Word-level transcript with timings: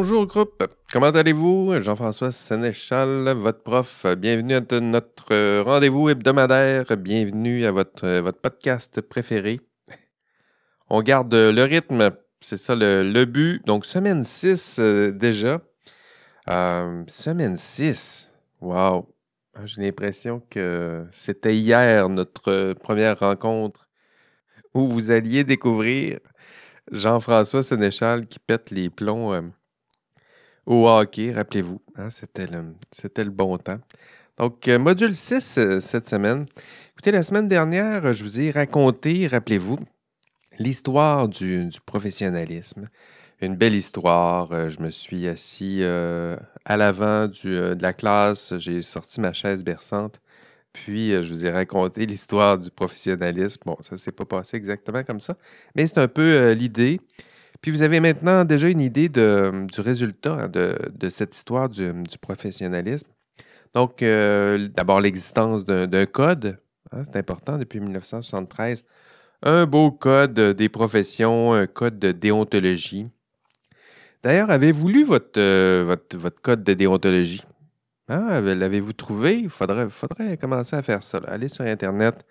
Bonjour 0.00 0.26
groupe, 0.26 0.64
comment 0.90 1.10
allez-vous? 1.10 1.78
Jean-François 1.82 2.32
Sénéchal, 2.32 3.34
votre 3.36 3.62
prof. 3.62 4.06
Bienvenue 4.16 4.54
à 4.54 4.80
notre 4.80 5.60
rendez-vous 5.60 6.08
hebdomadaire. 6.08 6.86
Bienvenue 6.96 7.66
à 7.66 7.70
votre, 7.70 8.08
votre 8.20 8.40
podcast 8.40 9.02
préféré. 9.02 9.60
On 10.88 11.02
garde 11.02 11.34
le 11.34 11.62
rythme, 11.64 12.12
c'est 12.40 12.56
ça 12.56 12.74
le, 12.74 13.24
but. 13.26 13.60
Donc, 13.66 13.84
semaine 13.84 14.24
6 14.24 14.78
euh, 14.78 15.10
déjà. 15.10 15.60
Euh, 16.48 17.04
semaine 17.06 17.58
6, 17.58 18.30
wow! 18.62 19.06
Ah, 19.54 19.66
j'ai 19.66 19.82
l'impression 19.82 20.40
que 20.48 21.04
c'était 21.12 21.56
hier 21.56 22.08
notre 22.08 22.72
première 22.72 23.18
rencontre 23.18 23.86
où 24.72 24.88
vous 24.88 25.10
alliez 25.10 25.44
découvrir 25.44 26.20
Jean-François 26.90 27.62
Sénéchal 27.62 28.26
qui 28.26 28.38
pète 28.38 28.70
les 28.70 28.88
plombs 28.88 29.34
euh, 29.34 29.42
au 30.66 30.88
hockey, 30.88 31.32
rappelez-vous. 31.32 31.80
Hein, 31.96 32.08
c'était, 32.10 32.46
le, 32.46 33.30
bon 33.30 33.58
temps. 33.58 33.80
Donc, 34.38 34.68
euh, 34.68 34.78
module 34.78 35.14
6 35.14 35.58
euh, 35.58 35.80
cette 35.80 36.08
semaine. 36.08 36.46
Écoutez, 36.92 37.12
la 37.12 37.22
semaine 37.22 37.48
dernière, 37.48 38.12
je 38.12 38.24
vous 38.24 38.40
ai 38.40 38.50
raconté, 38.50 39.26
rappelez-vous, 39.26 39.78
l'histoire 40.58 41.28
du, 41.28 41.68
professionnalisme. 41.86 42.88
Une 43.40 43.56
belle 43.56 43.74
histoire. 43.74 44.68
Je 44.68 44.80
me 44.82 44.90
suis 44.90 45.26
assis 45.26 45.82
à 45.82 46.76
l'avant 46.76 47.26
de 47.26 47.74
la 47.80 47.94
classe. 47.94 48.52
J'ai 48.58 48.82
sorti 48.82 49.18
ma 49.18 49.32
chaise 49.32 49.64
berçante. 49.64 50.20
Puis, 50.74 51.12
je 51.12 51.34
vous 51.34 51.46
ai 51.46 51.50
raconté 51.50 52.04
l'histoire 52.04 52.58
du 52.58 52.70
professionnalisme. 52.70 53.62
Bon, 53.64 53.78
ça 53.80 53.92
ne 53.92 53.96
s'est 53.96 54.12
pas 54.12 54.26
passé 54.26 54.58
exactement 54.58 55.02
comme 55.04 55.20
ça, 55.20 55.38
mais 55.74 55.86
c'est 55.86 55.96
un 55.96 56.08
peu 56.08 56.52
l'idée. 56.52 57.00
Puis 57.60 57.70
vous 57.70 57.82
avez 57.82 58.00
maintenant 58.00 58.44
déjà 58.44 58.68
une 58.68 58.80
idée 58.80 59.08
du 59.08 59.80
résultat 59.80 60.44
hein, 60.44 60.48
de, 60.48 61.08
cette 61.10 61.36
histoire 61.36 61.68
du, 61.68 61.92
professionnalisme. 62.20 63.08
Donc, 63.74 64.02
euh, 64.02 64.68
d'abord 64.68 65.00
l'existence 65.00 65.64
d'un 65.64 66.06
code, 66.06 66.58
hein, 66.90 67.02
c'est 67.04 67.16
important 67.16 67.58
depuis 67.58 67.80
1973. 67.80 68.84
Un 69.42 69.66
beau 69.66 69.90
code 69.90 70.40
des 70.40 70.68
professions, 70.68 71.52
un 71.52 71.66
code 71.66 71.98
de 71.98 72.12
déontologie. 72.12 73.08
D'ailleurs, 74.22 74.50
avez-vous 74.50 74.88
lu 74.88 75.04
votre, 75.04 75.38
euh, 75.38 75.96
votre, 76.12 76.42
code 76.42 76.64
de 76.64 76.74
déontologie? 76.74 77.42
Hein, 78.08 78.40
l'avez-vous 78.40 78.92
trouvé? 78.92 79.38
Il 79.38 79.50
faudrait 79.50 80.36
commencer 80.38 80.76
à 80.76 80.82
faire 80.82 81.02
ça. 81.02 81.20
Allez 81.26 81.48
sur 81.48 81.64
Internet, 81.64 82.26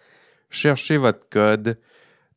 cherchez 0.50 0.98
votre 0.98 1.28
code, 1.30 1.80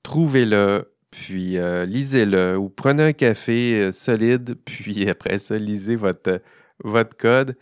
trouvez-le, 0.02 0.91
puis 1.12 1.58
euh, 1.58 1.84
lisez-le 1.84 2.58
ou 2.58 2.70
prenez 2.70 3.05
un 3.05 3.12
café 3.12 3.74
euh, 3.74 3.92
solide, 3.92 4.56
puis 4.64 5.08
après 5.08 5.38
ça, 5.38 5.58
lisez 5.58 5.94
votre, 5.94 6.42
votre 6.82 7.16
code. 7.16 7.56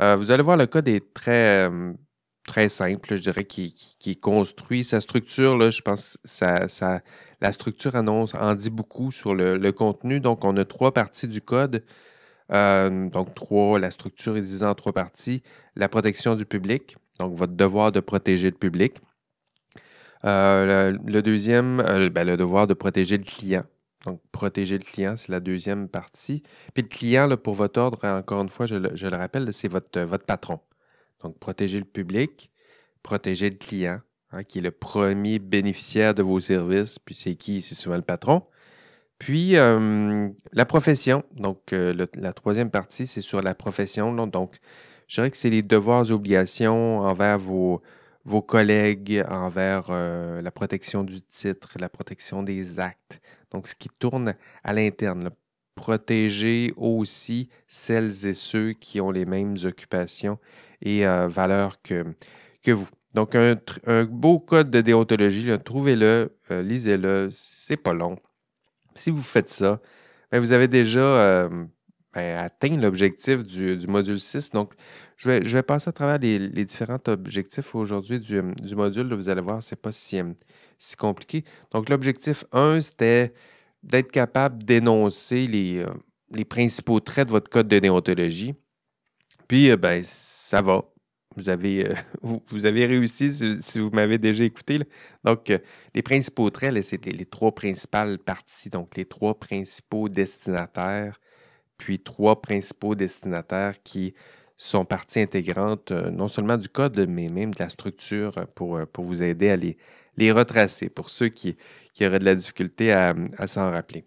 Euh, 0.00 0.16
vous 0.16 0.30
allez 0.30 0.42
voir, 0.42 0.58
le 0.58 0.66
code 0.66 0.88
est 0.88 1.14
très, 1.14 1.70
très 2.46 2.68
simple, 2.68 3.16
je 3.16 3.22
dirais, 3.22 3.44
qui, 3.44 3.74
est 4.06 4.20
construit. 4.20 4.84
Sa 4.84 5.00
structure, 5.00 5.56
là, 5.56 5.70
je 5.70 5.80
pense 5.82 6.18
ça, 6.24 6.68
ça, 6.68 7.00
la 7.40 7.52
structure 7.52 7.96
annonce 7.96 8.34
en 8.34 8.54
dit 8.54 8.70
beaucoup 8.70 9.10
sur 9.12 9.34
le, 9.34 9.70
contenu. 9.72 10.20
Donc, 10.20 10.44
on 10.44 10.56
a 10.58 10.64
trois 10.66 10.92
parties 10.92 11.28
du 11.28 11.40
code. 11.40 11.84
donc, 12.50 13.34
trois, 13.34 13.78
la 13.78 13.90
structure 13.90 14.36
est 14.36 14.42
divisée 14.42 14.66
en 14.66 14.74
trois 14.74 14.92
parties. 14.92 15.42
La 15.76 15.88
protection 15.88 16.34
du 16.34 16.44
public, 16.44 16.96
donc 17.18 17.34
votre 17.34 17.54
devoir 17.54 17.92
de 17.92 18.00
protéger 18.00 18.50
le 18.50 18.56
public. 18.56 18.96
Euh, 20.24 20.96
le, 21.04 21.22
deuxième, 21.22 21.80
euh, 21.80 22.08
ben, 22.08 22.26
le 22.26 22.36
devoir 22.36 22.66
de 22.66 22.74
protéger 22.74 23.18
le 23.18 23.24
client. 23.24 23.64
Donc, 24.04 24.20
protéger 24.32 24.78
le 24.78 24.84
client, 24.84 25.16
c'est 25.16 25.30
la 25.30 25.40
deuxième 25.40 25.88
partie. 25.88 26.42
Puis 26.74 26.82
le 26.82 26.88
client, 26.88 27.26
là, 27.26 27.36
pour 27.36 27.54
votre 27.54 27.80
ordre, 27.80 28.04
encore 28.04 28.42
une 28.42 28.48
fois, 28.48 28.66
je 28.66 28.76
le, 28.76 29.16
rappelle, 29.16 29.52
c'est 29.52 29.68
votre, 29.68 30.00
votre 30.02 30.24
patron. 30.24 30.60
Donc, 31.22 31.38
protéger 31.38 31.78
le 31.78 31.84
public, 31.84 32.50
protéger 33.02 33.50
le 33.50 33.56
client, 33.56 34.00
hein, 34.30 34.44
qui 34.44 34.58
est 34.58 34.62
le 34.62 34.70
premier 34.70 35.38
bénéficiaire 35.38 36.14
de 36.14 36.22
vos 36.22 36.40
services. 36.40 36.98
Puis 36.98 37.14
c'est 37.14 37.34
qui? 37.34 37.60
C'est 37.62 37.74
souvent 37.74 37.96
le 37.96 38.02
patron. 38.02 38.42
Puis 39.18 39.56
euh, 39.56 40.28
la 40.52 40.64
profession. 40.66 41.24
Donc, 41.34 41.72
la 41.72 42.32
troisième 42.32 42.70
partie, 42.70 43.06
c'est 43.06 43.22
sur 43.22 43.42
la 43.42 43.54
profession. 43.54 44.14
Donc, 44.26 44.54
je 45.08 45.16
dirais 45.16 45.30
que 45.30 45.36
c'est 45.36 45.50
les 45.50 45.62
devoirs 45.62 46.08
et 46.08 46.12
obligations 46.12 47.00
envers 47.00 47.38
vos, 47.38 47.80
vos 48.26 48.42
collègues 48.42 49.24
envers 49.28 49.86
euh, 49.90 50.42
la 50.42 50.50
protection 50.50 51.04
du 51.04 51.22
titre, 51.22 51.70
la 51.78 51.88
protection 51.88 52.42
des 52.42 52.80
actes. 52.80 53.20
Donc, 53.52 53.68
ce 53.68 53.74
qui 53.74 53.88
tourne 53.88 54.34
à 54.64 54.72
l'interne. 54.72 55.30
Protéger 55.76 56.72
aussi 56.76 57.50
celles 57.68 58.26
et 58.26 58.32
ceux 58.32 58.72
qui 58.72 58.98
ont 59.00 59.10
les 59.10 59.26
mêmes 59.26 59.56
occupations 59.64 60.38
et 60.80 61.06
euh, 61.06 61.28
valeurs 61.28 61.82
que, 61.82 62.04
que 62.62 62.70
vous. 62.70 62.88
Donc, 63.14 63.34
un, 63.34 63.56
beau 64.04 64.40
code 64.40 64.70
de 64.70 64.80
déontologie, 64.80 65.50
trouvez-le, 65.64 66.34
euh, 66.50 66.62
lisez-le, 66.62 67.28
c'est 67.30 67.76
pas 67.76 67.92
long. 67.92 68.16
Si 68.94 69.10
vous 69.10 69.22
faites 69.22 69.50
ça, 69.50 69.80
ben, 70.32 70.40
vous 70.40 70.52
avez 70.52 70.66
déjà 70.66 71.48
ben, 72.16 72.38
atteint 72.38 72.74
l'objectif 72.78 73.44
du, 73.44 73.76
du, 73.76 73.86
module 73.86 74.18
6. 74.18 74.48
Donc, 74.50 74.72
je 75.18 75.28
vais, 75.28 75.62
passer 75.62 75.90
à 75.90 75.92
travers 75.92 76.18
les, 76.18 76.64
différents 76.64 76.98
objectifs 77.08 77.74
aujourd'hui 77.74 78.18
du, 78.18 78.40
module. 78.74 79.12
vous 79.12 79.28
allez 79.28 79.42
voir, 79.42 79.62
ce 79.62 79.74
n'est 79.74 79.78
pas 79.78 79.92
si, 79.92 80.18
compliqué. 80.96 81.44
Donc, 81.72 81.90
l'objectif 81.90 82.46
1, 82.52 82.80
c'était 82.80 83.34
d'être 83.82 84.10
capable 84.10 84.62
d'énoncer 84.62 85.46
les, 85.46 85.80
euh, 85.80 85.90
les, 86.30 86.46
principaux 86.46 87.00
traits 87.00 87.26
de 87.26 87.32
votre 87.32 87.50
code 87.50 87.68
de 87.68 87.78
déontologie. 87.80 88.54
Puis, 89.46 89.70
euh, 89.70 89.76
ben, 89.76 90.02
ça 90.02 90.62
va. 90.62 90.84
Vous 91.36 91.50
avez, 91.50 91.86
euh, 91.86 91.94
vous, 92.48 92.64
avez 92.64 92.86
réussi 92.86 93.60
si, 93.60 93.78
vous 93.78 93.90
m'avez 93.90 94.16
déjà 94.16 94.42
écouté. 94.42 94.78
Donc, 95.22 95.52
les 95.94 96.02
principaux 96.02 96.48
traits, 96.48 96.82
c'est 96.82 97.04
les, 97.04 97.26
trois 97.26 97.54
principales 97.54 98.18
parties, 98.18 98.70
donc 98.70 98.96
les 98.96 99.04
trois 99.04 99.38
principaux 99.38 100.08
destinataires, 100.08 101.20
puis 101.78 101.98
trois 101.98 102.40
principaux 102.40 102.94
destinataires 102.94 103.82
qui 103.82 104.14
sont 104.56 104.84
partie 104.84 105.20
intégrante 105.20 105.90
euh, 105.90 106.10
non 106.10 106.28
seulement 106.28 106.56
du 106.56 106.68
code, 106.68 107.06
mais 107.08 107.28
même 107.28 107.52
de 107.52 107.58
la 107.58 107.68
structure 107.68 108.32
pour, 108.54 108.76
euh, 108.76 108.86
pour 108.86 109.04
vous 109.04 109.22
aider 109.22 109.50
à 109.50 109.56
les, 109.56 109.76
les 110.16 110.32
retracer, 110.32 110.88
pour 110.88 111.10
ceux 111.10 111.28
qui, 111.28 111.56
qui 111.94 112.06
auraient 112.06 112.18
de 112.18 112.24
la 112.24 112.34
difficulté 112.34 112.92
à, 112.92 113.14
s'en 113.46 113.70
rappeler. 113.70 114.04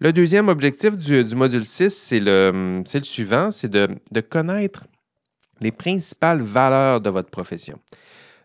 Le 0.00 0.12
deuxième 0.12 0.48
objectif 0.48 0.96
du, 0.96 1.34
module 1.34 1.66
6, 1.66 1.90
c'est 1.90 2.20
le, 2.20 2.82
le 2.82 3.04
suivant, 3.04 3.50
c'est 3.50 3.68
de, 3.70 3.88
connaître 4.20 4.86
les 5.60 5.72
principales 5.72 6.40
valeurs 6.40 7.00
de 7.00 7.10
votre 7.10 7.30
profession. 7.30 7.78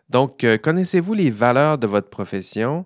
Donc, 0.10 0.44
euh, 0.44 0.58
connaissez-vous 0.58 1.14
les 1.14 1.30
valeurs 1.30 1.78
de 1.78 1.88
votre 1.88 2.10
profession? 2.10 2.86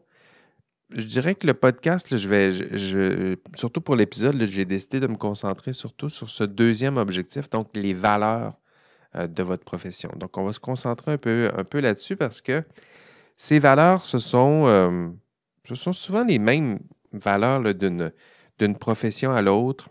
Je 0.92 1.06
dirais 1.06 1.36
que 1.36 1.46
le 1.46 1.54
podcast, 1.54 2.16
je 2.16 2.30
vais, 2.30 3.38
surtout 3.56 3.82
pour 3.82 3.96
l'épisode, 3.96 4.42
j'ai 4.46 4.66
décidé 4.66 5.00
de 5.00 5.08
me 5.08 5.18
concentrer 5.18 5.74
surtout 5.74 6.10
sur 6.10 6.30
ce 6.30 6.44
deuxième 6.44 6.98
objectif, 6.98 7.50
donc 7.50 7.70
les 7.74 7.94
valeurs 7.94 8.54
euh, 9.16 9.28
de 9.28 9.44
votre 9.44 9.66
profession. 9.66 10.10
Donc, 10.16 10.38
on 10.38 10.46
va 10.46 10.54
se 10.54 10.60
concentrer 10.60 11.14
un 11.14 11.18
peu, 11.18 11.52
un 11.56 11.64
peu 11.66 11.82
là-dessus 11.82 12.16
parce 12.16 12.42
que 12.42 12.64
ces 13.36 13.60
valeurs, 13.60 14.06
ce 14.06 14.20
sont, 14.20 14.64
euh, 14.68 15.10
ce 15.68 15.76
sont 15.76 15.94
souvent 15.94 16.24
les 16.24 16.40
mêmes 16.40 16.80
valeurs 17.12 17.62
d'une 17.74 18.78
profession 18.80 19.34
à 19.34 19.42
l'autre. 19.42 19.90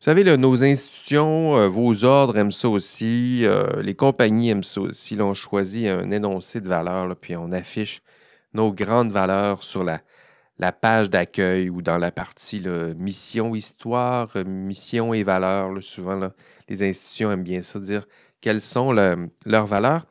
Vous 0.00 0.04
savez, 0.04 0.24
nos 0.36 0.64
institutions, 0.64 1.56
euh, 1.56 1.68
vos 1.68 2.04
ordres 2.04 2.38
aiment 2.38 2.52
ça 2.52 2.68
aussi, 2.68 3.46
les 3.82 3.94
compagnies 3.94 4.50
aiment 4.50 4.64
ça 4.64 4.80
aussi. 4.80 5.16
Là, 5.16 5.24
on 5.24 5.34
choisit 5.34 5.86
un 5.88 6.10
énoncé 6.10 6.60
de 6.60 6.68
valeurs, 6.68 7.14
puis 7.16 7.36
on 7.36 7.52
affiche 7.52 8.02
nos 8.56 8.72
grandes 8.72 9.12
valeurs 9.12 9.62
sur 9.62 9.84
la, 9.84 10.00
page 10.72 11.10
d'accueil 11.10 11.68
ou 11.70 11.82
dans 11.82 11.98
la 11.98 12.10
partie 12.10 12.62
mission, 12.96 13.54
histoire, 13.54 14.28
mission 14.46 15.14
et 15.14 15.22
valeurs. 15.22 15.82
souvent, 15.82 16.30
les 16.68 16.82
institutions 16.82 17.30
aiment 17.30 17.44
bien 17.44 17.62
ça, 17.62 17.78
dire 17.78 18.06
quelles 18.40 18.62
sont 18.62 18.92
leurs 18.92 19.66
valeurs. 19.66 20.06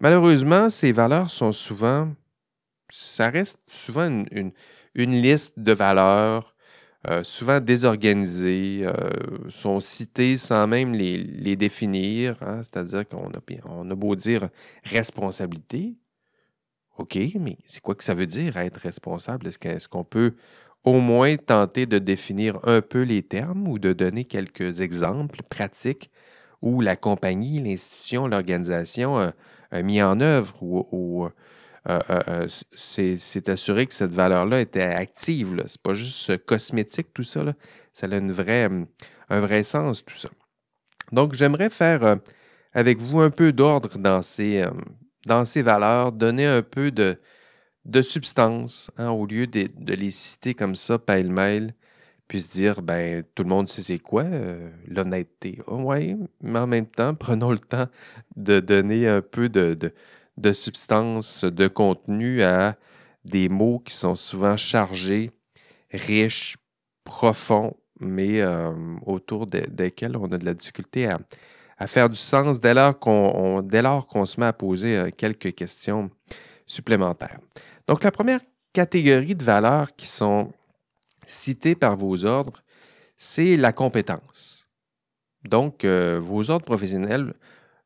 Malheureusement, 0.00 0.70
ces 0.70 0.92
valeurs 0.92 1.30
sont 1.30 1.52
souvent, 1.52 2.12
ça 2.90 3.30
reste 3.30 3.58
souvent 3.66 4.24
une, 4.30 4.52
liste 4.94 5.54
de 5.56 5.72
valeurs, 5.72 6.54
euh, 7.08 7.24
souvent 7.24 7.58
désorganisées, 7.58 8.82
euh, 8.82 9.48
sont 9.48 9.80
citées 9.80 10.36
sans 10.36 10.66
même 10.66 10.92
les, 10.92 11.56
définir. 11.56 12.36
Hein. 12.42 12.62
C'est-à-dire 12.62 13.08
qu'on 13.08 13.28
a, 13.30 13.40
on 13.64 13.90
a 13.90 13.94
beau 13.94 14.14
dire 14.14 14.50
responsabilité, 14.84 15.96
OK, 16.98 17.16
mais 17.38 17.58
c'est 17.64 17.80
quoi 17.80 17.94
que 17.94 18.04
ça 18.04 18.14
veut 18.14 18.26
dire 18.26 18.56
être 18.56 18.80
responsable? 18.80 19.46
Est-ce 19.46 19.88
qu'on 19.88 20.04
peut 20.04 20.34
au 20.84 21.00
moins 21.00 21.36
tenter 21.36 21.86
de 21.86 21.98
définir 21.98 22.58
un 22.64 22.80
peu 22.80 23.02
les 23.02 23.22
termes 23.22 23.68
ou 23.68 23.78
de 23.78 23.92
donner 23.92 24.24
quelques 24.24 24.80
exemples 24.80 25.42
pratiques 25.48 26.10
où 26.60 26.80
la 26.80 26.96
compagnie, 26.96 27.60
l'institution, 27.60 28.26
l'organisation 28.26 29.18
a, 29.18 29.82
mis 29.82 30.02
en 30.02 30.20
œuvre 30.20 30.62
ou, 30.62 31.26
euh, 31.88 31.98
euh, 32.10 32.20
euh, 32.28 32.48
c'est 32.74 33.48
assuré 33.48 33.86
que 33.86 33.94
cette 33.94 34.14
valeur-là 34.14 34.60
était 34.60 34.82
active. 34.82 35.62
Ce 35.66 35.74
n'est 35.74 35.82
pas 35.82 35.94
juste 35.94 36.44
cosmétique, 36.44 37.12
tout 37.14 37.22
ça. 37.22 37.44
Ça 37.92 38.06
a 38.10 38.16
une 38.16 38.32
vraie, 38.32 38.68
un 39.28 39.40
vrai 39.40 39.62
sens, 39.62 40.04
tout 40.04 40.16
ça. 40.16 40.30
Donc, 41.12 41.34
j'aimerais 41.34 41.70
faire 41.70 42.16
avec 42.72 42.98
vous 42.98 43.20
un 43.20 43.30
peu 43.30 43.52
d'ordre 43.52 43.98
dans 43.98 44.22
ces, 44.22 44.64
dans 45.28 45.44
ces 45.44 45.62
valeurs, 45.62 46.10
donner 46.10 46.46
un 46.46 46.62
peu 46.62 46.90
de, 46.90 47.18
de 47.84 48.02
substance, 48.02 48.90
hein, 48.96 49.10
au 49.10 49.26
lieu 49.26 49.46
de, 49.46 49.68
les 49.94 50.10
citer 50.10 50.54
comme 50.54 50.74
ça, 50.74 50.98
pêle-mêle, 50.98 51.74
puis 52.26 52.42
se 52.42 52.50
dire, 52.50 52.82
ben, 52.82 53.22
tout 53.34 53.44
le 53.44 53.48
monde 53.50 53.68
sait 53.68 53.82
c'est 53.82 53.98
quoi, 53.98 54.24
euh, 54.24 54.70
l'honnêteté. 54.86 55.60
Oui, 55.68 56.16
mais 56.42 56.58
en 56.58 56.66
même 56.66 56.86
temps, 56.86 57.14
prenons 57.26 57.52
le 57.52 57.58
temps 57.58 57.86
de 58.36 58.60
donner 58.60 59.06
un 59.06 59.22
peu 59.22 59.48
de, 59.48 59.78
de, 60.36 60.52
substance, 60.52 61.44
de 61.44 61.68
contenu 61.68 62.42
à 62.42 62.76
des 63.24 63.48
mots 63.48 63.80
qui 63.80 63.94
sont 63.94 64.16
souvent 64.16 64.56
chargés, 64.56 65.30
riches, 65.92 66.56
profonds, 67.04 67.76
mais 68.00 68.40
euh, 68.40 68.72
autour 69.06 69.46
desquels 69.46 70.16
on 70.16 70.30
a 70.32 70.38
de 70.38 70.44
la 70.44 70.54
difficulté 70.54 71.06
à, 71.06 71.18
à 71.78 71.86
faire 71.86 72.08
du 72.08 72.16
sens 72.16 72.60
dès 72.60 72.74
lors 72.74 72.98
qu'on 72.98 74.26
se 74.26 74.40
met 74.40 74.46
à 74.46 74.52
poser 74.52 74.96
euh, 74.96 75.10
quelques 75.16 75.54
questions 75.54 76.10
supplémentaires. 76.66 77.38
Donc, 77.86 78.04
la 78.04 78.10
première 78.10 78.40
catégorie 78.72 79.34
de 79.34 79.44
valeurs 79.44 79.94
qui 79.96 80.06
sont 80.06 80.52
citées 81.26 81.74
par 81.74 81.96
vos 81.96 82.24
ordres, 82.24 82.62
c'est 83.16 83.56
la 83.56 83.72
compétence. 83.72 84.68
Donc, 85.44 85.84
euh, 85.84 86.20
vos 86.22 86.50
ordres 86.50 86.64
professionnels 86.64 87.34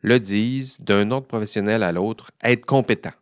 le 0.00 0.18
disent 0.18 0.80
d'un 0.80 1.10
ordre 1.10 1.26
professionnel 1.26 1.82
à 1.82 1.92
l'autre, 1.92 2.32
être 2.42 2.66
compétent. 2.66 3.12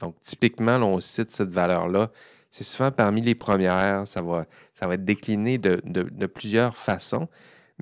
Donc, 0.00 0.16
typiquement, 0.22 0.76
on 0.76 1.00
cite 1.00 1.30
cette 1.30 1.50
valeur-là. 1.50 2.10
C'est 2.50 2.64
souvent 2.64 2.90
parmi 2.90 3.20
les 3.20 3.34
premières. 3.34 4.06
Ça 4.06 4.20
va, 4.22 4.46
ça 4.74 4.86
va 4.86 4.94
être 4.94 5.04
décliné 5.04 5.58
de, 5.58 6.26
plusieurs 6.26 6.76
façons. 6.76 7.28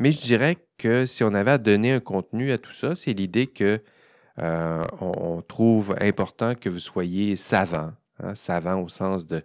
Mais 0.00 0.12
je 0.12 0.20
dirais 0.20 0.56
que 0.78 1.04
si 1.04 1.22
on 1.24 1.34
avait 1.34 1.52
à 1.52 1.58
donner 1.58 1.92
un 1.92 2.00
contenu 2.00 2.52
à 2.52 2.58
tout 2.58 2.72
ça, 2.72 2.96
c'est 2.96 3.12
l'idée 3.12 3.46
que 3.46 3.80
euh, 4.38 4.86
on, 5.00 5.42
trouve 5.42 5.94
important 6.00 6.54
que 6.54 6.70
vous 6.70 6.78
soyez 6.78 7.36
savant, 7.36 7.92
Hein, 8.22 8.34
savant 8.34 8.82
au 8.82 8.88
sens 8.88 9.26
de, 9.26 9.42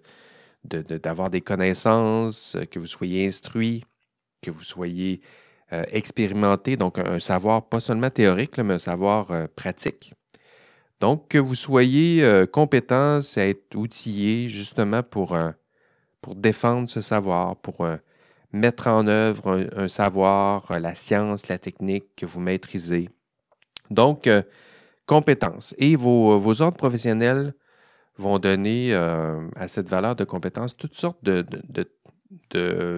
d'avoir 0.63 1.29
des 1.29 1.41
connaissances, 1.41 2.57
que 2.71 2.79
vous 2.79 2.87
soyez 2.87 3.27
instruit, 3.27 3.85
que 4.41 4.51
vous 4.51 4.63
soyez 4.63 5.21
euh, 5.73 5.83
expérimenté, 5.91 6.75
donc 6.75 6.99
un, 6.99 7.19
savoir 7.19 7.69
pas 7.69 7.79
seulement 7.79 8.09
théorique, 8.09 8.57
mais 8.57 8.73
un 8.73 8.79
savoir 8.79 9.31
euh, 9.31 9.47
pratique. 9.55 10.13
Donc, 10.99 11.29
que 11.29 11.37
vous 11.37 11.55
soyez 11.55 12.45
compétent, 12.53 13.21
c'est 13.21 13.49
être 13.49 13.75
outillé 13.75 14.47
justement 14.47 15.03
pour, 15.03 15.37
pour 16.21 16.35
défendre 16.35 16.89
ce 16.89 17.01
savoir, 17.01 17.57
pour 17.57 17.85
mettre 18.55 18.87
en 18.87 19.07
œuvre 19.07 19.67
un, 19.75 19.87
savoir, 19.87 20.79
la 20.79 20.95
science, 20.95 21.47
la 21.47 21.57
technique 21.57 22.05
que 22.15 22.25
vous 22.25 22.39
maîtrisez. 22.39 23.09
Donc, 23.89 24.29
compétence. 25.05 25.75
Et 25.77 25.95
vos, 25.95 26.39
vos 26.39 26.61
ordres 26.61 26.77
professionnels 26.77 27.53
vont 28.17 28.39
donner 28.39 28.93
euh, 28.93 29.47
à 29.55 29.67
cette 29.67 29.89
valeur 29.89 30.15
de 30.15 30.23
compétence 30.23 30.75
toutes 30.75 30.95
sortes 30.95 31.23
de, 31.23 31.45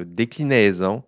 déclinaisons, 0.04 1.04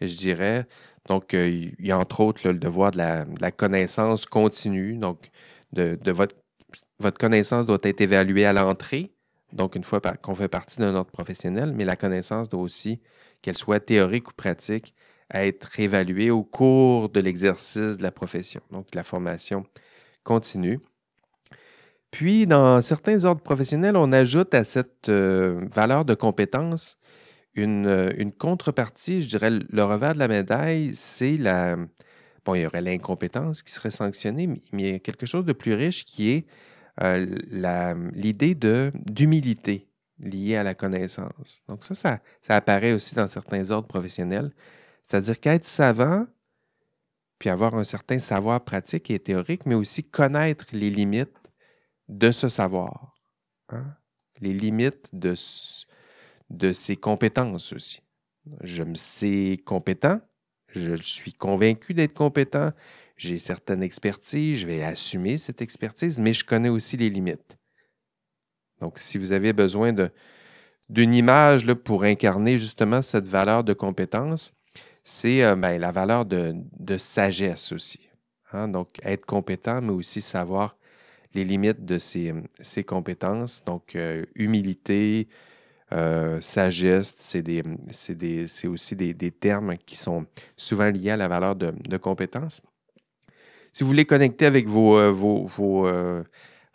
je 0.00 0.16
dirais. 0.16 0.66
Donc, 1.08 1.34
euh, 1.34 1.48
il 1.48 1.86
y 1.86 1.92
a 1.92 1.98
entre 1.98 2.20
autres 2.20 2.48
le 2.48 2.54
devoir 2.54 2.90
de 2.90 2.98
la, 2.98 3.50
connaissance 3.50 4.26
continue. 4.26 4.96
Donc, 4.96 5.30
de, 5.72 5.98
votre, 6.10 6.36
votre, 6.98 7.18
connaissance 7.18 7.66
doit 7.66 7.78
être 7.82 8.00
évaluée 8.00 8.46
à 8.46 8.52
l'entrée, 8.52 9.12
donc 9.52 9.76
une 9.76 9.84
fois 9.84 10.00
qu'on 10.00 10.34
fait 10.34 10.48
partie 10.48 10.78
d'un 10.78 10.94
ordre 10.94 11.10
professionnel, 11.10 11.72
mais 11.74 11.84
la 11.84 11.96
connaissance 11.96 12.48
doit 12.48 12.60
aussi, 12.60 13.00
qu'elle 13.42 13.58
soit 13.58 13.80
théorique 13.80 14.28
ou 14.28 14.32
pratique, 14.32 14.94
être 15.32 15.78
évaluée 15.78 16.30
au 16.30 16.42
cours 16.42 17.08
de 17.08 17.20
l'exercice 17.20 17.96
de 17.96 18.02
la 18.02 18.10
profession, 18.10 18.60
donc 18.70 18.94
la 18.94 19.04
formation 19.04 19.64
continue. 20.24 20.80
Puis, 22.10 22.46
dans 22.46 22.82
certains 22.82 23.24
ordres 23.24 23.42
professionnels, 23.42 23.96
on 23.96 24.12
ajoute 24.12 24.52
à 24.54 24.64
cette 24.64 25.08
euh, 25.08 25.60
valeur 25.70 26.04
de 26.04 26.14
compétence 26.14 26.98
euh, 27.58 28.12
une, 28.16 28.32
contrepartie, 28.32 29.22
je 29.22 29.28
dirais, 29.28 29.50
le 29.50 29.84
revers 29.84 30.14
de 30.14 30.18
la 30.18 30.28
médaille, 30.28 30.92
c'est 30.94 31.36
la... 31.36 31.76
Bon, 32.44 32.54
il 32.54 32.62
y 32.62 32.66
aurait 32.66 32.80
l'incompétence 32.80 33.62
qui 33.62 33.72
serait 33.72 33.90
sanctionnée, 33.90 34.46
mais, 34.46 34.60
il 34.72 34.90
y 34.90 34.94
a 34.94 34.98
quelque 34.98 35.26
chose 35.26 35.44
de 35.44 35.52
plus 35.52 35.74
riche 35.74 36.04
qui 36.04 36.30
est 36.30 36.46
euh, 37.02 37.26
l'idée 38.14 38.54
d'humilité 38.54 39.89
liée 40.20 40.56
à 40.56 40.62
la 40.62 40.74
connaissance. 40.74 41.62
Donc 41.68 41.84
ça, 41.84 41.94
ça, 41.94 42.20
ça 42.42 42.56
apparaît 42.56 42.92
aussi 42.92 43.14
dans 43.14 43.28
certains 43.28 43.70
ordres 43.70 43.88
professionnels. 43.88 44.52
C'est-à-dire 45.02 45.40
qu'être 45.40 45.66
savant, 45.66 46.26
puis 47.38 47.48
avoir 47.48 47.74
un 47.74 47.84
certain 47.84 48.18
savoir 48.18 48.64
pratique 48.64 49.10
et 49.10 49.18
théorique, 49.18 49.66
mais 49.66 49.74
aussi 49.74 50.04
connaître 50.04 50.66
les 50.72 50.90
limites 50.90 51.36
de 52.08 52.30
ce 52.30 52.48
savoir, 52.48 53.16
hein, 53.70 53.96
les 54.40 54.52
limites 54.52 55.08
de, 55.12 55.34
de 56.50 56.72
ses 56.72 56.96
compétences 56.96 57.72
aussi. 57.72 58.02
Je 58.62 58.82
me 58.82 58.94
sais 58.94 59.58
compétent, 59.64 60.20
je 60.68 60.94
suis 60.96 61.32
convaincu 61.32 61.94
d'être 61.94 62.14
compétent, 62.14 62.72
j'ai 63.16 63.38
certaines 63.38 63.82
expertises, 63.82 64.60
je 64.60 64.66
vais 64.66 64.82
assumer 64.82 65.38
cette 65.38 65.62
expertise, 65.62 66.18
mais 66.18 66.34
je 66.34 66.44
connais 66.44 66.68
aussi 66.68 66.96
les 66.96 67.10
limites. 67.10 67.59
Donc, 68.80 68.98
si 68.98 69.18
vous 69.18 69.32
avez 69.32 69.52
besoin 69.52 69.94
d'une 70.88 71.14
image 71.14 71.72
pour 71.74 72.04
incarner 72.04 72.58
justement 72.58 73.02
cette 73.02 73.28
valeur 73.28 73.64
de 73.64 73.72
compétence, 73.72 74.52
c'est 75.04 75.42
euh, 75.42 75.56
ben, 75.56 75.80
la 75.80 75.92
valeur 75.92 76.24
de, 76.24 76.54
sagesse 76.98 77.72
aussi. 77.72 78.00
Hein. 78.52 78.68
Donc, 78.68 78.98
être 79.02 79.26
compétent, 79.26 79.80
mais 79.82 79.92
aussi 79.92 80.20
savoir 80.20 80.76
les 81.34 81.44
limites 81.44 81.84
de 81.84 81.98
ses, 81.98 82.84
compétences. 82.84 83.62
Donc, 83.64 83.94
euh, 83.94 84.24
humilité, 84.34 85.28
euh, 85.92 86.40
sagesse, 86.40 87.14
c'est 87.16 88.66
aussi 88.68 88.96
des, 88.96 89.30
termes 89.32 89.76
qui 89.78 89.96
sont 89.96 90.26
souvent 90.56 90.90
liés 90.90 91.10
à 91.10 91.16
la 91.16 91.28
valeur 91.28 91.56
de, 91.56 91.96
compétences. 91.96 92.62
Si 93.72 93.84
vous 93.84 93.88
voulez 93.88 94.04
connecter 94.04 94.46
avec 94.46 94.66
vos, 94.66 94.96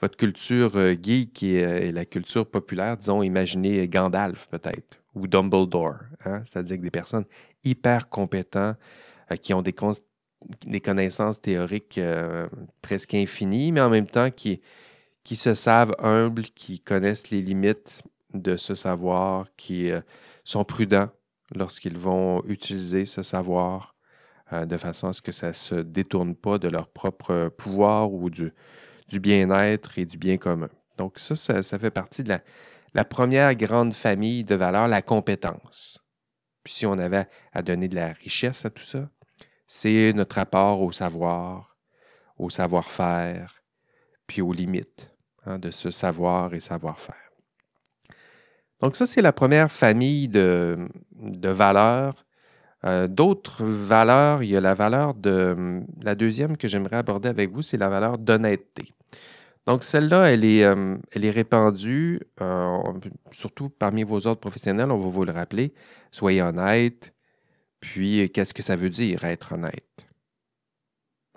votre 0.02 0.18
culture 0.18 0.72
geek 1.02 1.44
et, 1.44 1.92
la 1.92 2.06
culture 2.06 2.46
populaire, 2.46 2.98
disons, 2.98 3.24
imaginez 3.24 3.88
Gandalf 3.88 4.48
peut-être 4.48 5.00
ou 5.16 5.28
Dumbledore, 5.28 6.00
hein? 6.26 6.44
c'est-à-dire 6.44 6.78
des 6.78 6.92
personnes 6.92 7.26
hyper 7.64 8.10
compétentes 8.10 8.78
qui 9.42 9.54
ont 9.54 9.62
des, 9.62 9.74
connaissances 10.82 11.42
théoriques 11.42 11.98
euh, 11.98 12.48
presque 12.82 13.14
infinies, 13.14 13.72
mais 13.72 13.82
en 13.82 13.90
même 13.90 14.08
temps 14.08 14.30
qui, 14.30 14.62
qui 15.24 15.36
se 15.36 15.54
savent 15.54 15.96
humbles, 16.00 16.44
qui 16.44 16.80
connaissent 16.80 17.32
les 17.32 17.42
limites 17.42 18.04
de 18.34 18.58
ce 18.58 18.76
savoir, 18.76 19.48
qui 19.58 19.90
euh, 19.90 20.02
sont 20.44 20.64
prudents 20.64 21.10
lorsqu'ils 21.56 21.98
vont 21.98 22.44
utiliser 22.46 23.06
ce 23.06 23.24
savoir 23.24 23.96
euh, 24.54 24.66
de 24.66 24.78
façon 24.78 25.08
à 25.08 25.14
ce 25.14 25.22
que 25.22 25.32
ça 25.32 25.50
ne 25.50 25.54
se 25.54 25.76
détourne 25.76 26.36
pas 26.36 26.60
de 26.60 26.68
leur 26.68 26.90
propre 26.90 27.50
pouvoir 27.58 28.12
ou 28.12 28.30
du, 28.30 28.54
du 29.08 29.20
bien-être 29.20 29.98
et 29.98 30.06
du 30.06 30.18
bien 30.18 30.38
commun. 30.38 30.70
Donc 30.98 31.20
ça, 31.20 31.36
ça, 31.36 31.80
fait 31.80 31.92
partie 31.92 32.24
de 32.24 32.34
la, 32.94 33.06
première 33.06 33.54
grande 33.56 33.94
famille 33.94 34.44
de 34.44 34.56
valeurs, 34.56 34.88
la 34.88 35.02
compétence. 35.02 36.00
Puis 36.64 36.74
si 36.74 36.86
on 36.86 36.94
avait 36.94 37.28
à 37.54 37.62
donner 37.62 37.88
de 37.88 37.96
la 37.96 38.14
richesse 38.14 38.66
à 38.66 38.70
tout 38.70 38.84
ça, 38.84 39.10
c'est 39.68 40.14
notre 40.14 40.38
rapport 40.38 40.82
au 40.82 40.92
savoir, 40.92 41.78
au 42.38 42.50
savoir-faire, 42.50 43.62
puis 44.28 44.42
aux 44.42 44.54
limites 44.54 45.12
hein, 45.46 45.60
de 45.60 45.72
ce 45.72 45.92
savoir 45.92 46.54
et 46.54 46.60
savoir-faire. 46.60 47.16
Donc 48.82 48.96
ça, 48.96 49.06
c'est 49.06 49.22
la 49.22 49.34
première 49.34 49.72
famille 49.72 50.28
de, 50.28 50.88
valeurs. 51.44 52.26
Euh, 52.84 53.08
d'autres 53.08 53.64
valeurs, 53.64 54.44
il 54.44 54.50
y 54.50 54.58
a 54.58 54.62
la 54.62 54.76
valeur 54.76 55.14
de... 55.16 55.82
La 56.04 56.14
deuxième 56.14 56.58
que 56.58 56.68
j'aimerais 56.68 56.98
aborder 56.98 57.30
avec 57.30 57.52
vous, 57.52 57.62
c'est 57.62 57.78
la 57.78 57.90
valeur 57.90 58.18
d'honnêteté. 58.18 58.95
Donc 59.66 59.84
celle-là, 59.84 60.32
elle, 60.32 60.46
est, 60.46 60.64
euh, 60.64 60.98
répandue, 61.16 62.22
euh, 62.42 62.78
surtout 63.32 63.70
parmi 63.70 64.04
vos 64.04 64.18
autres 64.18 64.42
professionnels, 64.42 64.92
on 64.92 65.00
va 65.00 65.10
vous 65.10 65.26
le 65.26 65.32
rappeler. 65.32 65.74
Soyez 66.12 66.42
honnête, 66.42 67.16
puis, 67.80 68.30
qu'est-ce 68.32 68.54
que 68.54 68.64
ça 68.64 68.76
veut 68.76 68.90
dire 68.90 69.24
être 69.26 69.54
honnête? 69.54 70.08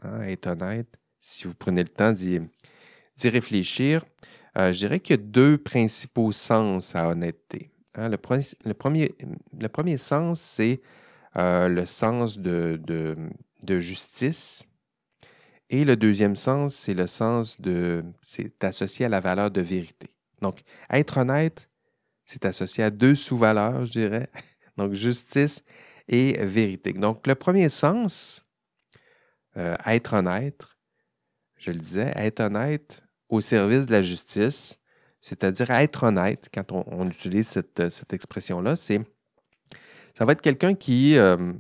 Hein, 0.02 0.22
être 0.22 0.46
honnête, 0.46 0.88
si 1.18 1.44
vous 1.44 1.54
prenez 1.54 1.82
le 1.82 1.88
temps 1.88 2.12
d'y 2.12 2.40
réfléchir, 3.22 4.04
euh, 4.56 4.72
je 4.72 4.78
dirais 4.78 5.00
qu'il 5.00 5.16
y 5.16 5.18
a 5.18 5.22
deux 5.22 5.58
principaux 5.58 6.32
sens 6.32 6.94
à 6.94 7.08
honnêteté. 7.08 7.70
Hein. 7.94 8.08
le, 8.08 8.16
premier, 8.16 8.44
le, 8.64 9.68
premier, 9.68 9.96
sens, 9.96 10.40
c'est 10.40 10.80
euh, 11.36 11.68
le 11.68 11.84
sens 11.84 12.38
de, 12.38 13.20
justice. 13.80 14.67
Et 15.70 15.84
le 15.84 15.96
deuxième 15.96 16.36
sens, 16.36 16.74
c'est 16.74 16.94
le 16.94 17.06
sens 17.06 17.60
de. 17.60 18.02
C'est 18.22 18.64
associé 18.64 19.06
à 19.06 19.08
la 19.08 19.20
valeur 19.20 19.50
de 19.50 19.60
vérité. 19.60 20.08
Donc, 20.40 20.60
être 20.90 21.18
honnête, 21.18 21.68
c'est 22.24 22.44
associé 22.44 22.84
à 22.84 22.90
deux 22.90 23.14
sous-valeurs, 23.14 23.84
je 23.86 23.92
dirais. 23.92 24.28
Donc, 24.76 24.94
justice 24.94 25.62
et 26.08 26.44
vérité. 26.44 26.92
Donc, 26.92 27.26
le 27.26 27.34
premier 27.34 27.68
sens, 27.68 28.42
euh, 29.56 29.76
être 29.86 30.14
honnête, 30.14 30.64
je 31.58 31.70
le 31.70 31.78
disais, 31.78 32.12
être 32.16 32.40
honnête 32.40 33.02
au 33.28 33.40
service 33.40 33.86
de 33.86 33.92
la 33.92 34.02
justice, 34.02 34.78
c'est-à-dire 35.20 35.70
être 35.70 36.04
honnête, 36.04 36.48
quand 36.54 36.72
on, 36.72 37.08
utilise 37.08 37.48
cette, 37.48 37.90
cette 37.90 38.12
expression-là, 38.12 38.76
c'est 38.76 39.00
ça 40.18 40.24
va 40.24 40.32
être 40.32 40.42
quelqu'un 40.42 40.74
qui, 40.74 41.16
euh, 41.16 41.52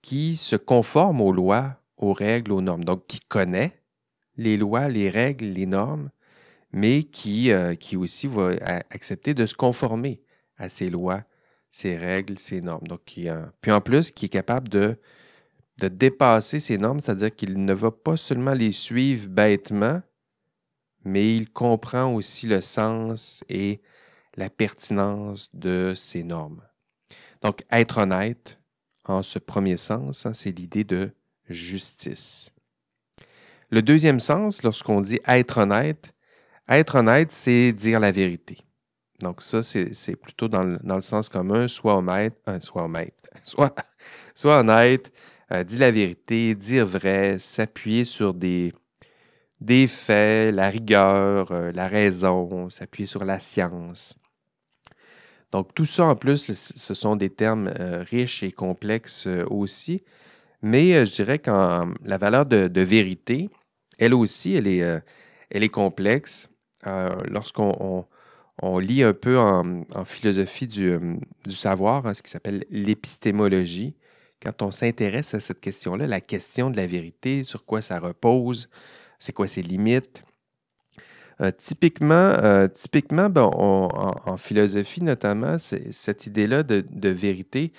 qui 0.00 0.36
se 0.36 0.54
conforme 0.54 1.20
aux 1.20 1.32
lois, 1.32 1.79
aux 2.00 2.14
règles, 2.14 2.52
aux 2.52 2.62
normes, 2.62 2.84
donc 2.84 3.06
qui 3.06 3.20
connaît 3.20 3.82
les 4.36 4.56
lois, 4.56 4.88
les 4.88 5.10
règles, 5.10 5.46
les 5.46 5.66
normes, 5.66 6.10
mais 6.72 7.02
qui, 7.04 7.52
euh, 7.52 7.74
aussi 7.96 8.26
va 8.26 8.52
accepter 8.90 9.34
de 9.34 9.46
se 9.46 9.54
conformer 9.54 10.22
à 10.56 10.68
ces 10.68 10.88
lois, 10.88 11.24
ces 11.70 11.96
règles, 11.96 12.38
ces 12.38 12.60
normes. 12.60 12.86
Donc, 12.86 13.02
puis 13.04 13.70
en 13.70 13.80
plus, 13.80 14.10
qui 14.10 14.26
est 14.26 14.30
capable 14.30 14.68
de, 14.68 14.98
de 15.78 15.88
dépasser 15.88 16.58
ces 16.58 16.78
normes, 16.78 17.00
c'est-à-dire 17.00 17.34
qu'il 17.34 17.64
ne 17.64 17.72
va 17.74 17.90
pas 17.90 18.16
seulement 18.16 18.54
les 18.54 18.72
suivre 18.72 19.28
bêtement, 19.28 20.00
mais 21.04 21.34
il 21.34 21.50
comprend 21.50 22.14
aussi 22.14 22.46
le 22.46 22.60
sens 22.60 23.44
et 23.48 23.80
la 24.36 24.48
pertinence 24.48 25.50
de 25.52 25.94
ces 25.96 26.22
normes. 26.22 26.62
Donc, 27.42 27.64
être 27.70 27.98
honnête, 27.98 28.58
en 29.04 29.22
ce 29.22 29.38
premier 29.38 29.76
sens, 29.76 30.24
hein, 30.24 30.34
c'est 30.34 30.56
l'idée 30.56 30.84
de 30.84 31.10
justice. 31.52 32.50
Le 33.70 33.82
deuxième 33.82 34.20
sens, 34.20 34.62
lorsqu'on 34.62 35.00
dit 35.00 35.20
être 35.26 35.58
honnête, 35.58 36.12
être 36.68 36.96
honnête, 36.96 37.32
c'est 37.32 37.72
dire 37.72 38.00
la 38.00 38.12
vérité. 38.12 38.58
Donc 39.20 39.42
ça, 39.42 39.62
c'est 39.62 40.16
plutôt 40.16 40.48
dans 40.48 40.62
le, 40.62 41.02
sens 41.02 41.28
commun, 41.28 41.68
soit 41.68 41.96
honnête, 41.96 42.36
euh, 42.48 42.58
soit 42.60 42.84
honnête, 42.84 43.14
soit, 43.42 43.74
soit 44.34 44.60
honnête, 44.60 45.12
euh, 45.52 45.62
dire 45.62 45.80
la 45.80 45.90
vérité, 45.90 46.54
dire 46.54 46.86
vrai, 46.86 47.38
s'appuyer 47.38 48.04
sur 48.04 48.34
des, 48.34 48.72
des 49.60 49.86
faits, 49.86 50.54
la 50.54 50.70
rigueur, 50.70 51.52
euh, 51.52 51.70
la 51.72 51.86
raison, 51.86 52.70
s'appuyer 52.70 53.06
sur 53.06 53.24
la 53.24 53.40
science. 53.40 54.16
Donc 55.52 55.74
tout 55.74 55.86
ça 55.86 56.06
en 56.06 56.16
plus, 56.16 56.52
ce 56.52 56.94
sont 56.94 57.16
des 57.16 57.30
termes 57.30 57.68
riches 58.08 58.44
et 58.44 58.52
complexes 58.52 59.26
aussi, 59.26 60.04
mais 60.62 61.04
je 61.06 61.12
dirais 61.12 61.38
que 61.38 61.50
la 61.50 62.18
valeur 62.18 62.46
de, 62.46 62.80
vérité, 62.80 63.50
elle 63.98 64.14
aussi, 64.14 64.54
elle 64.54 64.66
est, 64.66 65.02
est 65.50 65.68
complexe. 65.68 66.50
Euh, 66.86 67.10
lorsqu'on 67.28 68.06
lit 68.78 69.02
un 69.02 69.12
peu 69.12 69.38
en, 69.38 69.84
philosophie 70.04 70.66
du, 70.66 70.92
euh, 70.92 71.16
savoir, 71.50 72.06
hein, 72.06 72.14
ce 72.14 72.22
qui 72.22 72.30
s'appelle 72.30 72.64
l'épistémologie, 72.70 73.94
quand 74.42 74.62
on 74.62 74.70
s'intéresse 74.70 75.34
à 75.34 75.40
cette 75.40 75.60
question-là, 75.60 76.06
la 76.06 76.22
question 76.22 76.70
de 76.70 76.76
la 76.76 76.86
vérité, 76.86 77.44
sur 77.44 77.66
quoi 77.66 77.82
ça 77.82 77.98
repose, 77.98 78.70
c'est 79.18 79.34
quoi 79.34 79.46
ses 79.46 79.60
limites. 79.62 80.22
Euh, 81.42 81.50
typiquement, 81.56 82.34
typiquement 82.74 83.28
ben, 83.28 83.42
en, 83.52 84.36
philosophie 84.38 85.02
notamment, 85.02 85.58
cette 85.58 86.26
idée-là 86.26 86.62
de, 86.62 87.08
vérité, 87.08 87.72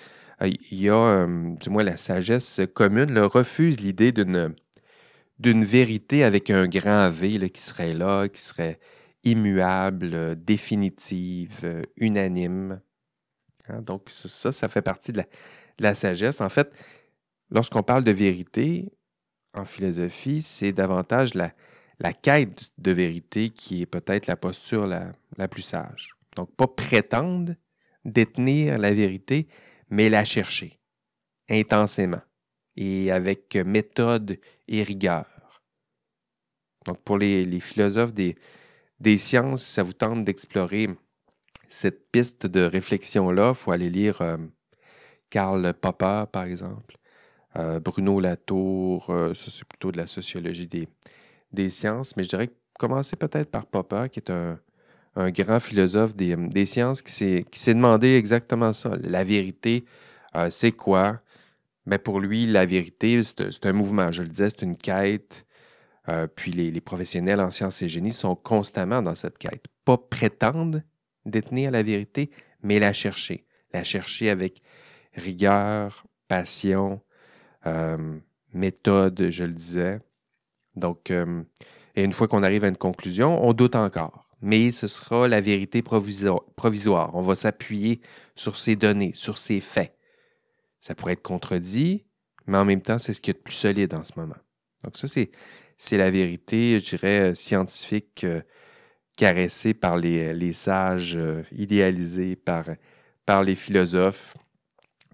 il 0.47 0.81
y 0.81 0.89
a, 0.89 1.27
du 1.27 1.69
moins 1.69 1.83
la 1.83 1.97
sagesse 1.97 2.61
commune, 2.73 3.17
refuse 3.19 3.79
l'idée 3.79 4.11
d'une 4.11 5.65
vérité 5.65 6.23
avec 6.23 6.49
un 6.49 6.67
grand 6.67 7.09
V 7.09 7.49
qui 7.49 7.61
serait 7.61 7.93
là, 7.93 8.27
qui 8.27 8.41
serait 8.41 8.79
immuable, 9.23 10.35
définitive, 10.43 11.85
unanime. 11.97 12.81
Hein, 13.67 13.81
donc, 13.81 14.09
ça, 14.09 14.51
ça 14.51 14.69
fait 14.69 14.81
partie 14.81 15.11
de 15.11 15.23
la, 15.79 15.95
sagesse. 15.95 16.41
En 16.41 16.49
fait, 16.49 16.71
lorsqu'on 17.49 17.83
parle 17.83 18.03
de 18.03 18.11
vérité 18.11 18.91
en 19.53 19.65
philosophie, 19.65 20.41
c'est 20.41 20.71
davantage 20.71 21.33
la, 21.33 21.53
quête 22.13 22.71
de 22.79 22.91
vérité 22.91 23.49
qui 23.51 23.83
est 23.83 23.85
peut-être 23.85 24.25
la 24.25 24.35
posture 24.35 24.87
la, 24.87 25.11
la 25.37 25.47
plus 25.47 25.61
sage. 25.61 26.15
Donc, 26.35 26.55
pas 26.55 26.67
prétendre 26.67 27.53
détenir 28.05 28.79
la 28.79 28.93
vérité, 28.93 29.47
mais 29.91 30.09
la 30.09 30.25
chercher 30.25 30.79
intensément 31.49 32.21
et 32.75 33.11
avec 33.11 33.55
méthode 33.55 34.39
et 34.67 34.81
rigueur. 34.81 35.25
Donc, 36.85 36.99
pour 37.03 37.17
les, 37.17 37.59
philosophes 37.59 38.13
des, 38.13 38.35
des, 38.99 39.17
sciences, 39.17 39.63
ça 39.63 39.83
vous 39.83 39.93
tente 39.93 40.25
d'explorer 40.25 40.87
cette 41.69 42.09
piste 42.11 42.47
de 42.47 42.61
réflexion-là, 42.61 43.49
il 43.49 43.55
faut 43.55 43.71
aller 43.71 43.89
lire 43.89 44.21
euh, 44.21 44.37
Karl 45.29 45.73
Popper, 45.73 46.25
par 46.31 46.45
exemple, 46.45 46.97
euh, 47.57 47.79
Bruno 47.79 48.19
Latour, 48.19 49.09
euh, 49.09 49.33
ça 49.33 49.51
c'est 49.51 49.65
plutôt 49.65 49.91
de 49.91 49.97
la 49.97 50.07
sociologie 50.07 50.67
des, 51.51 51.69
sciences, 51.69 52.15
mais 52.15 52.23
je 52.23 52.29
dirais 52.29 52.49
commencer 52.79 53.15
peut-être 53.15 53.51
par 53.51 53.65
Popper, 53.65 54.07
qui 54.11 54.19
est 54.19 54.29
un, 54.31 54.59
grand 55.17 55.59
philosophe 55.59 56.15
des, 56.15 56.35
des 56.35 56.65
sciences 56.65 57.01
qui 57.01 57.11
s'est 57.11 57.73
demandé 57.73 58.15
exactement 58.15 58.73
ça. 58.73 58.91
La 59.03 59.23
vérité, 59.23 59.85
c'est 60.49 60.71
quoi? 60.71 61.21
Mais 61.85 61.97
ben, 61.97 62.03
pour 62.03 62.19
lui, 62.19 62.45
la 62.45 62.65
vérité, 62.65 63.21
c'est 63.23 63.65
un 63.65 63.73
mouvement. 63.73 64.11
Je 64.11 64.21
le 64.21 64.29
disais, 64.29 64.49
c'est 64.49 64.61
une 64.61 64.77
quête. 64.77 65.45
Euh, 66.09 66.27
puis 66.27 66.51
les, 66.51 66.81
professionnels 66.81 67.39
en 67.39 67.51
sciences 67.51 67.81
et 67.81 67.89
génie 67.89 68.13
sont 68.13 68.35
constamment 68.35 69.01
dans 69.01 69.15
cette 69.15 69.37
quête. 69.37 69.65
Pas 69.85 69.97
prétendre 69.97 70.81
détenir 71.25 71.71
la 71.71 71.83
vérité, 71.83 72.31
mais 72.63 72.79
la 72.79 72.93
chercher. 72.93 73.45
La 73.73 73.83
chercher 73.83 74.29
avec 74.29 74.61
rigueur, 75.13 76.05
passion, 76.27 77.01
euh, 77.65 78.17
méthode, 78.53 79.29
je 79.29 79.43
le 79.43 79.53
disais. 79.53 79.99
Donc, 80.75 81.11
euh, 81.11 81.43
et 81.95 82.03
une 82.03 82.13
fois 82.13 82.27
qu'on 82.27 82.43
arrive 82.43 82.63
à 82.63 82.67
une 82.67 82.77
conclusion, 82.77 83.43
on 83.43 83.53
doute 83.53 83.75
encore. 83.75 84.27
Mais 84.41 84.71
ce 84.71 84.87
sera 84.87 85.27
la 85.27 85.41
vérité 85.41 85.81
provisoire. 85.81 87.11
On 87.13 87.21
va 87.21 87.35
s'appuyer 87.35 88.01
sur 88.35 88.57
ces 88.57 88.75
données, 88.75 89.11
sur 89.13 89.37
ces 89.37 89.61
faits. 89.61 89.95
Ça 90.79 90.95
pourrait 90.95 91.13
être 91.13 91.21
contredit, 91.21 92.05
mais 92.47 92.57
en 92.57 92.65
même 92.65 92.81
temps, 92.81 92.97
c'est 92.97 93.13
ce 93.13 93.21
qui 93.21 93.29
est 93.29 93.37
le 93.37 93.43
plus 93.43 93.53
solide 93.53 93.93
en 93.93 94.03
ce 94.03 94.13
moment. 94.17 94.35
Donc, 94.83 94.97
ça, 94.97 95.07
c'est 95.07 95.97
la 95.97 96.11
vérité, 96.11 96.79
je 96.79 96.89
dirais, 96.89 97.31
euh, 97.31 97.35
scientifique, 97.35 98.23
euh, 98.23 98.41
caressée 99.15 99.73
par 99.73 99.97
les, 99.97 100.33
euh, 100.33 100.53
sages, 100.53 101.19
idéalisée 101.51 102.35
par, 102.35 102.65
les 103.43 103.55
philosophes. 103.55 104.35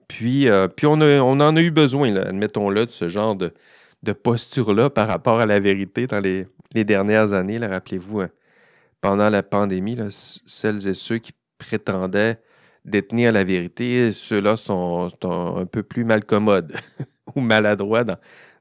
Puis, 0.08 0.48
on, 0.84 1.02
en 1.02 1.56
a 1.56 1.62
eu 1.62 1.70
besoin, 1.70 2.16
admettons-le, 2.16 2.86
de 2.86 2.92
ce 2.92 3.10
genre 3.10 3.36
de, 3.36 3.54
posture-là 4.24 4.90
par 4.90 5.08
rapport 5.08 5.40
à 5.42 5.46
la 5.46 5.60
vérité 5.60 6.08
dans 6.08 6.20
les, 6.20 6.48
dernières 6.74 7.34
années. 7.34 7.58
Rappelez-vous, 7.58 8.24
pendant 9.08 9.30
la 9.30 9.42
pandémie, 9.42 9.98
celles 10.10 10.86
et 10.86 10.94
ceux 10.94 11.18
qui 11.18 11.32
prétendaient 11.58 12.42
détenir 12.84 13.32
la 13.32 13.46
vérité, 13.46 14.12
ceux-là 14.12 14.58
sont, 14.58 15.10
un 15.24 15.66
peu 15.66 15.82
plus 15.82 16.04
malcommodes 16.04 16.76
ou 17.36 17.40
maladroits 17.40 18.04
dans, 18.04 18.18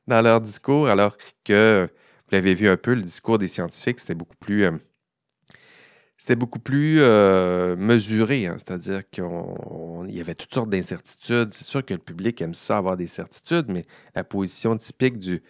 dans 0.06 0.20
leur 0.22 0.40
discours, 0.40 0.86
alors 0.86 1.16
que 1.42 1.88
vous 1.90 2.30
l'avez 2.30 2.54
vu 2.54 2.68
un 2.68 2.76
peu, 2.76 2.94
le 2.94 3.02
discours 3.02 3.38
des 3.38 3.48
scientifiques, 3.48 3.98
c'était 3.98 4.14
beaucoup 4.14 4.36
plus. 4.36 4.66
Euh, 4.66 4.78
c'était 6.16 6.36
beaucoup 6.36 6.60
plus 6.60 7.00
euh, 7.00 7.74
mesuré, 7.74 8.46
hein. 8.46 8.54
c'est-à-dire 8.58 9.02
qu'il 9.10 9.24
y 10.10 10.20
avait 10.20 10.36
toutes 10.36 10.54
sortes 10.54 10.70
d'incertitudes. 10.70 11.52
C'est 11.52 11.64
sûr 11.64 11.84
que 11.84 11.94
le 11.94 11.98
public 11.98 12.40
aime 12.40 12.54
ça 12.54 12.76
avoir 12.76 12.96
des 12.96 13.08
certitudes, 13.08 13.66
mais 13.68 13.84
la 14.14 14.22
position 14.22 14.76
typique 14.76 15.18
du, 15.18 15.42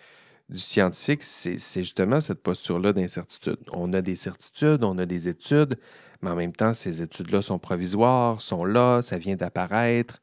du 0.48 0.58
scientifique, 0.58 1.22
c'est 1.22 1.58
justement 1.82 2.20
cette 2.20 2.42
posture-là 2.42 2.92
d'incertitude. 2.92 3.58
On 3.72 3.92
a 3.92 4.00
des 4.00 4.16
certitudes, 4.16 4.84
on 4.84 4.96
a 4.98 5.06
des 5.06 5.28
études, 5.28 5.76
mais 6.22 6.30
en 6.30 6.36
même 6.36 6.52
temps, 6.52 6.72
ces 6.72 7.02
études-là 7.02 7.42
sont 7.42 7.58
provisoires, 7.58 8.40
sont 8.40 8.64
là, 8.64 9.02
ça 9.02 9.18
vient 9.18 9.36
d'apparaître. 9.36 10.20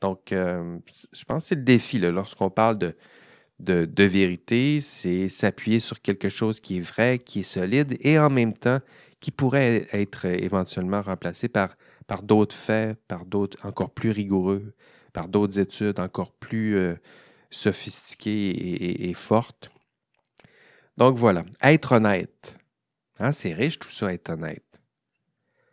Donc, 0.00 0.32
euh, 0.32 0.78
je 1.12 1.24
pense 1.24 1.44
que 1.44 1.48
c'est 1.48 1.54
le 1.56 1.62
défi 1.62 1.98
lorsqu'on 1.98 2.50
parle 2.50 2.78
de, 2.78 2.94
de, 3.60 4.04
vérité, 4.04 4.80
c'est 4.80 5.28
s'appuyer 5.28 5.80
sur 5.80 6.00
quelque 6.00 6.28
chose 6.28 6.60
qui 6.60 6.78
est 6.78 6.80
vrai, 6.80 7.18
qui 7.18 7.40
est 7.40 7.44
solide 7.44 7.96
et 8.00 8.18
en 8.18 8.30
même 8.30 8.52
temps 8.52 8.78
qui 9.20 9.30
pourrait 9.30 9.86
être 9.92 10.26
éventuellement 10.26 11.00
remplacé 11.00 11.48
par, 11.48 11.76
par 12.06 12.22
d'autres 12.22 12.54
faits, 12.54 12.98
par 13.08 13.24
d'autres 13.24 13.56
encore 13.66 13.90
plus 13.90 14.10
rigoureux, 14.10 14.74
par 15.14 15.28
d'autres 15.28 15.58
études 15.58 15.98
encore 15.98 16.32
plus 16.32 16.76
euh, 16.76 16.94
sophistiquées 17.54 19.08
et, 19.08 19.14
fortes. 19.14 19.70
Donc 20.96 21.16
voilà, 21.16 21.44
être 21.62 21.92
honnête. 21.92 22.58
Hein, 23.18 23.32
c'est 23.32 23.52
riche 23.52 23.78
tout 23.78 23.90
ça, 23.90 24.12
être 24.12 24.30
honnête. 24.30 24.62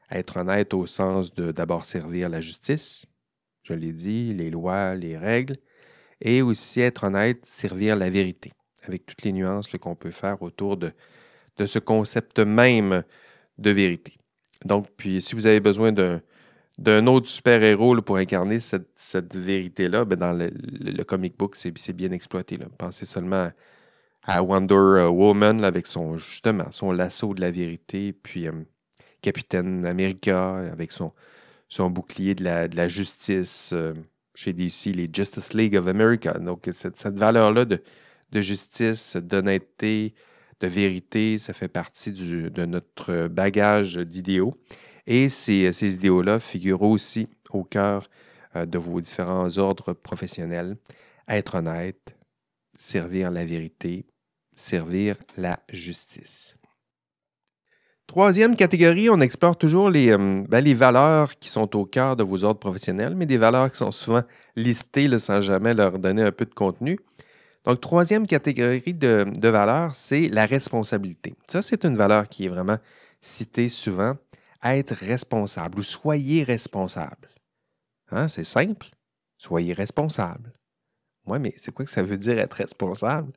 Être 0.09 0.37
honnête 0.37 0.73
au 0.73 0.85
sens 0.85 1.33
de 1.33 1.51
d'abord 1.51 1.85
servir 1.85 2.29
la 2.29 2.41
justice, 2.41 3.05
je 3.63 3.73
l'ai 3.73 3.93
dit, 3.93 4.33
les 4.33 4.49
lois, 4.49 4.95
les 4.95 5.17
règles, 5.17 5.55
et 6.19 6.41
aussi 6.41 6.81
être 6.81 7.05
honnête, 7.05 7.45
servir 7.45 7.95
la 7.95 8.09
vérité, 8.09 8.51
avec 8.83 9.05
toutes 9.05 9.23
les 9.23 9.31
nuances 9.31 9.67
qu'on 9.67 9.95
peut 9.95 10.11
faire 10.11 10.41
autour 10.41 10.77
de, 10.77 10.91
de 11.57 11.65
ce 11.65 11.79
concept 11.79 12.39
même 12.39 13.03
de 13.57 13.71
vérité. 13.71 14.13
Donc, 14.65 14.87
puis 14.97 15.21
si 15.21 15.35
vous 15.35 15.47
avez 15.47 15.59
besoin 15.59 15.91
d'un 15.91 16.21
d'un 16.81 17.05
autre 17.05 17.27
super-héros 17.27 18.01
pour 18.01 18.17
incarner 18.17 18.59
cette, 18.59 19.35
vérité-là, 19.35 20.03
ben, 20.03 20.17
dans 20.17 20.33
le, 20.33 21.03
comic 21.03 21.37
book, 21.37 21.55
c'est 21.55 21.93
bien 21.93 22.11
exploité. 22.11 22.57
Pensez 22.77 23.05
seulement 23.05 23.51
à 24.23 24.43
Wonder 24.43 24.75
euh, 24.75 25.07
Woman 25.09 25.63
avec 25.63 25.87
son 25.87 26.17
justement 26.17 26.71
son 26.71 26.91
lasso 26.91 27.33
de 27.33 27.41
la 27.41 27.51
vérité, 27.51 28.13
puis 28.13 28.47
euh, 28.47 28.51
Capitaine 29.21 29.85
America 29.85 30.57
avec 30.71 30.91
son, 30.91 31.13
bouclier 31.89 32.33
de 32.35 32.43
la, 32.43 32.87
justice 32.87 33.71
euh, 33.73 33.93
chez 34.33 34.53
DC, 34.53 34.87
les 34.95 35.09
Justice 35.11 35.53
League 35.53 35.75
of 35.75 35.87
America. 35.87 36.33
Donc 36.33 36.67
cette, 36.73 37.17
valeur-là 37.17 37.65
de, 37.65 37.81
justice, 38.33 39.17
d'honnêteté, 39.17 40.15
de 40.59 40.67
vérité, 40.67 41.37
ça 41.37 41.53
fait 41.53 41.67
partie 41.67 42.11
de 42.11 42.65
notre 42.65 43.27
bagage 43.27 43.97
d'idéaux. 43.97 44.55
Et 45.07 45.29
ces, 45.29 45.73
ces 45.73 45.93
idéaux-là 45.93 46.39
figurent 46.39 46.83
aussi 46.83 47.27
au 47.51 47.63
cœur 47.63 48.09
de 48.55 48.77
vos 48.77 48.99
différents 48.99 49.57
ordres 49.57 49.93
professionnels. 49.93 50.77
Être 51.27 51.55
honnête, 51.55 52.15
servir 52.75 53.31
la 53.31 53.45
vérité, 53.45 54.05
servir 54.55 55.15
la 55.37 55.59
justice. 55.71 56.57
Troisième 58.07 58.57
catégorie, 58.57 59.09
on 59.09 59.21
explore 59.21 59.57
toujours 59.57 59.89
les, 59.89 60.11
euh, 60.11 60.43
ben, 60.49 60.73
valeurs 60.75 61.39
qui 61.39 61.47
sont 61.47 61.77
au 61.77 61.85
cœur 61.85 62.17
de 62.17 62.23
vos 62.23 62.43
ordres 62.43 62.59
professionnels, 62.59 63.15
mais 63.15 63.25
des 63.25 63.37
valeurs 63.37 63.71
qui 63.71 63.77
sont 63.77 63.93
souvent 63.93 64.23
listées 64.57 65.17
sans 65.17 65.39
jamais 65.39 65.73
leur 65.73 65.97
donner 65.97 66.23
un 66.23 66.33
peu 66.33 66.43
de 66.43 66.53
contenu. 66.53 66.99
Donc, 67.63 67.79
troisième 67.79 68.27
catégorie 68.27 68.93
de 68.93 69.47
valeurs, 69.47 69.95
c'est 69.95 70.27
la 70.27 70.45
responsabilité. 70.45 71.35
Ça, 71.47 71.61
c'est 71.61 71.85
une 71.85 71.95
valeur 71.95 72.27
qui 72.27 72.47
est 72.47 72.49
vraiment 72.49 72.79
citée 73.21 73.69
souvent. 73.69 74.15
Être 74.63 74.93
responsable 74.93 75.79
ou 75.79 75.81
soyez 75.81 76.43
responsable. 76.43 77.29
Hein, 78.11 78.27
c'est 78.27 78.43
simple. 78.43 78.87
Soyez 79.37 79.73
responsable. 79.73 80.53
Oui, 81.25 81.39
mais 81.39 81.53
c'est 81.57 81.73
quoi 81.73 81.85
que 81.85 81.91
ça 81.91 82.03
veut 82.03 82.17
dire 82.17 82.37
être 82.39 82.53
responsable? 82.53 83.31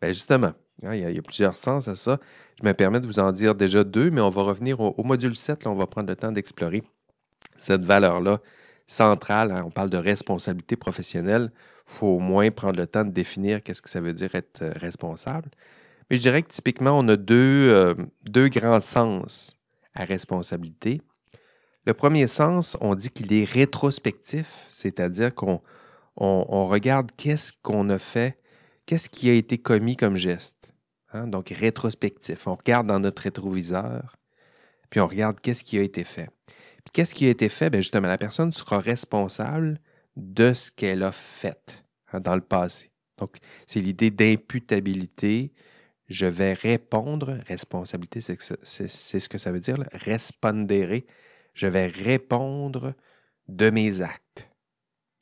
Bien, 0.00 0.12
justement, 0.12 0.52
hein, 0.82 0.94
il, 0.94 1.14
y 1.14 1.18
a, 1.18 1.22
plusieurs 1.22 1.56
sens 1.56 1.88
à 1.88 1.94
ça. 1.94 2.18
Je 2.60 2.66
me 2.66 2.72
permets 2.74 3.00
de 3.00 3.06
vous 3.06 3.18
en 3.18 3.32
dire 3.32 3.54
déjà 3.54 3.84
deux, 3.84 4.10
mais 4.10 4.20
on 4.20 4.30
va 4.30 4.42
revenir 4.42 4.80
au, 4.80 5.02
module 5.04 5.36
7. 5.36 5.64
Là, 5.64 5.70
on 5.70 5.76
va 5.76 5.86
prendre 5.86 6.08
le 6.08 6.16
temps 6.16 6.32
d'explorer 6.32 6.82
cette 7.56 7.84
valeur-là 7.84 8.40
centrale. 8.86 9.52
Hein. 9.52 9.62
on 9.64 9.70
parle 9.70 9.90
de 9.90 9.96
responsabilité 9.96 10.76
professionnelle. 10.76 11.52
Il 11.88 11.94
faut 11.94 12.06
au 12.08 12.18
moins 12.18 12.50
prendre 12.50 12.78
le 12.78 12.86
temps 12.86 13.04
de 13.04 13.10
définir 13.10 13.62
qu'est-ce 13.62 13.82
que 13.82 13.90
ça 13.90 14.00
veut 14.00 14.12
dire 14.12 14.34
être 14.34 14.62
euh, 14.62 14.72
responsable. 14.76 15.50
Mais 16.10 16.16
je 16.16 16.22
dirais 16.22 16.42
que 16.42 16.48
typiquement, 16.48 16.98
on 16.98 17.06
a 17.08 17.16
deux, 17.16 17.68
euh, 17.70 17.94
deux 18.24 18.48
grands 18.48 18.80
sens 18.80 19.56
à 19.94 20.04
responsabilité. 20.04 21.00
Le 21.86 21.94
premier 21.94 22.26
sens, 22.26 22.76
on 22.80 22.94
dit 22.94 23.10
qu'il 23.10 23.32
est 23.32 23.44
rétrospectif, 23.44 24.66
c'est-à-dire 24.70 25.34
qu'on 25.34 25.60
on 26.16 26.66
regarde 26.66 27.10
qu'est-ce 27.16 27.52
qu'on 27.62 27.88
a 27.90 27.98
fait 27.98 28.38
qu'est-ce 28.86 29.08
qui 29.08 29.30
a 29.30 29.34
été 29.34 29.58
commis 29.58 29.96
comme 29.96 30.16
geste? 30.16 30.72
Hein? 31.12 31.26
Donc, 31.26 31.48
rétrospectif. 31.50 32.46
On 32.46 32.54
regarde 32.54 32.86
dans 32.86 33.00
notre 33.00 33.22
rétroviseur, 33.22 34.16
puis 34.90 35.00
on 35.00 35.06
regarde 35.06 35.40
qu'est-ce 35.40 35.64
qui 35.64 35.78
a 35.78 35.82
été 35.82 36.04
fait. 36.04 36.28
Puis 36.46 36.92
qu'est-ce 36.92 37.14
qui 37.14 37.26
a 37.26 37.30
été 37.30 37.48
fait? 37.48 37.70
Bien, 37.70 37.80
justement, 37.80 38.08
la 38.08 38.18
personne 38.18 38.52
sera 38.52 38.80
responsable 38.80 39.80
de 40.16 40.52
ce 40.52 40.70
qu'elle 40.70 41.02
a 41.02 41.12
fait 41.12 41.84
hein, 42.12 42.20
dans 42.20 42.34
le 42.34 42.40
passé. 42.40 42.90
Donc, 43.18 43.36
c'est 43.66 43.80
l'idée 43.80 44.10
d'imputabilité. 44.10 45.52
Je 46.12 46.26
vais 46.26 46.52
répondre, 46.52 47.38
responsabilité, 47.46 48.20
c'est 48.20 48.38
ce 49.18 49.28
que 49.30 49.38
ça 49.38 49.50
veut 49.50 49.60
dire, 49.60 49.78
respondere. 49.92 51.00
Je 51.54 51.66
vais 51.66 51.86
répondre 51.86 52.92
de 53.48 53.70
mes 53.70 54.02
actes, 54.02 54.46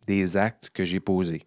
des 0.09 0.37
actes 0.37 0.71
que 0.71 0.85
j'ai 0.85 0.99
posés. 0.99 1.47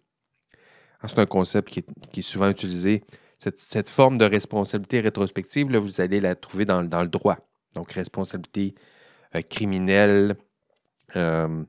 C'est 1.06 1.18
un 1.18 1.26
concept 1.26 1.68
qui 1.68 1.84
est, 2.20 2.22
souvent 2.22 2.48
utilisé. 2.48 3.04
Cette, 3.38 3.90
forme 3.90 4.16
de 4.16 4.24
responsabilité 4.24 5.00
rétrospective, 5.00 5.70
là, 5.70 5.78
vous 5.78 6.00
allez 6.00 6.20
la 6.20 6.34
trouver 6.34 6.64
dans, 6.64 6.80
le 6.80 7.08
droit. 7.08 7.38
Donc, 7.74 7.92
responsabilité 7.92 8.74
euh, 9.36 9.42
criminelle, 9.42 10.36
euh, 11.16 11.64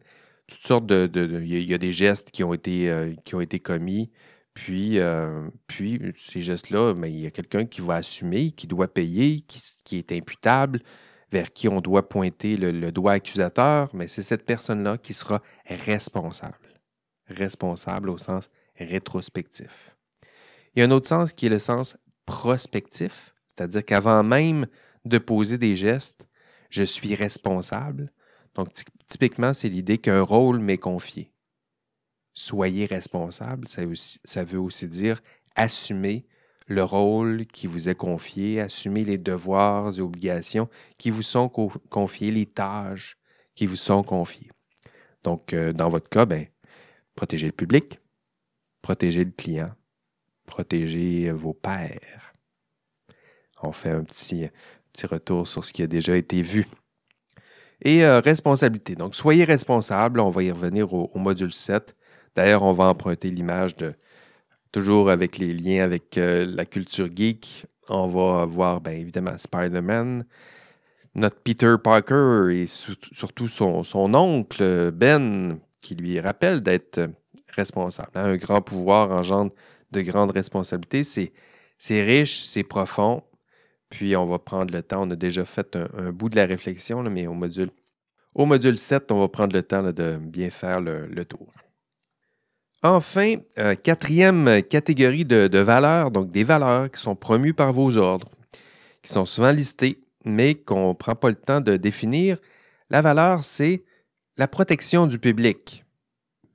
toutes 0.47 0.65
sortes 0.65 0.85
de. 0.85 1.41
Il 1.43 1.69
y, 1.69 1.73
a 1.73 1.77
des 1.77 1.91
gestes 1.91 2.31
qui 2.31 2.45
ont 2.45 2.53
été, 2.53 2.89
euh, 2.89 3.13
qui 3.25 3.35
ont 3.35 3.41
été 3.41 3.59
commis. 3.59 4.11
Puis, 4.55 4.99
puis 5.67 6.01
ces 6.17 6.41
gestes-là, 6.41 6.95
mais 6.95 7.11
il 7.11 7.19
y 7.19 7.27
a 7.27 7.31
quelqu'un 7.31 7.65
qui 7.65 7.81
va 7.81 7.95
assumer, 7.95 8.51
qui 8.51 8.65
doit 8.65 8.87
payer, 8.87 9.41
qui, 9.83 9.97
est 9.97 10.11
imputable, 10.11 10.79
vers 11.31 11.53
qui 11.53 11.67
on 11.67 11.81
doit 11.81 12.09
pointer 12.09 12.57
le 12.57 12.91
doigt 12.91 13.11
accusateur, 13.11 13.89
mais 13.93 14.07
c'est 14.07 14.23
cette 14.23 14.45
personne-là 14.45 14.97
qui 14.97 15.13
sera 15.13 15.43
responsable. 15.67 16.57
Responsable 17.27 18.09
au 18.09 18.17
sens 18.17 18.49
rétrospectif. 18.77 19.95
Il 20.75 20.79
y 20.79 20.81
a 20.81 20.85
un 20.85 20.91
autre 20.91 21.07
sens 21.07 21.33
qui 21.33 21.45
est 21.45 21.49
le 21.49 21.59
sens 21.59 21.97
prospectif, 22.25 23.33
c'est-à-dire 23.47 23.85
qu'avant 23.85 24.23
même 24.23 24.67
de 25.05 25.17
poser 25.17 25.57
des 25.57 25.75
gestes, 25.75 26.27
je 26.69 26.83
suis 26.83 27.15
responsable. 27.15 28.11
Donc, 28.55 28.69
typiquement, 29.07 29.53
c'est 29.53 29.69
l'idée 29.69 29.97
qu'un 29.97 30.21
rôle 30.21 30.59
m'est 30.59 30.77
confié. 30.77 31.31
Soyez 32.37 32.85
responsable, 32.85 33.65
ça, 33.65 34.43
veut 34.43 34.59
aussi 34.59 34.89
dire 34.89 35.23
assumer 35.55 36.25
le 36.67 36.83
rôle 36.83 37.45
qui 37.45 37.65
vous 37.65 37.87
est 37.87 37.95
confié, 37.95 38.59
assumer 38.59 39.05
les 39.05 39.17
devoirs 39.17 39.97
et 39.97 40.01
obligations 40.01 40.67
qui 40.97 41.11
vous 41.11 41.21
sont 41.21 41.47
confiés, 41.47 42.31
les 42.31 42.45
tâches 42.45 43.17
qui 43.55 43.65
vous 43.65 43.77
sont 43.77 44.03
confiées. 44.03 44.51
Donc, 45.23 45.53
euh, 45.53 45.71
dans 45.71 45.89
votre 45.89 46.09
cas, 46.09 46.25
ben, 46.25 46.45
protéger 47.15 47.45
le 47.47 47.53
public, 47.53 48.01
protéger 48.81 49.23
le 49.23 49.31
client, 49.31 49.71
protéger 50.45 51.31
vos 51.31 51.53
pairs. 51.53 52.33
On 53.63 53.71
fait 53.71 53.91
un 53.91 54.03
petit, 54.03 54.49
petit 54.91 55.05
retour 55.05 55.47
sur 55.47 55.63
ce 55.63 55.71
qui 55.71 55.83
a 55.83 55.87
déjà 55.87 56.17
été 56.17 56.41
vu. 56.41 56.67
Et 57.81 58.03
euh, 58.03 58.19
responsabilité. 58.19 58.95
Donc, 58.95 59.15
soyez 59.15 59.45
responsable. 59.45 60.19
On 60.19 60.29
va 60.29 60.43
y 60.43 60.51
revenir 60.51 60.93
au, 60.93 61.09
module 61.15 61.53
7. 61.53 61.95
D'ailleurs, 62.35 62.63
on 62.63 62.73
va 62.73 62.85
emprunter 62.85 63.29
l'image 63.29 63.75
de, 63.75 63.93
toujours 64.71 65.09
avec 65.09 65.37
les 65.37 65.53
liens 65.53 65.83
avec 65.83 66.17
euh, 66.17 66.45
la 66.45 66.65
culture 66.65 67.09
geek. 67.13 67.65
On 67.87 68.07
va 68.07 68.45
voir, 68.45 68.81
bien 68.81 68.93
évidemment, 68.93 69.37
Spider-Man, 69.37 70.25
notre 71.15 71.37
Peter 71.37 71.75
Parker 71.81 72.49
et 72.51 72.65
surtout 72.67 73.47
son, 73.47 74.13
oncle 74.13 74.91
Ben, 74.91 75.59
qui 75.79 75.95
lui 75.95 76.19
rappelle 76.19 76.61
d'être 76.61 77.09
responsable. 77.55 78.11
Un 78.15 78.35
grand 78.35 78.61
pouvoir 78.61 79.11
engendre 79.11 79.53
de 79.91 80.01
grandes 80.01 80.31
responsabilités. 80.31 81.03
C'est 81.03 82.03
riche, 82.03 82.43
c'est 82.43 82.63
profond. 82.63 83.23
Puis 83.89 84.15
on 84.15 84.25
va 84.25 84.39
prendre 84.39 84.73
le 84.73 84.81
temps. 84.81 85.07
On 85.07 85.11
a 85.11 85.15
déjà 85.15 85.45
fait 85.45 85.75
un, 85.75 86.11
bout 86.11 86.29
de 86.29 86.35
la 86.35 86.45
réflexion, 86.45 87.01
mais 87.03 87.27
au 87.27 87.33
module, 87.33 87.69
au 88.33 88.45
module 88.45 88.77
7, 88.77 89.11
on 89.11 89.21
va 89.21 89.29
prendre 89.29 89.55
le 89.55 89.63
temps 89.63 89.83
de 89.83 90.17
bien 90.19 90.49
faire 90.49 90.81
le, 90.81 91.23
tour. 91.23 91.47
Enfin, 92.85 93.37
euh, 93.57 93.73
quatrième 93.73 94.61
catégorie 94.61 95.25
de, 95.25 95.57
valeurs, 95.57 96.11
donc 96.11 96.29
des 96.29 96.43
valeurs 96.43 96.91
qui 96.91 97.01
sont 97.01 97.15
promues 97.15 97.55
par 97.55 97.73
vos 97.73 97.97
ordres, 97.97 98.27
qui 99.01 99.11
sont 99.11 99.25
souvent 99.25 99.51
listées, 99.51 99.99
mais 100.23 100.53
qu'on 100.53 100.89
ne 100.89 100.93
prend 100.93 101.15
pas 101.15 101.29
le 101.29 101.35
temps 101.35 101.61
de 101.61 101.77
définir. 101.77 102.37
La 102.91 103.01
valeur, 103.01 103.43
c'est 103.43 103.83
la 104.37 104.47
protection 104.47 105.07
du 105.07 105.17
public. 105.17 105.83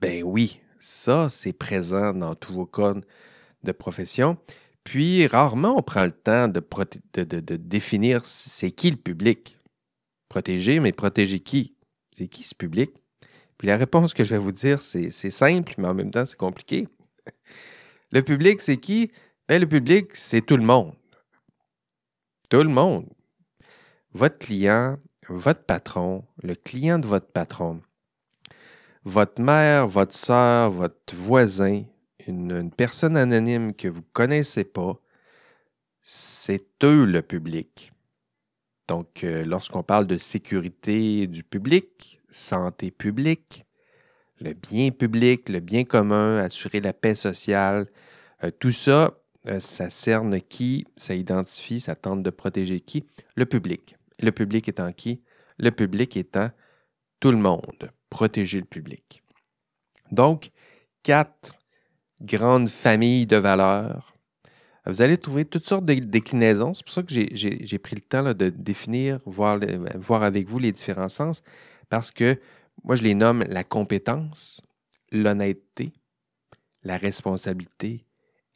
Ben 0.01 0.23
oui, 0.23 0.61
ça, 0.79 1.29
c'est 1.31 1.53
présent 1.53 2.13
dans 2.13 2.37
tous 2.37 2.53
vos 2.53 2.67
codes 2.67 3.05
de 3.65 3.73
profession. 3.73 4.39
Puis, 4.85 5.27
rarement, 5.27 5.79
on 5.79 5.83
prend 5.83 6.05
le 6.05 6.13
temps 6.13 6.47
de, 6.47 6.63
de, 7.25 7.57
définir 7.57 8.25
c'est 8.25 8.71
qui 8.71 8.93
le 8.93 8.97
public. 8.97 9.59
Protéger, 10.29 10.79
mais 10.79 10.93
protéger 10.93 11.41
qui? 11.41 11.75
C'est 12.17 12.29
qui 12.29 12.45
ce 12.45 12.55
public? 12.55 12.93
Puis 13.61 13.69
la 13.69 13.77
réponse 13.77 14.15
que 14.15 14.25
je 14.25 14.31
vais 14.31 14.39
vous 14.39 14.53
dire, 14.53 14.81
c'est 14.81 15.11
simple, 15.11 15.75
mais 15.77 15.87
en 15.87 15.93
même 15.93 16.11
temps, 16.11 16.25
c'est 16.25 16.35
compliqué. 16.35 16.89
Le 18.11 18.23
public, 18.23 18.63
c'est 18.63 18.79
qui? 18.79 19.13
Ben, 19.47 19.61
le 19.61 19.69
public, 19.69 20.17
c'est 20.17 20.41
tout 20.41 20.57
le 20.57 20.63
monde. 20.63 20.95
Tout 22.49 22.63
le 22.63 22.71
monde. 22.71 23.05
Votre 24.15 24.39
client, 24.39 24.97
votre 25.29 25.63
patron, 25.63 26.25
le 26.43 26.55
client 26.55 26.99
de 26.99 27.07
votre 27.07 27.27
patron, 27.27 27.83
votre 29.05 29.43
mère, 29.43 29.87
votre 29.89 30.15
soeur, 30.17 30.71
votre 30.71 31.15
voisin, 31.15 31.83
une, 32.27 32.71
personne 32.71 33.15
anonyme 33.15 33.75
que 33.75 33.89
vous 33.89 34.01
ne 34.01 34.13
connaissez 34.15 34.65
pas, 34.65 34.99
c'est 36.01 36.65
eux 36.83 37.05
le 37.05 37.21
public. 37.21 37.93
Donc, 38.89 39.23
euh, 39.23 39.45
lorsqu'on 39.45 39.83
parle 39.83 40.07
de 40.07 40.17
sécurité 40.17 41.27
du 41.27 41.45
public, 41.45 42.20
santé 42.31 42.91
publique, 42.91 43.65
le 44.41 44.55
bien 44.55 44.91
public, 44.91 45.49
le 45.49 45.61
bien 45.61 45.85
commun, 45.85 46.39
assurer 46.39 46.81
la 46.81 46.93
paix 46.93 47.15
sociale, 47.15 47.87
euh, 48.45 48.51
tout 48.59 48.73
ça, 48.73 49.19
euh, 49.47 49.61
ça 49.61 49.91
cerne 49.91 50.41
qui, 50.41 50.87
ça 50.97 51.15
identifie, 51.15 51.81
ça 51.81 51.95
tente 51.95 52.23
de 52.23 52.31
protéger 52.31 52.81
qui? 52.81 53.05
Le 53.37 53.47
public. 53.47 53.97
Le 54.21 54.33
public 54.33 54.69
étant 54.69 54.93
qui? 54.93 55.23
Le 55.59 55.71
public 55.71 56.17
étant 56.17 56.51
tout 57.21 57.31
le 57.31 57.37
monde, 57.37 57.91
protéger 58.09 58.59
le 58.59 58.67
public. 58.67 59.23
Donc, 60.11 60.51
quatre 61.03 61.53
grandes 62.23 62.69
familles 62.69 63.27
de 63.27 63.37
valeurs. 63.37 64.15
Vous 64.87 65.03
allez 65.03 65.19
trouver 65.19 65.45
toutes 65.45 65.67
sortes 65.67 65.85
de 65.85 65.95
déclinaisons. 65.95 66.73
C'est 66.75 66.85
pour 66.85 66.95
ça 66.95 67.03
que 67.03 67.13
j'ai 67.13 67.79
pris 67.79 67.95
le 67.95 68.01
temps 68.01 68.25
de 68.33 68.49
définir, 68.49 69.21
voir, 69.27 69.61
voir 69.97 70.23
avec 70.23 70.49
vous 70.49 70.59
les 70.59 70.73
différents 70.73 71.11
sens, 71.11 71.43
parce 71.91 72.11
que 72.11 72.41
moi, 72.85 72.95
je 72.95 73.03
les 73.03 73.15
nomme 73.15 73.45
la 73.49 73.63
compétence, 73.63 74.63
l'honnêteté, 75.13 75.93
la 76.83 76.97
responsabilité 76.97 78.07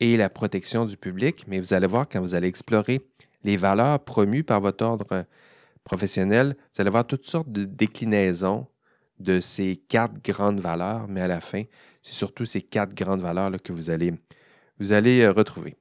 et 0.00 0.16
la 0.16 0.30
protection 0.30 0.86
du 0.86 0.96
public. 0.96 1.44
Mais 1.46 1.60
vous 1.60 1.74
allez 1.74 1.86
voir, 1.86 2.08
quand 2.08 2.20
vous 2.20 2.34
allez 2.34 2.48
explorer 2.48 3.02
les 3.42 3.58
valeurs 3.58 4.02
promues 4.02 4.44
par 4.44 4.60
votre 4.62 4.84
ordre 4.84 5.26
professionnel, 5.82 6.56
vous 6.74 6.80
allez 6.80 6.90
voir 6.90 7.06
toutes 7.06 7.26
sortes 7.26 7.52
de 7.52 7.64
déclinaisons 7.64 8.66
de 9.18 9.40
ces 9.40 9.76
quatre 9.76 10.22
grandes 10.24 10.60
valeurs, 10.60 11.06
mais 11.08 11.20
à 11.20 11.28
la 11.28 11.40
fin, 11.40 11.62
c'est 12.02 12.14
surtout 12.14 12.46
ces 12.46 12.62
quatre 12.62 12.94
grandes 12.94 13.20
valeurs 13.20 13.50
là, 13.50 13.58
que 13.58 13.72
vous 13.72 13.90
allez, 13.90 14.14
vous 14.80 14.92
allez 14.92 15.20
euh, 15.20 15.32
retrouver. 15.32 15.76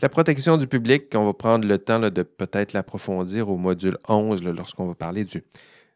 la 0.00 0.08
protection 0.08 0.56
du 0.56 0.66
public, 0.66 1.04
on 1.14 1.26
va 1.26 1.34
prendre 1.34 1.68
le 1.68 1.78
temps 1.78 2.00
de 2.00 2.22
peut-être 2.22 2.72
l'approfondir 2.72 3.48
au 3.48 3.56
module 3.56 3.98
11 4.08 4.42
lorsqu'on 4.42 4.86
va 4.86 4.94
parler 4.94 5.24
du, 5.24 5.44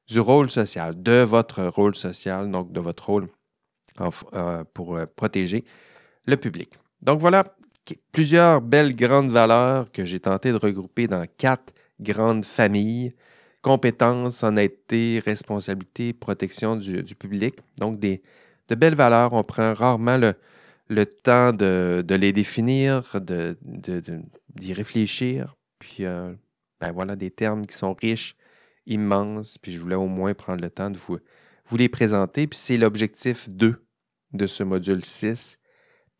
du 0.08 0.20
rôle 0.20 0.50
social, 0.50 1.00
de 1.02 1.22
votre 1.22 1.64
rôle 1.64 1.94
social, 1.96 2.50
donc 2.50 2.72
de 2.72 2.80
votre 2.80 3.06
rôle 3.06 3.28
euh, 4.00 4.64
pour 4.72 4.96
euh, 4.96 5.06
protéger 5.06 5.64
le 6.26 6.36
public. 6.36 6.70
Donc 7.02 7.20
voilà 7.20 7.44
plusieurs 8.10 8.60
belles 8.60 8.96
grandes 8.96 9.30
valeurs 9.30 9.92
que 9.92 10.04
j'ai 10.04 10.18
tenté 10.18 10.50
de 10.50 10.56
regrouper 10.56 11.06
dans 11.06 11.24
quatre 11.38 11.72
grandes 12.00 12.44
familles 12.44 13.14
compétence, 13.66 14.44
honnêteté, 14.44 15.20
responsabilité, 15.26 16.12
protection 16.12 16.76
du, 16.76 17.02
public. 17.16 17.56
Donc, 17.80 17.98
des, 17.98 18.22
de 18.68 18.76
belles 18.76 18.94
valeurs. 18.94 19.32
On 19.32 19.42
prend 19.42 19.74
rarement 19.74 20.18
le, 20.88 21.04
temps 21.04 21.52
de, 21.52 22.04
les 22.08 22.32
définir, 22.32 23.20
d'y 23.20 23.56
de, 23.64 24.72
réfléchir. 24.72 25.56
Puis, 25.80 26.04
euh, 26.04 26.32
ben 26.80 26.92
voilà, 26.92 27.16
des 27.16 27.32
termes 27.32 27.66
qui 27.66 27.76
sont 27.76 27.94
riches, 27.94 28.36
immenses. 28.86 29.58
Puis, 29.58 29.72
je 29.72 29.78
voulais 29.78 29.96
au 29.96 30.06
moins 30.06 30.34
prendre 30.34 30.62
le 30.62 30.70
temps 30.70 30.90
de 30.90 30.98
vous, 30.98 31.18
les 31.76 31.88
présenter. 31.88 32.46
Puis, 32.46 32.58
c'est 32.58 32.76
l'objectif 32.76 33.48
2 33.48 33.84
de 34.32 34.46
ce 34.46 34.62
module 34.62 35.04
6. 35.04 35.58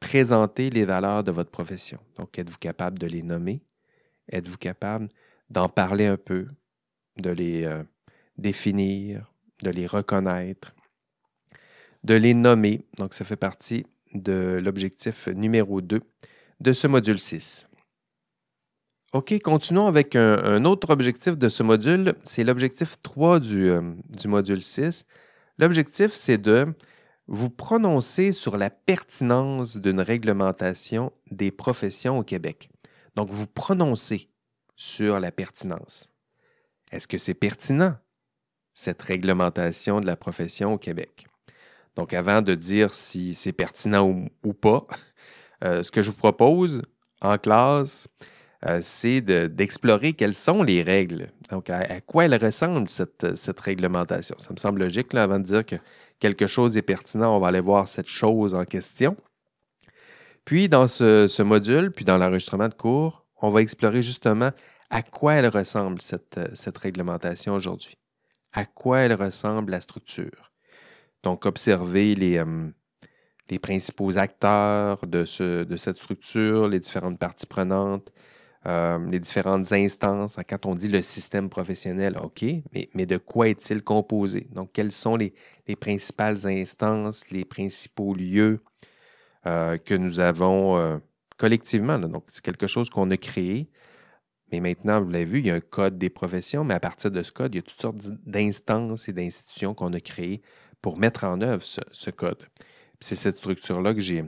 Présenter 0.00 0.70
les 0.70 0.84
valeurs 0.84 1.24
de 1.24 1.32
votre 1.32 1.50
profession. 1.50 1.98
Donc, 2.16 2.38
êtes-vous 2.38 2.58
capable 2.58 2.98
de 2.98 3.06
les 3.06 3.22
nommer? 3.22 3.62
Êtes-vous 4.30 4.58
capable 4.58 5.08
d'en 5.50 5.68
parler 5.68 6.06
un 6.06 6.16
peu? 6.16 6.48
de 7.16 7.30
les 7.30 7.64
euh, 7.64 7.82
définir, 8.38 9.32
de 9.62 9.70
les 9.70 9.86
reconnaître, 9.86 10.74
de 12.04 12.14
les 12.14 12.34
nommer. 12.34 12.82
Donc, 12.98 13.14
ça 13.14 13.24
fait 13.24 13.36
partie 13.36 13.86
de 14.14 14.60
l'objectif 14.62 15.28
numéro 15.28 15.80
2 15.80 16.00
de 16.60 16.72
ce 16.72 16.86
module 16.86 17.20
6. 17.20 17.66
OK, 19.16 19.38
continuons 19.42 19.86
avec 19.86 20.14
un, 20.14 20.66
autre 20.66 20.90
objectif 20.90 21.38
de 21.38 21.48
ce 21.48 21.62
module. 21.62 22.14
C'est 22.24 22.44
l'objectif 22.44 23.00
3 23.00 23.40
du, 23.40 23.70
euh, 23.70 23.80
du 24.10 24.28
module 24.28 24.60
6. 24.60 25.06
L'objectif, 25.56 26.12
c'est 26.12 26.36
de 26.36 26.66
vous 27.26 27.48
prononcer 27.48 28.32
sur 28.32 28.58
la 28.58 28.68
pertinence 28.68 29.78
d'une 29.78 30.02
réglementation 30.02 31.14
des 31.30 31.50
professions 31.50 32.18
au 32.18 32.24
Québec. 32.24 32.68
Donc, 33.14 33.30
vous 33.30 33.46
prononcez 33.46 34.28
sur 34.74 35.18
la 35.18 35.32
pertinence. 35.32 36.12
Est-ce 36.92 37.08
que 37.08 37.16
c'est 37.16 37.32
pertinent, 37.32 37.96
cette 38.74 39.00
réglementation 39.00 40.00
de 40.00 40.06
la 40.06 40.16
profession 40.16 40.74
au 40.74 40.78
Québec? 40.78 41.24
Donc, 41.94 42.12
avant 42.12 42.42
de 42.42 42.54
dire 42.54 42.92
si 42.92 43.34
c'est 43.34 43.52
pertinent 43.52 44.26
ou, 44.44 44.52
pas, 44.52 44.86
euh, 45.64 45.82
ce 45.82 45.90
que 45.90 46.02
je 46.02 46.10
vous 46.10 46.18
propose 46.18 46.82
en 47.22 47.38
classe, 47.38 48.08
euh, 48.68 48.80
c'est 48.82 49.20
d'explorer 49.20 50.12
quelles 50.14 50.34
sont 50.34 50.62
les 50.62 50.82
règles. 50.82 51.28
Donc, 51.50 51.70
à, 51.70 52.00
quoi 52.00 52.24
elle 52.24 52.42
ressemble, 52.42 52.88
cette, 52.88 53.36
cette, 53.36 53.60
réglementation. 53.60 54.36
Ça 54.38 54.52
me 54.52 54.58
semble 54.58 54.80
logique, 54.80 55.12
là, 55.12 55.22
avant 55.22 55.38
de 55.38 55.44
dire 55.44 55.64
que 55.64 55.76
quelque 56.18 56.46
chose 56.46 56.76
est 56.76 56.82
pertinent, 56.82 57.36
on 57.36 57.40
va 57.40 57.48
aller 57.48 57.60
voir 57.60 57.86
cette 57.86 58.08
chose 58.08 58.54
en 58.54 58.64
question. 58.64 59.16
Puis, 60.44 60.68
dans 60.68 60.86
ce, 60.86 61.42
module, 61.42 61.92
puis 61.92 62.04
dans 62.04 62.18
l'enregistrement 62.18 62.68
de 62.68 62.74
cours, 62.74 63.24
on 63.42 63.50
va 63.50 63.60
explorer 63.60 64.02
justement 64.02 64.50
à 64.90 65.02
quoi 65.02 65.34
elle 65.34 65.48
ressemble 65.48 66.00
cette, 66.00 66.40
cette 66.54 66.78
réglementation 66.78 67.54
aujourd'hui? 67.54 67.96
À 68.52 68.64
quoi 68.64 69.00
elle 69.00 69.14
ressemble 69.14 69.72
la 69.72 69.80
structure? 69.80 70.52
Donc, 71.22 71.46
observer 71.46 72.14
les, 72.14 72.38
euh, 72.38 72.68
les 73.50 73.58
principaux 73.58 74.16
acteurs 74.18 75.06
de, 75.06 75.24
ce, 75.24 75.64
de, 75.64 75.76
cette 75.76 75.96
structure, 75.96 76.68
les 76.68 76.80
différentes 76.80 77.18
parties 77.18 77.46
prenantes, 77.46 78.12
euh, 78.66 78.98
les 79.10 79.20
différentes 79.20 79.70
instances. 79.72 80.36
Quand 80.48 80.66
on 80.66 80.74
dit 80.74 80.88
le 80.88 81.02
système 81.02 81.48
professionnel, 81.48 82.18
OK, 82.22 82.44
mais, 82.72 82.88
mais 82.94 83.06
de 83.06 83.16
quoi 83.16 83.48
est-il 83.48 83.82
composé? 83.82 84.48
Donc, 84.52 84.70
quelles 84.72 84.92
sont 84.92 85.16
les, 85.16 85.34
les, 85.68 85.76
principales 85.76 86.46
instances, 86.46 87.30
les 87.30 87.44
principaux 87.44 88.14
lieux 88.14 88.60
que 89.44 89.94
nous 89.94 90.18
avons 90.18 91.00
collectivement? 91.36 91.98
Donc, 92.00 92.24
c'est 92.28 92.42
quelque 92.42 92.66
chose 92.66 92.90
qu'on 92.90 93.10
a 93.12 93.16
créé. 93.16 93.70
Mais 94.52 94.60
maintenant, 94.60 95.00
vous 95.02 95.10
l'avez 95.10 95.24
vu, 95.24 95.38
il 95.40 95.46
y 95.46 95.50
a 95.50 95.54
un 95.54 95.60
code 95.60 95.98
des 95.98 96.10
professions, 96.10 96.62
mais 96.62 96.74
à 96.74 96.80
partir 96.80 97.10
de 97.10 97.22
ce 97.22 97.32
code, 97.32 97.54
il 97.54 97.58
y 97.58 97.60
a 97.60 97.62
toutes 97.62 97.80
sortes 97.80 97.96
d'instances 98.24 99.08
et 99.08 99.12
d'institutions 99.12 99.74
qu'on 99.74 99.92
a 99.92 100.00
créées 100.00 100.40
pour 100.80 100.98
mettre 100.98 101.24
en 101.24 101.40
œuvre 101.40 101.64
ce, 101.64 102.10
code. 102.10 102.46
C'est 103.00 103.16
cette 103.16 103.36
structure-là 103.36 103.92
que 103.92 104.00
j'ai, 104.00 104.24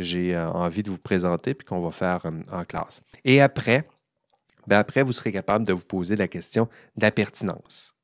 euh, 0.00 0.48
envie 0.48 0.82
de 0.82 0.90
vous 0.90 0.98
présenter 0.98 1.54
puis 1.54 1.66
qu'on 1.66 1.80
va 1.80 1.90
faire 1.90 2.26
euh, 2.26 2.30
en 2.50 2.64
classe. 2.64 3.00
Et 3.24 3.40
après, 3.40 3.86
ben 4.66 4.78
après, 4.78 5.02
vous 5.02 5.12
serez 5.12 5.32
capable 5.32 5.66
de 5.66 5.72
vous 5.72 5.84
poser 5.84 6.16
la 6.16 6.28
question 6.28 6.68
de 6.96 7.02
la 7.02 7.10
pertinence. 7.10 7.94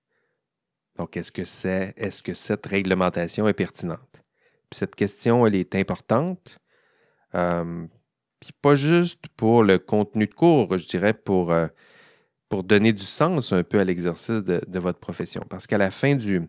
Donc, 0.96 1.16
est-ce 1.16 1.32
que, 1.32 1.44
c'est, 1.44 1.94
est-ce 1.96 2.22
que 2.22 2.34
cette 2.34 2.66
réglementation 2.66 3.48
est 3.48 3.54
pertinente? 3.54 4.22
cette 4.72 4.94
question, 4.94 5.48
elle 5.48 5.56
est 5.56 5.74
importante. 5.74 6.60
Euh, 7.34 7.86
puis 8.38 8.52
pas 8.62 8.76
juste 8.76 9.26
pour 9.36 9.64
le 9.64 9.80
contenu 9.80 10.28
de 10.28 10.34
cours, 10.34 10.78
je 10.78 10.86
dirais 10.86 11.12
pour, 11.12 11.52
pour 12.48 12.64
donner 12.64 12.92
du 12.92 13.02
sens 13.02 13.52
un 13.52 13.62
peu 13.62 13.80
à 13.80 13.84
l'exercice 13.84 14.44
de, 14.44 14.78
votre 14.78 15.00
profession. 15.00 15.44
Parce 15.48 15.66
qu'à 15.66 15.78
la 15.78 15.90
fin 15.90 16.14
du, 16.14 16.42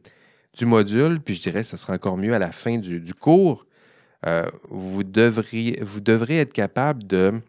du, 0.55 0.65
module, 0.65 1.19
puis 1.19 1.33
je 1.33 1.41
dirais 1.41 1.61
que 1.61 1.67
ce 1.67 1.77
sera 1.77 1.93
encore 1.93 2.17
mieux 2.17 2.33
à 2.33 2.39
la 2.39 2.51
fin 2.51 2.77
du, 2.77 3.13
cours, 3.13 3.65
euh, 4.25 4.49
vous, 4.69 5.03
devrez 5.03 6.37
être 6.37 6.53
capable 6.53 7.05
de, 7.05 7.41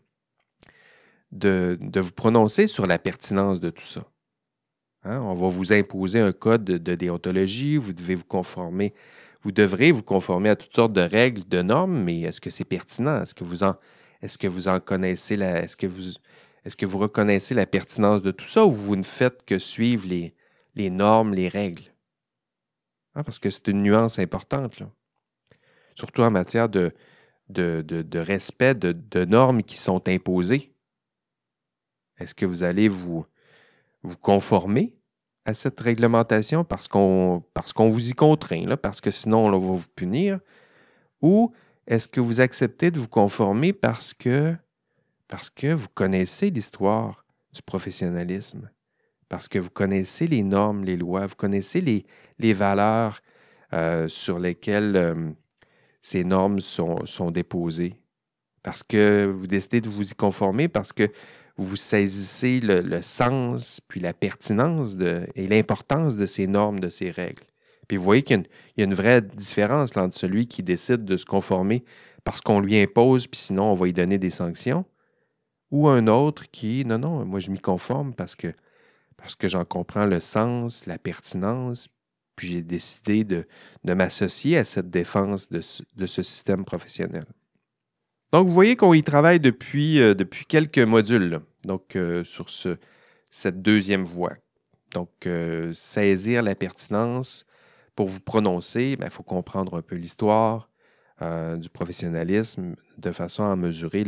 vous 1.33 2.13
prononcer 2.13 2.67
sur 2.67 2.87
la 2.87 2.99
pertinence 2.99 3.61
de 3.61 3.71
tout 3.71 3.85
ça. 3.85 4.05
Hein? 5.05 5.21
On 5.21 5.35
va 5.35 5.49
vous 5.49 5.73
imposer 5.73 6.21
un 6.21 6.33
code 6.33 6.65
de, 6.65 6.95
déontologie, 6.95 7.77
vous 7.77 7.93
devez 7.93 8.15
vous 8.15 8.25
conformer, 8.25 8.95
vous 9.43 9.53
devrez 9.53 9.93
vous 9.93 10.03
conformer 10.03 10.51
à 10.51 10.57
toutes 10.57 10.75
sortes 10.75 10.93
de 10.93 11.01
règles, 11.01 11.47
de 11.49 11.63
normes, 11.63 12.03
mais 12.03 12.23
est-ce 12.23 12.41
que 12.41 12.51
c'est 12.51 12.65
pertinent? 12.65 13.23
Est-ce 13.23 13.35
que 13.35 13.45
vous 13.45 13.65
en 13.65 13.77
est-ce 14.23 14.39
que 14.39 14.47
vous 14.47 14.69
en 14.69 14.81
connaissez 14.81 15.37
la. 15.37 15.63
Est-ce 15.63 15.77
que 15.77 15.87
vous. 16.87 16.99
Reconnaissez 16.99 17.55
la 17.55 17.67
pertinence 17.67 18.23
de 18.23 18.31
tout 18.31 18.47
ça 18.47 18.65
ou 18.65 18.71
vous 18.71 18.95
ne 18.95 19.03
faites 19.03 19.45
que 19.45 19.59
suivre 19.59 20.07
les, 20.07 20.33
les 20.77 20.91
normes, 20.91 21.35
les 21.35 21.49
règles? 21.49 21.83
Hein, 23.17 23.25
parce 23.25 23.41
que 23.41 23.51
c'est 23.51 23.67
une 23.67 23.83
nuance 23.83 24.21
importante, 24.21 24.79
là. 24.79 24.89
Surtout 25.95 26.23
en 26.23 26.31
matière 26.31 26.69
de, 26.69 26.93
respect 28.15 28.75
de, 28.75 29.25
normes 29.25 29.63
qui 29.63 29.77
sont 29.77 30.09
imposées. 30.09 30.75
Est-ce 32.19 32.35
que 32.35 32.47
vous 32.47 32.63
allez 32.63 32.89
vous, 32.89 33.27
conformer 34.21 34.97
à 35.45 35.55
cette 35.55 35.81
réglementation 35.81 36.65
parce 36.65 36.89
qu'on 36.89 37.43
vous 37.77 38.09
y 38.11 38.13
contraint, 38.13 38.77
parce 38.77 39.01
que 39.01 39.11
sinon 39.11 39.47
on 39.47 39.51
va 39.51 39.59
vous 39.59 39.83
punir? 39.95 40.41
Ou 41.21 41.53
est-ce 41.87 42.09
que 42.09 42.21
vous 42.21 42.41
acceptez 42.41 42.91
de 42.91 42.99
vous 42.99 43.09
conformer 43.09 43.73
parce 43.73 44.15
que, 44.15 44.57
vous 45.63 45.89
connaissez 45.95 46.51
l'histoire 46.51 47.25
du 47.53 47.63
professionnalisme, 47.63 48.71
parce 49.29 49.49
que 49.49 49.59
vous 49.59 49.71
connaissez 49.71 50.27
les 50.27 50.43
normes, 50.43 50.85
les 50.85 50.97
lois, 50.97 51.27
vous 51.27 51.37
connaissez 51.37 51.81
les, 51.81 52.05
les 52.39 52.53
valeurs 52.53 53.21
euh, 53.73 54.09
sur 54.09 54.39
lesquelles 54.39 54.97
euh, 54.97 55.33
ces 56.03 56.25
normes 56.25 56.61
sont, 56.61 57.31
déposées, 57.31 57.95
parce 58.63 58.83
que 58.83 59.33
vous 59.35 59.47
décidez 59.47 59.81
de 59.81 59.89
vous 59.89 60.11
y 60.11 60.15
conformer, 60.15 60.69
parce 60.69 60.93
que 60.93 61.09
vous 61.57 61.77
saisissez 61.77 62.61
le, 62.61 63.01
sens, 63.03 63.81
puis 63.87 64.01
la 64.01 64.13
pertinence 64.13 64.97
et 65.37 65.47
l'importance 65.47 66.17
de 66.17 66.27
ces 66.27 66.47
normes, 66.47 66.81
de 66.81 66.89
ces 66.89 67.11
règles. 67.11 67.45
Puis 67.87 67.97
vous 67.97 68.05
voyez 68.05 68.23
qu'il 68.23 68.45
y, 68.77 68.81
a 68.81 68.85
une 68.85 68.95
vraie 68.95 69.23
différence 69.23 69.97
entre 69.97 70.17
celui 70.17 70.47
qui 70.47 70.63
décide 70.63 71.05
de 71.05 71.17
se 71.17 71.25
conformer 71.25 71.85
parce 72.25 72.41
qu'on 72.41 72.61
lui 72.61 72.79
impose, 72.79 73.27
puis 73.27 73.41
sinon 73.41 73.65
on 73.65 73.75
va 73.75 73.87
lui 73.87 73.93
donner 73.93 74.19
des 74.19 74.31
sanctions, 74.31 74.85
ou 75.71 75.89
un 75.89 76.07
autre 76.07 76.51
qui, 76.51 76.85
non, 76.85 76.99
non, 76.99 77.25
moi 77.25 77.41
je 77.41 77.51
m'y 77.51 77.61
conforme 77.61 78.15
parce 78.15 78.35
que, 78.35 78.49
parce 79.17 79.35
que 79.35 79.49
j'en 79.49 79.65
comprends 79.65 80.07
le 80.07 80.21
sens, 80.21 80.87
la 80.87 80.99
pertinence, 80.99 81.89
Puis 82.37 82.49
j'ai 82.49 82.63
décidé 82.63 83.25
de, 83.25 83.47
m'associer 83.85 84.59
à 84.59 84.65
cette 84.65 84.91
défense 84.91 85.49
de 85.51 85.61
ce, 85.61 86.23
système 86.23 86.65
professionnel. 86.65 87.25
Donc, 88.33 88.47
vous 88.49 88.55
voyez 88.55 88.77
qu'on 88.77 88.95
y 88.95 89.03
travaille 89.03 89.41
depuis, 89.41 90.01
euh, 90.01 90.15
depuis 90.15 90.47
quelques 90.47 90.79
modules, 90.79 91.41
donc 91.65 91.97
euh, 91.97 92.25
sur 92.25 92.49
ce, 92.49 92.79
cette 93.31 93.61
deuxième 93.61 94.05
voie. 94.05 94.33
Donc, 94.95 95.11
euh, 95.27 95.73
saisir 95.75 96.43
la 96.43 96.55
pertinence 96.55 97.45
pour 97.95 98.09
vous 98.09 98.21
prononcer, 98.21 98.93
il 98.93 98.97
ben, 98.97 99.11
faut 99.11 99.23
comprendre 99.23 99.77
un 99.77 99.83
peu 99.83 99.97
l'histoire 99.97 100.69
du 101.57 101.69
professionnalisme 101.69 102.75
de 102.99 103.13
façon 103.13 103.45
à 103.45 103.55
mesurer 103.55 104.03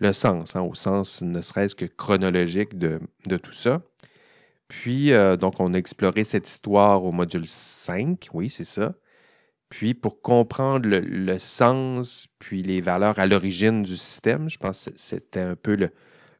le, 0.00 0.12
sens, 0.12 0.56
hein, 0.56 0.62
au 0.62 0.74
sens 0.74 1.22
ne 1.22 1.40
serait-ce 1.40 1.76
que 1.76 1.84
chronologique 1.84 2.76
de, 2.76 2.98
de 3.28 3.36
tout 3.36 3.52
ça. 3.52 3.80
Puis, 4.68 5.12
euh, 5.12 5.36
donc, 5.36 5.60
on 5.60 5.74
a 5.74 5.78
exploré 5.78 6.24
cette 6.24 6.48
histoire 6.48 7.04
au 7.04 7.12
module 7.12 7.46
5, 7.46 8.28
oui, 8.34 8.50
c'est 8.50 8.64
ça. 8.64 8.94
Puis, 9.70 9.94
pour 9.94 10.22
comprendre 10.22 10.88
le, 10.88 11.38
sens, 11.38 12.28
puis 12.38 12.62
les 12.62 12.80
valeurs 12.80 13.18
à 13.18 13.26
l'origine 13.26 13.82
du 13.82 13.96
système, 13.96 14.48
je 14.50 14.58
pense 14.58 14.86
que 14.86 14.92
c'était 14.96 15.40
un 15.40 15.56
peu 15.56 15.76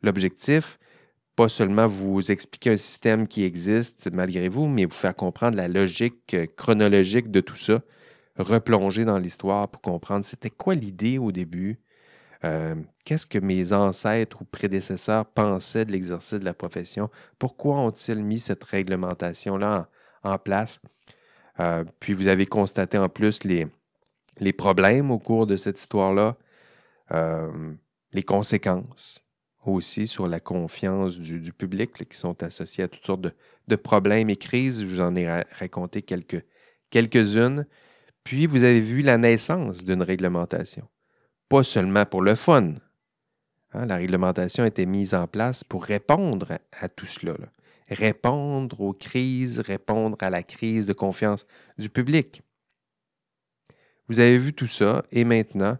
l'objectif. 0.02 0.78
Pas 1.36 1.48
seulement 1.48 1.86
vous 1.86 2.30
expliquer 2.30 2.70
un 2.70 2.76
système 2.76 3.28
qui 3.28 3.44
existe 3.44 4.10
malgré 4.12 4.48
vous, 4.48 4.66
mais 4.66 4.84
vous 4.84 4.90
faire 4.92 5.14
comprendre 5.14 5.56
la 5.56 5.68
logique 5.68 6.34
euh, 6.34 6.46
chronologique 6.56 7.30
de 7.30 7.40
tout 7.40 7.56
ça, 7.56 7.82
replonger 8.38 9.04
dans 9.04 9.18
l'histoire 9.18 9.68
pour 9.68 9.82
comprendre 9.82 10.24
c'était 10.24 10.50
quoi 10.50 10.74
l'idée 10.74 11.18
au 11.18 11.32
début, 11.32 11.80
euh, 12.44 12.76
qu'est-ce 13.04 13.26
que 13.26 13.38
mes 13.38 13.72
ancêtres 13.72 14.42
ou 14.42 14.44
prédécesseurs 14.44 15.26
pensaient 15.26 15.84
de 15.84 15.92
l'exercice 15.92 16.38
de 16.38 16.44
la 16.44 16.54
profession? 16.54 17.10
Pourquoi 17.38 17.80
ont-ils 17.80 18.22
mis 18.22 18.38
cette 18.38 18.64
réglementation-là 18.64 19.88
en, 20.22 20.38
place? 20.38 20.80
Euh, 21.58 21.84
puis 21.98 22.12
vous 22.12 22.28
avez 22.28 22.46
constaté 22.46 22.96
en 22.98 23.08
plus 23.08 23.42
les, 23.44 23.66
problèmes 24.52 25.10
au 25.10 25.18
cours 25.18 25.46
de 25.46 25.56
cette 25.56 25.80
histoire-là, 25.80 26.36
euh, 27.12 27.72
les 28.12 28.22
conséquences 28.22 29.24
aussi 29.64 30.06
sur 30.06 30.28
la 30.28 30.40
confiance 30.40 31.18
du, 31.18 31.52
public 31.52 32.08
qui 32.08 32.16
sont 32.16 32.42
associés 32.42 32.84
à 32.84 32.88
toutes 32.88 33.04
sortes 33.04 33.26
de, 33.66 33.76
problèmes 33.76 34.30
et 34.30 34.36
crises. 34.36 34.80
Je 34.80 34.86
vous 34.86 35.00
en 35.00 35.14
ai 35.16 35.28
raconté 35.58 36.02
quelques, 36.02 36.42
quelques-unes. 36.88 37.66
Puis 38.24 38.46
vous 38.46 38.62
avez 38.62 38.80
vu 38.80 39.02
la 39.02 39.18
naissance 39.18 39.84
d'une 39.84 40.02
réglementation 40.02 40.88
pas 41.48 41.64
seulement 41.64 42.04
pour 42.04 42.22
le 42.22 42.34
fun. 42.34 42.74
Hein, 43.72 43.86
la 43.86 43.96
réglementation 43.96 44.64
a 44.64 44.66
été 44.66 44.86
mise 44.86 45.14
en 45.14 45.26
place 45.26 45.64
pour 45.64 45.84
répondre 45.84 46.58
à, 46.80 46.88
tout 46.88 47.06
cela. 47.06 47.34
Répondre 47.88 48.80
aux 48.80 48.92
crises, 48.92 49.60
répondre 49.60 50.16
à 50.20 50.30
la 50.30 50.42
crise 50.42 50.86
de 50.86 50.92
confiance 50.92 51.46
du 51.78 51.88
public. 51.88 52.42
Vous 54.08 54.20
avez 54.20 54.38
vu 54.38 54.52
tout 54.54 54.66
ça 54.66 55.04
et 55.10 55.24
maintenant, 55.24 55.76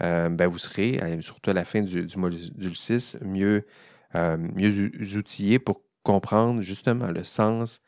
euh, 0.00 0.28
ben, 0.28 0.48
vous 0.48 0.58
serez, 0.58 0.98
euh, 1.02 1.20
surtout 1.20 1.50
à 1.50 1.54
la 1.54 1.64
fin 1.64 1.82
du, 1.82 2.06
module 2.16 2.76
6, 2.76 3.18
mieux, 3.22 3.66
euh, 4.14 4.36
mieux 4.36 5.16
outillé 5.16 5.58
pour 5.58 5.82
comprendre 6.02 6.60
justement 6.60 7.10
le 7.10 7.24
sens 7.24 7.80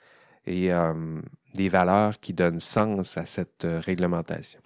et 0.47 0.71
des 1.55 1.69
valeurs 1.69 2.19
qui 2.19 2.33
donnent 2.33 2.61
sens 2.61 3.17
à 3.17 3.25
cette 3.25 3.65
réglementation. 3.65 4.61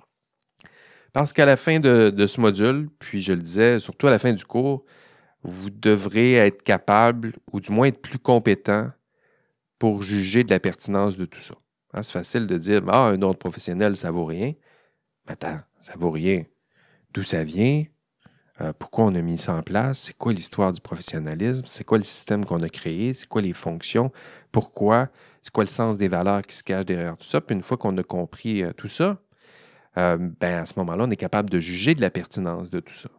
Parce 1.14 1.32
qu'à 1.32 1.46
la 1.46 1.56
fin 1.56 1.78
de, 1.78 2.26
ce 2.26 2.40
module, 2.40 2.88
puis 2.98 3.22
je 3.22 3.32
le 3.32 3.40
disais, 3.40 3.78
surtout 3.78 4.08
à 4.08 4.10
la 4.10 4.18
fin 4.18 4.32
du 4.32 4.44
cours, 4.44 4.84
vous 5.44 5.70
devrez 5.70 6.32
être 6.34 6.62
capable, 6.62 7.34
ou 7.52 7.60
du 7.60 7.70
moins 7.70 7.86
être 7.86 8.02
plus 8.02 8.18
compétent 8.18 8.90
pour 9.78 10.02
juger 10.02 10.42
de 10.42 10.50
la 10.50 10.58
pertinence 10.58 11.16
de 11.16 11.24
tout 11.24 11.40
ça. 11.40 11.54
Hein, 11.92 12.02
c'est 12.02 12.12
facile 12.12 12.48
de 12.48 12.58
dire 12.58 12.82
Ah, 12.88 13.06
un 13.06 13.22
ordre 13.22 13.38
professionnel, 13.38 13.96
ça 13.96 14.10
vaut 14.10 14.24
rien. 14.24 14.54
Mais 15.26 15.34
attends, 15.34 15.60
ça 15.80 15.92
vaut 15.96 16.10
rien. 16.10 16.42
D'où 17.12 17.22
ça 17.22 17.44
vient? 17.44 17.84
Euh, 18.60 18.72
pourquoi 18.76 19.04
on 19.04 19.14
a 19.14 19.22
mis 19.22 19.38
ça 19.38 19.54
en 19.54 19.62
place? 19.62 20.00
C'est 20.00 20.18
quoi 20.18 20.32
l'histoire 20.32 20.72
du 20.72 20.80
professionnalisme? 20.80 21.62
C'est 21.66 21.84
quoi 21.84 21.98
le 21.98 22.04
système 22.04 22.44
qu'on 22.44 22.62
a 22.62 22.68
créé? 22.68 23.14
C'est 23.14 23.28
quoi 23.28 23.40
les 23.40 23.52
fonctions? 23.52 24.10
Pourquoi? 24.50 25.10
C'est 25.42 25.52
quoi 25.52 25.62
le 25.62 25.70
sens 25.70 25.96
des 25.96 26.08
valeurs 26.08 26.42
qui 26.42 26.56
se 26.56 26.64
cachent 26.64 26.86
derrière 26.86 27.16
tout 27.16 27.26
ça? 27.26 27.40
Puis 27.40 27.54
une 27.54 27.62
fois 27.62 27.76
qu'on 27.76 27.96
a 27.98 28.02
compris 28.02 28.64
euh, 28.64 28.72
tout 28.72 28.88
ça, 28.88 29.20
euh, 29.96 30.16
ben 30.18 30.62
à 30.62 30.66
ce 30.66 30.74
moment-là, 30.78 31.04
on 31.06 31.10
est 31.10 31.16
capable 31.16 31.50
de 31.50 31.60
juger 31.60 31.94
de 31.94 32.00
la 32.00 32.10
pertinence 32.10 32.70
de 32.70 32.80
tout 32.80 32.94
ça. 32.94 33.10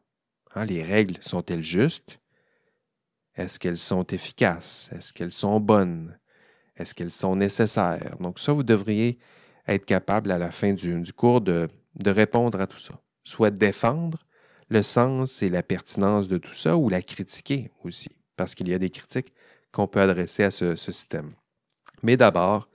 Hein, 0.55 0.65
les 0.65 0.83
règles 0.83 1.17
sont-elles 1.21 1.63
justes? 1.63 2.19
Est-ce 3.35 3.59
qu'elles 3.59 3.77
sont 3.77 4.05
efficaces? 4.07 4.89
Est-ce 4.93 5.13
qu'elles 5.13 5.31
sont 5.31 5.59
bonnes? 5.59 6.17
Est-ce 6.77 6.95
qu'elles 6.95 7.11
sont 7.11 7.35
nécessaires? 7.35 8.17
Donc 8.19 8.39
ça, 8.39 8.53
vous 8.53 8.63
devriez 8.63 9.17
être 9.67 9.85
capable 9.85 10.31
à 10.31 10.38
la 10.38 10.51
fin 10.51 10.73
du, 10.73 11.03
cours 11.13 11.41
de, 11.41 11.69
répondre 12.05 12.59
à 12.59 12.67
tout 12.67 12.79
ça. 12.79 12.93
Soit 13.23 13.51
défendre 13.51 14.25
le 14.69 14.83
sens 14.83 15.41
et 15.41 15.49
la 15.49 15.63
pertinence 15.63 16.27
de 16.27 16.38
tout 16.38 16.53
ça 16.53 16.77
ou 16.77 16.89
la 16.89 17.01
critiquer 17.01 17.71
aussi, 17.83 18.09
parce 18.35 18.55
qu'il 18.55 18.67
y 18.67 18.73
a 18.73 18.79
des 18.79 18.89
critiques 18.89 19.33
qu'on 19.71 19.88
peut 19.88 20.01
adresser 20.01 20.43
à 20.43 20.51
ce 20.51 20.75
système. 20.75 21.33
Mais 22.03 22.17
d'abord, 22.17 22.69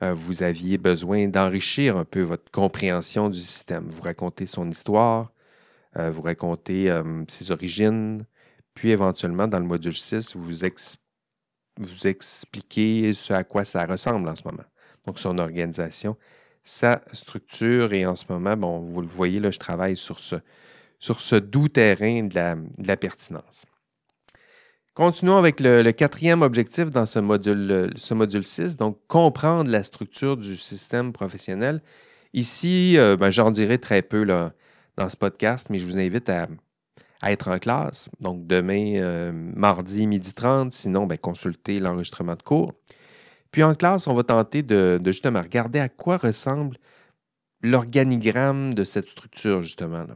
vous 0.00 0.42
aviez 0.42 0.78
besoin 0.78 1.26
d'enrichir 1.28 1.96
un 1.96 2.04
peu 2.04 2.22
votre 2.22 2.50
compréhension 2.50 3.28
du 3.28 3.40
système. 3.40 3.88
Vous 3.88 4.02
racontez 4.02 4.46
son 4.46 4.70
histoire, 4.70 5.32
euh, 5.96 6.10
vous 6.10 6.22
racontez 6.22 6.90
euh, 6.90 7.24
ses 7.28 7.50
origines, 7.50 8.24
puis 8.74 8.90
éventuellement, 8.90 9.48
dans 9.48 9.58
le 9.58 9.64
module 9.64 9.96
6, 9.96 10.36
vous, 10.36 10.64
expliquez 12.06 13.12
ce 13.12 13.32
à 13.32 13.44
quoi 13.44 13.64
ça 13.64 13.84
ressemble 13.86 14.28
en 14.28 14.36
ce 14.36 14.44
moment. 14.44 14.64
Donc, 15.06 15.18
son 15.18 15.38
organisation, 15.38 16.16
sa 16.62 17.02
structure, 17.12 17.92
et 17.92 18.06
en 18.06 18.14
ce 18.14 18.24
moment, 18.28 18.56
bon, 18.56 18.80
vous 18.80 19.00
le 19.00 19.08
voyez, 19.08 19.40
là, 19.40 19.50
je 19.50 19.58
travaille 19.58 19.96
sur 19.96 20.20
ce 20.20 21.36
doux 21.36 21.68
terrain 21.68 22.22
de 22.24 22.86
la 22.86 22.96
pertinence. 22.96 23.64
Continuons 24.98 25.36
avec 25.36 25.60
le, 25.60 25.88
quatrième 25.92 26.42
objectif 26.42 26.90
dans 26.90 27.06
ce 27.06 27.20
module, 27.20 27.92
ce 27.94 28.14
module 28.14 28.44
6, 28.44 28.76
donc 28.76 28.98
comprendre 29.06 29.70
la 29.70 29.84
structure 29.84 30.36
du 30.36 30.56
système 30.56 31.12
professionnel. 31.12 31.82
Ici, 32.34 32.98
euh, 32.98 33.16
ben, 33.16 33.30
j'en 33.30 33.52
dirai 33.52 33.78
très 33.78 34.02
peu 34.02 34.26
dans 34.26 35.08
ce 35.08 35.16
podcast, 35.16 35.68
mais 35.70 35.78
je 35.78 35.86
vous 35.86 36.00
invite 36.00 36.28
à, 36.28 36.48
être 37.22 37.46
en 37.46 37.60
classe. 37.60 38.08
Donc 38.18 38.48
demain, 38.48 38.96
euh, 38.96 39.30
mardi, 39.32 40.08
midi 40.08 40.34
30, 40.34 40.72
sinon, 40.72 41.06
ben, 41.06 41.16
consultez 41.16 41.78
l'enregistrement 41.78 42.34
de 42.34 42.42
cours. 42.42 42.72
Puis 43.52 43.62
en 43.62 43.76
classe, 43.76 44.08
on 44.08 44.14
va 44.14 44.24
tenter 44.24 44.64
de, 44.64 45.00
justement 45.04 45.42
regarder 45.42 45.78
à 45.78 45.88
quoi 45.88 46.16
ressemble 46.16 46.76
l'organigramme 47.62 48.74
de 48.74 48.82
cette 48.82 49.08
structure, 49.08 49.62
justement. 49.62 50.06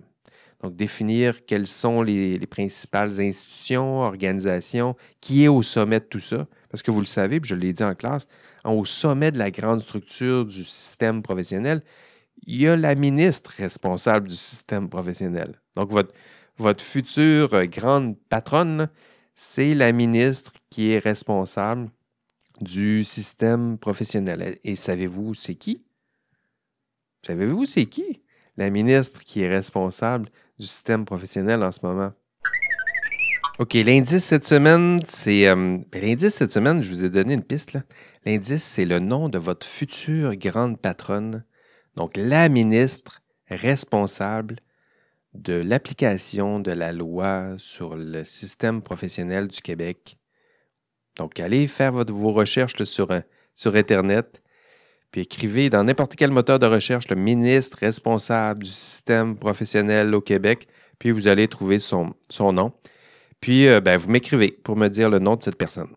Donc, 0.62 0.76
définir 0.76 1.44
quelles 1.44 1.66
sont 1.66 2.02
les, 2.02 2.38
principales 2.46 3.20
institutions, 3.20 4.00
organisations, 4.00 4.96
qui 5.20 5.44
est 5.44 5.48
au 5.48 5.62
sommet 5.62 5.98
de 5.98 6.04
tout 6.04 6.20
ça. 6.20 6.46
Parce 6.70 6.82
que 6.82 6.90
vous 6.90 7.00
le 7.00 7.06
savez, 7.06 7.40
puis 7.40 7.48
je 7.48 7.54
l'ai 7.54 7.72
dit 7.72 7.82
en 7.82 7.94
classe, 7.94 8.26
au 8.64 8.84
sommet 8.84 9.32
de 9.32 9.38
la 9.38 9.50
grande 9.50 9.80
structure 9.80 10.44
du 10.44 10.64
système 10.64 11.20
professionnel, 11.22 11.82
il 12.46 12.62
y 12.62 12.68
a 12.68 12.76
la 12.76 12.94
ministre 12.94 13.52
responsable 13.56 14.28
du 14.28 14.36
système 14.36 14.88
professionnel. 14.88 15.60
Donc, 15.74 15.90
votre, 15.90 16.14
votre 16.58 16.84
future 16.84 17.66
grande 17.66 18.16
patronne, 18.28 18.88
c'est 19.34 19.74
la 19.74 19.92
ministre 19.92 20.52
qui 20.70 20.92
est 20.92 20.98
responsable 20.98 21.90
du 22.60 23.02
système 23.02 23.78
professionnel. 23.78 24.58
Et 24.62 24.76
savez-vous 24.76 25.34
c'est 25.34 25.56
qui? 25.56 25.82
Savez-vous 27.26 27.66
c'est 27.66 27.86
qui? 27.86 28.22
La 28.56 28.70
ministre 28.70 29.24
qui 29.24 29.42
est 29.42 29.48
responsable 29.48 30.28
du 30.58 30.66
système 30.66 31.04
professionnel 31.04 31.62
en 31.62 31.72
ce 31.72 31.80
moment. 31.82 32.12
OK, 33.58 33.74
l'indice 33.74 34.24
cette 34.24 34.46
semaine, 34.46 35.00
c'est. 35.06 35.46
Euh, 35.46 35.78
ben, 35.90 36.02
l'indice 36.02 36.34
cette 36.34 36.52
semaine, 36.52 36.82
je 36.82 36.90
vous 36.90 37.04
ai 37.04 37.10
donné 37.10 37.34
une 37.34 37.44
piste. 37.44 37.78
L'indice, 38.24 38.64
c'est 38.64 38.84
le 38.84 38.98
nom 38.98 39.28
de 39.28 39.38
votre 39.38 39.66
future 39.66 40.34
grande 40.36 40.80
patronne, 40.80 41.44
donc 41.96 42.16
la 42.16 42.48
ministre 42.48 43.20
responsable 43.48 44.56
de 45.34 45.54
l'application 45.54 46.60
de 46.60 46.72
la 46.72 46.92
loi 46.92 47.54
sur 47.58 47.96
le 47.96 48.24
système 48.24 48.82
professionnel 48.82 49.48
du 49.48 49.60
Québec. 49.60 50.18
Donc, 51.16 51.40
allez 51.40 51.66
faire 51.66 51.92
vos 51.92 52.32
recherches 52.32 52.74
euh, 52.80 53.20
sur 53.54 53.74
Internet. 53.74 54.41
Puis 55.12 55.20
écrivez 55.20 55.68
dans 55.68 55.84
n'importe 55.84 56.16
quel 56.16 56.30
moteur 56.30 56.58
de 56.58 56.64
recherche 56.64 57.08
le 57.08 57.16
ministre 57.16 57.76
responsable 57.78 58.64
du 58.64 58.70
système 58.70 59.36
professionnel 59.36 60.14
au 60.14 60.22
Québec, 60.22 60.66
puis 60.98 61.10
vous 61.10 61.28
allez 61.28 61.48
trouver 61.48 61.78
son, 61.78 62.14
son 62.30 62.54
nom. 62.54 62.72
Puis 63.38 63.68
euh, 63.68 63.82
ben, 63.82 63.98
vous 63.98 64.10
m'écrivez 64.10 64.50
pour 64.50 64.74
me 64.74 64.88
dire 64.88 65.10
le 65.10 65.18
nom 65.18 65.36
de 65.36 65.42
cette 65.42 65.58
personne. 65.58 65.90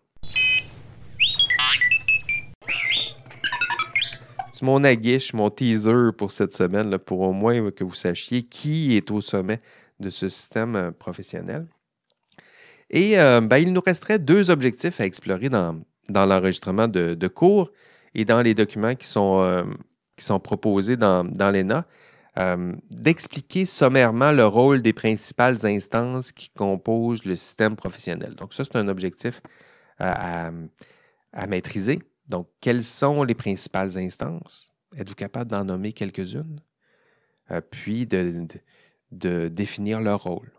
C'est 4.52 4.64
mon 4.64 4.84
aguiche, 4.84 5.32
mon 5.32 5.48
teaser 5.48 6.12
pour 6.16 6.30
cette 6.30 6.54
semaine, 6.54 6.98
pour 6.98 7.20
au 7.20 7.32
moins 7.32 7.70
que 7.70 7.84
vous 7.84 7.94
sachiez 7.94 8.42
qui 8.42 8.96
est 8.96 9.10
au 9.10 9.22
sommet 9.22 9.60
de 9.98 10.10
ce 10.10 10.28
système 10.28 10.76
euh, 10.76 10.90
professionnel. 10.90 11.66
Et 12.90 13.18
euh, 13.18 13.40
ben, 13.40 13.56
il 13.56 13.72
nous 13.72 13.82
resterait 13.84 14.18
deux 14.18 14.50
objectifs 14.50 15.00
à 15.00 15.06
explorer 15.06 15.48
dans, 15.48 15.80
dans 16.10 16.26
l'enregistrement 16.26 16.86
de, 16.86 17.14
de 17.14 17.28
cours. 17.28 17.70
Et 18.16 18.24
dans 18.24 18.40
les 18.40 18.54
documents 18.54 18.94
qui 18.94 19.06
sont, 19.06 19.66
qui 20.16 20.24
sont 20.24 20.40
proposés 20.40 20.96
dans, 20.96 21.22
dans 21.22 21.50
l'ENA, 21.50 21.84
d'expliquer 22.90 23.66
sommairement 23.66 24.32
le 24.32 24.46
rôle 24.46 24.80
des 24.80 24.94
principales 24.94 25.64
instances 25.66 26.32
qui 26.32 26.48
composent 26.48 27.24
le 27.26 27.36
système 27.36 27.76
professionnel. 27.76 28.34
Donc 28.34 28.54
ça, 28.54 28.64
c'est 28.64 28.76
un 28.76 28.88
objectif 28.88 29.42
à, 29.98 30.50
maîtriser. 31.46 32.00
Donc, 32.28 32.48
quelles 32.60 32.82
sont 32.82 33.22
les 33.22 33.34
principales 33.34 33.98
instances? 33.98 34.72
Êtes-vous 34.96 35.14
capable 35.14 35.50
d'en 35.50 35.64
nommer 35.64 35.92
quelques-unes? 35.92 36.60
puis 37.70 38.06
de, 38.06 38.46
de, 39.12 39.48
définir 39.48 40.00
leur 40.00 40.24
rôle. 40.24 40.50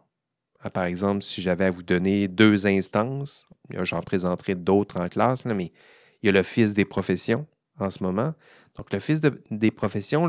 Ah, 0.61 0.69
par 0.69 0.85
exemple, 0.85 1.21
si 1.21 1.41
j'avais 1.41 1.65
à 1.65 1.71
vous 1.71 1.83
donner 1.83 2.27
deux 2.27 2.65
instances, 2.65 3.45
j'en 3.69 4.01
présenterai 4.01 4.55
d'autres 4.55 4.99
en 4.99 5.09
classe, 5.09 5.43
mais 5.43 5.71
il 6.21 6.27
y 6.27 6.29
a 6.29 6.31
l'Office 6.31 6.73
des 6.73 6.85
professions 6.85 7.45
en 7.79 7.89
ce 7.89 8.03
moment. 8.03 8.33
Donc, 8.75 8.91
l'Office 8.93 9.19
des 9.51 9.71
professions, 9.71 10.27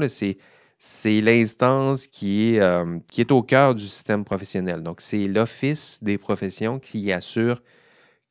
c'est 0.79 1.20
l'instance 1.20 2.07
qui, 2.07 2.55
est, 2.55 2.61
euh, 2.61 2.98
qui 3.11 3.20
est 3.20 3.31
au 3.31 3.42
cœur 3.42 3.74
du 3.74 3.85
système 3.85 4.24
professionnel. 4.24 4.83
Donc, 4.83 5.01
c'est 5.01 5.27
l'Office 5.27 5.98
des 6.03 6.18
professions 6.18 6.79
qui 6.79 7.12
assure 7.12 7.62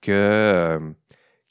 que, 0.02 0.12
euh, 0.12 0.80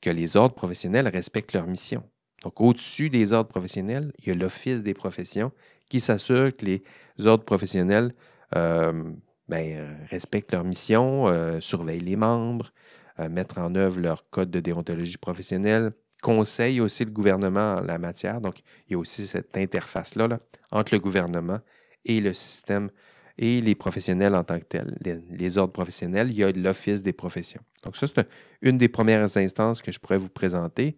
que 0.01 0.11
les 0.11 0.37
ordres 0.37 0.55
professionnels 0.55 1.09
respectent 1.09 1.53
leur 1.53 1.66
mission. 1.66 2.03
Donc, 2.42 2.61
au-dessus 2.61 3.11
des 3.11 3.33
ordres 3.33 3.49
professionnels, 3.49 4.12
il 4.19 4.29
y 4.29 4.31
a 4.31 4.35
l'Office 4.35 4.83
des 4.83 4.95
professions 4.95 5.53
qui 5.88 6.01
s'assure 6.01 6.55
que 6.57 6.66
les 6.66 6.83
ordres 7.25 7.45
professionnels 7.45 8.12
euh, 8.57 9.12
ben, 9.49 9.97
respectent 10.11 10.53
leur 10.53 10.64
mission, 10.64 11.61
surveillent 11.61 12.01
les 12.01 12.16
membres, 12.16 12.73
mettent 13.19 13.59
en 13.59 13.75
œuvre 13.75 14.01
leur 14.01 14.29
code 14.31 14.51
de 14.51 14.61
déontologie 14.61 15.17
professionnelle, 15.17 15.93
conseille 16.23 16.81
aussi 16.81 17.05
le 17.05 17.11
gouvernement 17.11 17.77
en 17.77 17.81
la 17.81 17.99
matière. 17.99 18.41
Donc, 18.41 18.61
il 18.89 18.93
y 18.93 18.95
a 18.95 18.99
aussi 18.99 19.27
cette 19.27 19.57
interface-là 19.57 20.41
entre 20.71 20.95
le 20.95 21.01
gouvernement 21.01 21.61
et 22.05 22.21
le 22.21 22.33
système 22.33 22.91
et 23.39 23.61
les 23.61 23.75
professionnels 23.75 24.35
en 24.35 24.45
tant 24.45 24.59
que 24.59 24.65
tels, 24.65 24.97
les, 25.31 25.59
ordres 25.59 25.73
professionnels. 25.73 26.31
Il 26.31 26.39
y 26.39 26.45
a 26.45 26.51
l'Office 26.53 27.03
des 27.03 27.13
professions. 27.13 27.61
Donc, 27.83 27.97
ça, 27.97 28.07
c'est 28.07 28.27
une 28.63 28.79
des 28.79 28.89
premières 28.89 29.37
instances 29.37 29.83
que 29.83 29.93
je 29.93 29.99
pourrais 29.99 30.19
vous 30.19 30.31
présenter. 30.31 30.97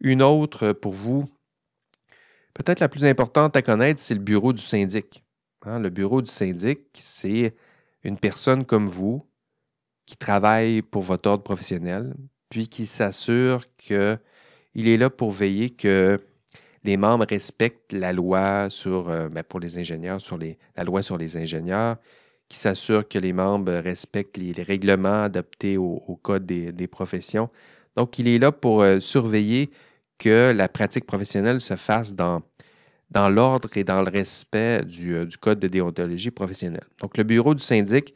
Une 0.00 0.22
autre 0.22 0.72
pour 0.72 0.92
vous, 0.92 1.24
peut-être 2.54 2.80
la 2.80 2.88
plus 2.88 3.04
importante 3.04 3.56
à 3.56 3.62
connaître, 3.62 4.00
c'est 4.00 4.14
le 4.14 4.20
bureau 4.20 4.52
du 4.52 4.62
syndic. 4.62 5.24
Hein, 5.62 5.80
le 5.80 5.90
bureau 5.90 6.22
du 6.22 6.30
syndic, 6.30 6.80
c'est 6.94 7.54
une 8.02 8.18
personne 8.18 8.64
comme 8.64 8.86
vous 8.86 9.26
qui 10.06 10.16
travaille 10.16 10.82
pour 10.82 11.02
votre 11.02 11.28
ordre 11.28 11.42
professionnel, 11.42 12.14
puis 12.50 12.68
qui 12.68 12.86
s'assure 12.86 13.64
que 13.78 14.18
il 14.74 14.88
est 14.88 14.96
là 14.96 15.08
pour 15.08 15.30
veiller 15.30 15.70
que 15.70 16.20
les 16.84 16.96
membres 16.96 17.26
respectent 17.28 17.92
la 17.92 18.12
loi 18.12 18.68
sur, 18.70 19.08
euh, 19.08 19.28
ben, 19.28 19.42
pour 19.42 19.60
les 19.60 19.78
ingénieurs, 19.78 20.20
sur 20.20 20.36
les, 20.36 20.58
la 20.76 20.84
loi 20.84 21.02
sur 21.02 21.16
les 21.16 21.36
ingénieurs, 21.36 21.96
qui 22.48 22.58
s'assure 22.58 23.08
que 23.08 23.18
les 23.18 23.32
membres 23.32 23.72
respectent 23.72 24.36
les, 24.36 24.52
règlements 24.62 25.22
adaptés 25.24 25.78
au, 25.78 26.18
code 26.22 26.44
des, 26.44 26.86
professions. 26.86 27.48
Donc, 27.96 28.18
il 28.18 28.28
est 28.28 28.38
là 28.38 28.52
pour 28.52 28.82
euh, 28.82 29.00
surveiller 29.00 29.70
que 30.18 30.52
la 30.54 30.68
pratique 30.68 31.06
professionnelle 31.06 31.60
se 31.60 31.76
fasse 31.76 32.14
dans, 32.14 32.42
dans 33.10 33.30
l'ordre 33.30 33.70
et 33.76 33.84
dans 33.84 34.02
le 34.02 34.10
respect 34.10 34.84
du, 34.84 35.14
euh, 35.14 35.24
du, 35.24 35.38
code 35.38 35.58
de 35.58 35.68
déontologie 35.68 36.30
professionnelle. 36.30 36.84
Donc, 37.00 37.16
le 37.16 37.24
bureau 37.24 37.54
du 37.54 37.64
syndic, 37.64 38.14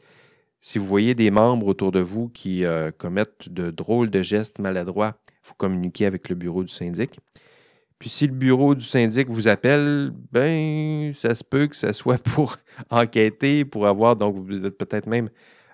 si 0.61 0.77
vous 0.77 0.85
voyez 0.85 1.15
des 1.15 1.31
membres 1.31 1.67
autour 1.67 1.91
de 1.91 1.99
vous 1.99 2.29
qui 2.29 2.63
commettent 2.97 3.49
de 3.49 3.71
drôles 3.71 4.09
de 4.09 4.21
gestes 4.21 4.59
maladroits, 4.59 5.17
faut 5.41 5.55
communiquer 5.55 6.05
avec 6.05 6.29
le 6.29 6.35
bureau 6.35 6.63
du 6.63 6.73
syndic. 6.73 7.19
Puis 7.99 8.09
si 8.09 8.27
le 8.27 8.33
bureau 8.33 8.75
du 8.75 8.85
syndic 8.85 9.29
vous 9.29 9.49
appelle, 9.49 10.11
ben 10.31 11.13
ça 11.13 11.35
se 11.35 11.43
peut 11.43 11.67
que 11.67 11.75
ce 11.75 11.91
soit 11.91 12.21
pour 12.23 12.55
enquêter, 12.89 13.65
pour 13.65 13.87
avoir, 13.87 14.15
donc 14.15 14.37
vous 14.37 14.65
êtes 14.65 14.77
peut-être 14.77 15.07
même 15.07 15.29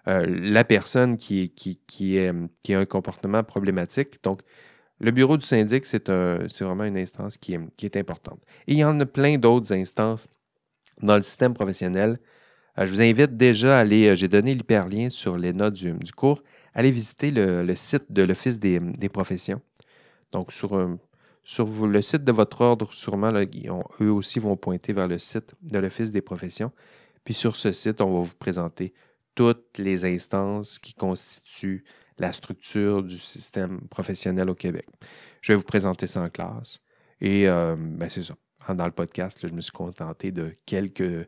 euh, 0.08 0.26
la 0.28 0.64
personne 0.64 1.18
qui, 1.18 1.50
qui, 1.50 1.80
qui, 1.88 2.20
a 2.20 2.34
un 2.80 2.86
comportement 2.86 3.44
problématique. 3.44 4.24
Donc, 4.24 4.42
le 5.00 5.12
bureau 5.12 5.38
du 5.38 5.46
syndic, 5.46 5.86
c'est 5.86 6.08
vraiment 6.08 6.86
une 6.86 6.98
instance 6.98 7.38
qui 7.38 7.54
est, 7.54 7.60
qui 7.76 7.86
est, 7.86 7.98
importante. 7.98 8.40
Et 8.68 8.74
il 8.74 8.78
y 8.78 8.86
en 8.86 9.00
a 9.00 9.06
plein 9.06 9.38
d'autres 9.38 9.74
instances 9.74 10.28
dans 11.02 11.16
le 11.16 11.22
système 11.22 11.54
professionnel. 11.54 12.20
Euh, 12.78 12.86
je 12.86 12.94
vous 12.94 13.02
invite 13.02 13.38
déjà 13.38 13.78
à 13.78 13.82
aller, 13.82 14.08
euh, 14.08 14.16
j'ai 14.16 14.28
donné 14.28 14.54
l'hyperlien 14.54 15.10
sur 15.10 15.38
les 15.38 15.54
notes 15.54 15.74
du, 15.74 16.12
cours, 16.16 16.44
allez 16.74 16.92
visiter 16.92 17.32
le, 17.32 17.76
site 17.76 18.12
de 18.12 18.24
l'Office 18.24 18.60
des, 18.60 19.10
professions. 19.10 19.62
Donc, 20.32 20.52
sur, 20.52 20.98
sur 21.44 21.88
le 21.88 22.02
site 22.02 22.24
de 22.24 22.32
votre 22.32 22.62
ordre, 22.62 22.92
sûrement, 22.94 23.32
eux 24.02 24.12
aussi 24.12 24.40
vont 24.40 24.58
pointer 24.58 24.94
vers 24.94 25.08
le 25.08 25.20
site 25.20 25.56
de 25.62 25.78
l'Office 25.80 26.12
des 26.12 26.22
professions. 26.22 26.72
Puis 27.24 27.34
sur 27.34 27.56
ce 27.56 27.72
site, 27.72 28.02
on 28.02 28.20
va 28.20 28.22
vous 28.22 28.36
présenter 28.36 28.94
toutes 29.34 29.78
les 29.78 30.06
instances 30.06 30.80
qui 30.80 30.94
constituent 30.94 31.84
la 32.18 32.32
structure 32.32 33.04
du 33.04 33.18
système 33.18 33.82
professionnel 33.90 34.50
au 34.50 34.56
Québec. 34.56 34.88
Je 35.42 35.52
vais 35.52 35.58
vous 35.58 35.64
présenter 35.64 36.08
ça 36.08 36.22
en 36.22 36.30
classe. 36.30 36.80
Et 37.20 37.48
euh, 37.48 37.76
ben, 37.78 38.10
c'est 38.10 38.24
ça. 38.24 38.36
Dans 38.74 38.86
le 38.86 38.92
podcast, 38.92 39.40
je 39.44 39.54
me 39.54 39.62
suis 39.62 39.72
contenté 39.72 40.32
de 40.32 40.56
quelques, 40.66 41.28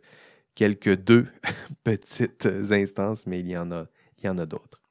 quelques 0.57 0.97
deux 0.97 1.27
petites 1.83 2.49
instances, 2.71 3.27
mais 3.27 3.39
il 3.41 3.47
y 3.47 3.57
en 3.57 3.71
a, 3.71 4.45
d'autres. 4.47 4.81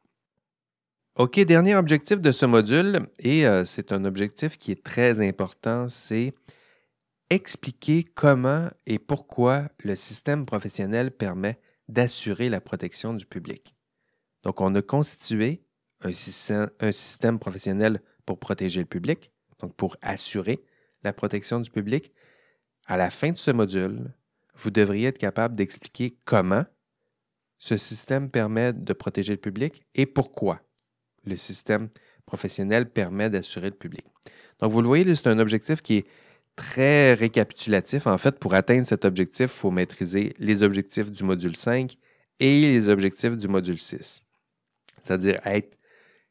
OK, 1.17 1.41
dernier 1.41 1.75
objectif 1.75 2.19
de 2.23 2.31
ce 2.31 2.47
module, 2.47 3.01
et 3.19 3.47
euh, 3.47 3.65
c'est 3.65 3.91
un 3.91 4.05
objectif 4.05 4.57
qui 4.59 4.71
est 4.71 4.85
très 4.85 5.27
important, 5.27 5.89
c'est 5.89 6.35
expliquer 7.31 8.05
comment 8.05 8.69
et 8.87 9.01
pourquoi 9.01 9.69
le 9.83 9.97
système 9.97 10.47
professionnel 10.47 11.11
permet 11.11 11.59
d'assurer 11.89 12.49
la 12.49 12.61
protection 12.61 13.13
du 13.15 13.27
public. 13.27 13.75
Donc, 14.45 14.61
on 14.61 14.73
a 14.77 14.83
constitué 14.83 15.65
un 16.03 16.13
système 16.13 17.39
professionnel 17.41 18.01
pour 18.25 18.39
protéger 18.39 18.81
le 18.81 18.87
public, 18.87 19.33
donc 19.59 19.75
pour 19.75 19.97
assurer 20.01 20.63
la 21.03 21.13
protection 21.13 21.59
du 21.59 21.71
public. 21.71 22.13
À 22.87 22.97
la 22.97 23.11
fin 23.11 23.33
de 23.33 23.39
ce 23.39 23.51
module, 23.51 24.13
vous 24.57 24.71
devriez 24.71 25.09
être 25.09 25.19
capable 25.19 25.57
d'expliquer 25.57 26.17
comment 26.25 26.65
ce 27.59 27.77
système 27.77 28.31
permet 28.31 28.73
de 28.73 28.93
protéger 28.93 29.33
le 29.33 29.41
public 29.41 29.83
et 29.95 30.07
pourquoi 30.07 30.61
le 31.25 31.37
système 31.37 31.89
professionnel 32.27 32.91
permet 32.91 33.31
d'assurer 33.31 33.71
le 33.71 33.77
public. 33.77 34.05
Donc, 34.61 34.73
vous 34.73 34.81
le 34.81 34.87
voyez, 34.87 35.15
c'est 35.15 35.29
un 35.29 35.39
objectif 35.39 35.83
qui 35.83 35.99
est 35.99 36.07
très 36.55 37.15
récapitulatif. 37.15 38.07
En 38.07 38.19
fait, 38.19 38.39
pour 38.39 38.55
atteindre 38.55 38.87
cet 38.87 39.05
objectif, 39.05 39.47
il 39.47 39.59
faut 39.59 39.71
maîtriser 39.71 40.33
les 40.39 40.63
objectifs 40.63 41.11
du 41.11 41.23
module 41.25 41.57
5 41.57 41.97
et 42.41 42.61
les 42.63 42.89
objectifs 42.89 43.37
du 43.37 43.49
module 43.49 43.79
6. 43.79 44.23
C'est-à-dire 45.03 45.41
être 45.45 45.79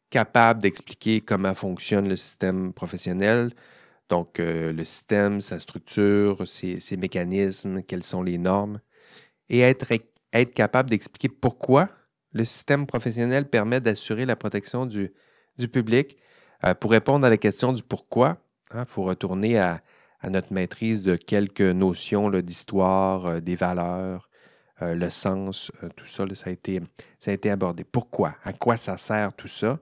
capable 0.10 0.62
d'expliquer 0.62 1.22
comment 1.22 1.54
fonctionne 1.54 2.10
le 2.10 2.16
système 2.16 2.74
professionnel, 2.74 3.52
donc 4.10 4.40
euh, 4.40 4.72
le 4.72 4.84
système, 4.84 5.42
sa 5.42 5.60
structure, 5.60 6.48
ses, 6.48 6.98
mécanismes, 6.98 7.82
quelles 7.82 8.04
sont 8.04 8.22
les 8.22 8.38
normes, 8.38 8.80
et 9.50 9.62
être, 9.62 9.92
être 10.34 10.54
capable 10.54 10.90
d'expliquer 10.90 11.30
pourquoi 11.30 11.90
le 12.32 12.46
système 12.46 12.86
professionnel 12.86 13.50
permet 13.50 13.80
d'assurer 13.80 14.26
la 14.26 14.36
protection 14.36 14.86
du, 14.86 15.12
public. 15.72 16.18
Euh, 16.66 16.74
pour 16.74 16.92
répondre 16.92 17.26
à 17.26 17.30
la 17.30 17.38
question 17.38 17.74
du 17.74 17.82
pourquoi, 17.82 18.38
il 18.72 18.78
hein, 18.78 18.86
faut 18.86 19.04
retourner 19.04 19.58
à, 19.58 19.82
notre 20.24 20.54
maîtrise 20.54 21.04
de 21.04 21.16
quelques 21.16 21.62
notions 21.62 22.32
d'histoire, 22.32 23.26
euh, 23.28 23.40
des 23.40 23.56
valeurs, 23.56 24.30
le 24.82 25.10
sens, 25.10 25.72
tout 25.96 26.06
ça, 26.06 26.26
ça, 26.34 26.50
a 26.50 26.52
été, 26.52 26.82
ça 27.18 27.32
a 27.32 27.34
été 27.34 27.50
abordé. 27.50 27.86
Pourquoi? 27.86 28.36
À 28.44 28.52
quoi 28.52 28.76
ça 28.76 28.98
sert 28.98 29.32
tout 29.34 29.48
ça? 29.48 29.80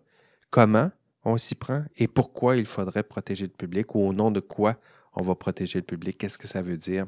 Comment? 0.52 0.92
On 1.26 1.38
s'y 1.38 1.56
prend? 1.56 1.84
Et 1.98 2.08
pourquoi 2.08 2.58
il 2.58 2.66
faudrait 2.66 3.04
protéger 3.04 3.46
le 3.46 3.52
public 3.52 3.96
ou 3.96 4.00
au 4.00 4.14
nom 4.14 4.32
de 4.32 4.40
quoi 4.40 4.76
on 5.16 5.22
va 5.24 5.36
protéger 5.36 5.80
le 5.80 5.86
public? 5.86 6.18
Qu'est-ce 6.18 6.38
que 6.38 6.48
ça 6.48 6.62
veut 6.62 6.78
dire? 6.78 7.06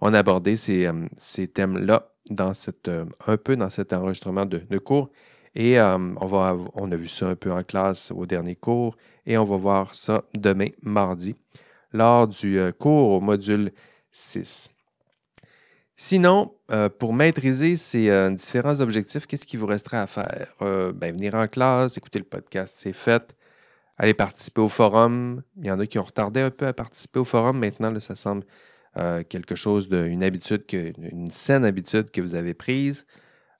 On 0.00 0.14
a 0.14 0.18
abordé 0.18 0.56
ces, 0.56 0.88
ces 1.16 1.48
thèmes-là 1.48 2.12
dans 2.30 2.54
cette, 2.54 2.88
euh, 2.88 3.04
un 3.26 3.36
peu 3.36 3.56
dans 3.56 3.70
cet 3.70 3.92
enregistrement 3.92 4.46
de, 4.46 4.78
cours. 4.78 5.10
Et 5.54 5.78
euh, 5.80 5.98
on, 6.20 6.26
va, 6.26 6.56
on 6.74 6.92
a 6.92 6.96
vu 6.96 7.08
ça 7.08 7.28
un 7.28 7.34
peu 7.34 7.50
en 7.52 7.62
classe 7.62 8.12
au 8.12 8.26
dernier 8.26 8.54
cours 8.54 8.96
et 9.26 9.38
on 9.38 9.44
va 9.44 9.56
voir 9.56 9.94
ça 9.94 10.24
demain, 10.34 10.68
mardi, 10.82 11.34
lors 11.92 12.28
du 12.28 12.58
euh, 12.58 12.72
cours 12.72 13.10
au 13.10 13.20
module 13.20 13.72
6. 14.12 14.70
Sinon, 16.00 16.54
pour 16.98 17.12
maîtriser 17.12 17.74
ces 17.74 18.30
différents 18.36 18.80
objectifs, 18.80 19.26
qu'est-ce 19.26 19.44
qui 19.44 19.56
vous 19.56 19.66
restera 19.66 20.00
à 20.00 20.06
faire? 20.06 20.54
Ben, 20.94 21.12
venir 21.12 21.34
en 21.34 21.48
classe, 21.48 21.96
écouter 21.96 22.20
le 22.20 22.24
podcast, 22.24 22.74
c'est 22.78 22.92
fait. 22.92 23.34
Aller 23.96 24.14
participer 24.14 24.60
au 24.60 24.68
forum. 24.68 25.42
Il 25.56 25.66
y 25.66 25.70
en 25.72 25.80
a 25.80 25.86
qui 25.86 25.98
ont 25.98 26.04
retardé 26.04 26.40
un 26.40 26.50
peu 26.50 26.68
à 26.68 26.72
participer 26.72 27.18
au 27.18 27.24
forum. 27.24 27.58
Maintenant, 27.58 27.98
ça 27.98 28.14
semble 28.14 28.44
euh, 28.96 29.22
quelque 29.22 29.54
chose 29.54 29.88
d'une 29.88 30.22
habitude, 30.24 30.64
une 30.72 31.30
saine 31.30 31.64
habitude 31.64 32.10
que 32.10 32.20
vous 32.20 32.34
avez 32.34 32.54
prise. 32.54 33.06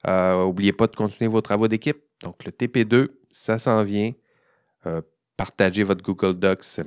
N'oubliez 0.06 0.72
euh, 0.72 0.76
pas 0.76 0.86
de 0.86 0.96
continuer 0.96 1.28
vos 1.28 1.40
travaux 1.40 1.68
d'équipe. 1.68 1.98
Donc, 2.22 2.44
le 2.44 2.50
TP2, 2.50 3.08
ça 3.30 3.58
s'en 3.58 3.84
vient. 3.84 4.12
Euh, 4.86 5.02
partagez 5.36 5.84
votre 5.84 6.02
Google 6.02 6.38
Docs 6.38 6.80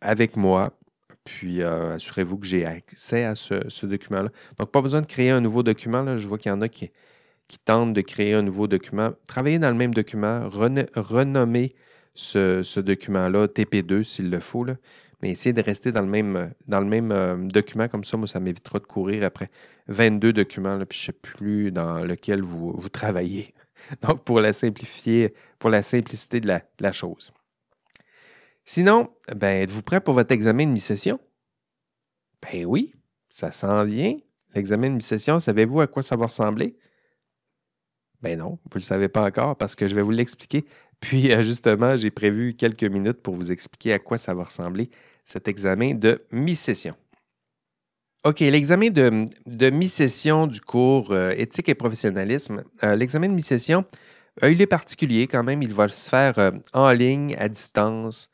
avec 0.00 0.36
moi. 0.36 0.72
Puis 1.24 1.62
assurez-vous 1.62 2.38
que 2.38 2.46
j'ai 2.46 2.66
accès 2.66 3.24
à 3.24 3.34
ce, 3.34 3.86
document-là. 3.86 4.30
Donc, 4.58 4.70
pas 4.70 4.82
besoin 4.82 5.00
de 5.00 5.06
créer 5.06 5.30
un 5.30 5.40
nouveau 5.40 5.62
document. 5.62 6.18
Je 6.18 6.28
vois 6.28 6.38
qu'il 6.38 6.50
y 6.50 6.52
en 6.52 6.62
a 6.62 6.68
qui, 6.68 6.90
tentent 7.64 7.92
de 7.94 8.00
créer 8.00 8.34
un 8.34 8.42
nouveau 8.42 8.66
document. 8.66 9.10
Travaillez 9.26 9.58
dans 9.58 9.70
le 9.70 9.76
même 9.76 9.94
document, 9.94 10.48
renommer 10.50 11.74
ce, 12.14 12.80
document-là 12.80 13.46
TP2 13.46 14.04
s'il 14.04 14.30
le 14.30 14.40
faut. 14.40 14.64
Là. 14.64 14.76
Mais 15.22 15.30
essayez 15.30 15.52
de 15.52 15.62
rester 15.62 15.92
dans 15.92 16.02
le 16.02 16.08
même, 16.08 16.52
dans 16.68 16.80
le 16.80 16.86
même 16.86 17.50
document, 17.50 17.88
comme 17.88 18.04
ça, 18.04 18.16
moi, 18.16 18.28
ça 18.28 18.40
m'évitera 18.40 18.78
de 18.78 18.84
courir 18.84 19.24
après 19.24 19.50
22 19.88 20.32
documents, 20.32 20.78
puis 20.84 20.98
je 20.98 21.02
ne 21.04 21.06
sais 21.06 21.18
plus 21.20 21.72
dans 21.72 22.04
lequel 22.04 22.42
vous, 22.42 22.72
vous 22.76 22.88
travaillez. 22.88 23.54
Donc, 24.02 24.22
pour 24.24 24.40
la 24.40 24.52
simplifier, 24.52 25.34
pour 25.58 25.70
la 25.70 25.82
simplicité 25.82 26.40
de 26.40 26.48
la, 26.78 26.92
chose. 26.92 27.32
Sinon, 28.64 29.08
ben, 29.34 29.62
êtes-vous 29.62 29.82
prêt 29.82 30.00
pour 30.00 30.14
votre 30.14 30.32
examen 30.32 30.66
de 30.66 30.72
mi-session? 30.72 31.20
Ben 32.40 32.64
oui, 32.64 32.94
ça 33.28 33.52
s'en 33.52 33.84
vient. 33.84 34.16
L'examen 34.54 34.90
de 34.90 34.94
mi-session, 34.94 35.40
savez-vous 35.40 35.80
à 35.80 35.86
quoi 35.86 36.02
ça 36.02 36.16
va 36.16 36.26
ressembler? 36.26 36.76
Ben 38.22 38.38
non, 38.38 38.58
vous 38.64 38.76
ne 38.76 38.80
le 38.80 38.80
savez 38.80 39.08
pas 39.08 39.24
encore 39.24 39.56
parce 39.56 39.74
que 39.74 39.86
je 39.86 39.94
vais 39.94 40.02
vous 40.02 40.10
l'expliquer. 40.10 40.64
Puis, 41.00 41.32
euh, 41.32 41.42
justement, 41.42 41.96
j'ai 41.96 42.10
prévu 42.10 42.54
quelques 42.54 42.84
minutes 42.84 43.20
pour 43.20 43.34
vous 43.34 43.52
expliquer 43.52 43.92
à 43.92 43.98
quoi 43.98 44.16
ça 44.16 44.32
va 44.32 44.44
ressembler 44.44 44.88
cet 45.26 45.48
examen 45.48 45.94
de 45.94 46.24
mi-session. 46.32 46.94
OK, 48.24 48.40
l'examen 48.40 48.88
de, 48.88 49.70
mi-session 49.70 50.46
du 50.46 50.62
cours 50.62 51.12
euh, 51.12 51.32
éthique 51.36 51.68
et 51.68 51.74
professionnalisme, 51.74 52.64
euh, 52.82 52.96
l'examen 52.96 53.28
de 53.28 53.34
mi-session, 53.34 53.84
il 54.42 54.62
est 54.62 54.66
particulier 54.66 55.26
quand 55.26 55.44
même. 55.44 55.62
Il 55.62 55.74
va 55.74 55.88
se 55.88 56.08
faire 56.08 56.52
en 56.72 56.90
ligne, 56.90 57.36
à 57.38 57.48
distance. 57.48 58.30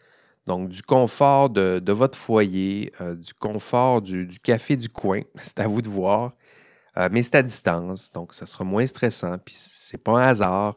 Donc, 0.46 0.68
du 0.68 0.82
confort 0.82 1.50
de, 1.50 1.92
votre 1.92 2.18
foyer, 2.18 2.92
du 3.00 3.34
confort 3.34 4.02
du, 4.02 4.28
café 4.42 4.76
du 4.76 4.88
coin. 4.88 5.20
C'est 5.42 5.60
à 5.60 5.68
vous 5.68 5.82
de 5.82 5.88
voir. 5.88 6.32
mais 7.10 7.22
c'est 7.22 7.36
à 7.36 7.42
distance. 7.42 8.10
Donc, 8.10 8.34
ça 8.34 8.46
sera 8.46 8.64
moins 8.64 8.86
stressant. 8.86 9.38
Puis, 9.38 9.54
c'est 9.56 10.02
pas 10.02 10.12
un 10.12 10.28
hasard. 10.28 10.76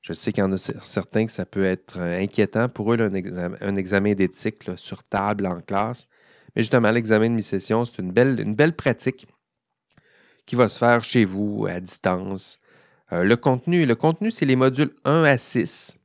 Je 0.00 0.12
sais 0.12 0.32
qu'il 0.32 0.42
y 0.42 0.44
en 0.44 0.52
a 0.52 0.58
certains 0.58 1.26
que 1.26 1.32
ça 1.32 1.44
peut 1.44 1.64
être 1.64 1.98
inquiétant 1.98 2.68
pour 2.68 2.92
eux, 2.92 2.98
un, 3.00 3.76
examen, 3.76 4.14
d'éthique 4.14 4.70
sur 4.76 5.02
table 5.04 5.46
en 5.46 5.60
classe. 5.60 6.06
Mais 6.54 6.62
justement, 6.62 6.90
l'examen 6.90 7.28
de 7.28 7.34
mi-session, 7.34 7.84
c'est 7.84 8.00
une 8.00 8.12
belle, 8.12 8.40
une 8.40 8.54
belle 8.54 8.74
pratique 8.74 9.26
qui 10.46 10.56
va 10.56 10.68
se 10.68 10.78
faire 10.78 11.04
chez 11.04 11.24
vous, 11.24 11.66
à 11.68 11.78
distance. 11.78 12.58
Euh, 13.12 13.22
le 13.22 13.36
contenu, 13.36 13.84
le 13.84 13.94
contenu, 13.94 14.30
c'est 14.30 14.46
les 14.46 14.56
modules 14.56 14.94
1 15.04 15.24
à 15.24 15.36
6. 15.36 15.97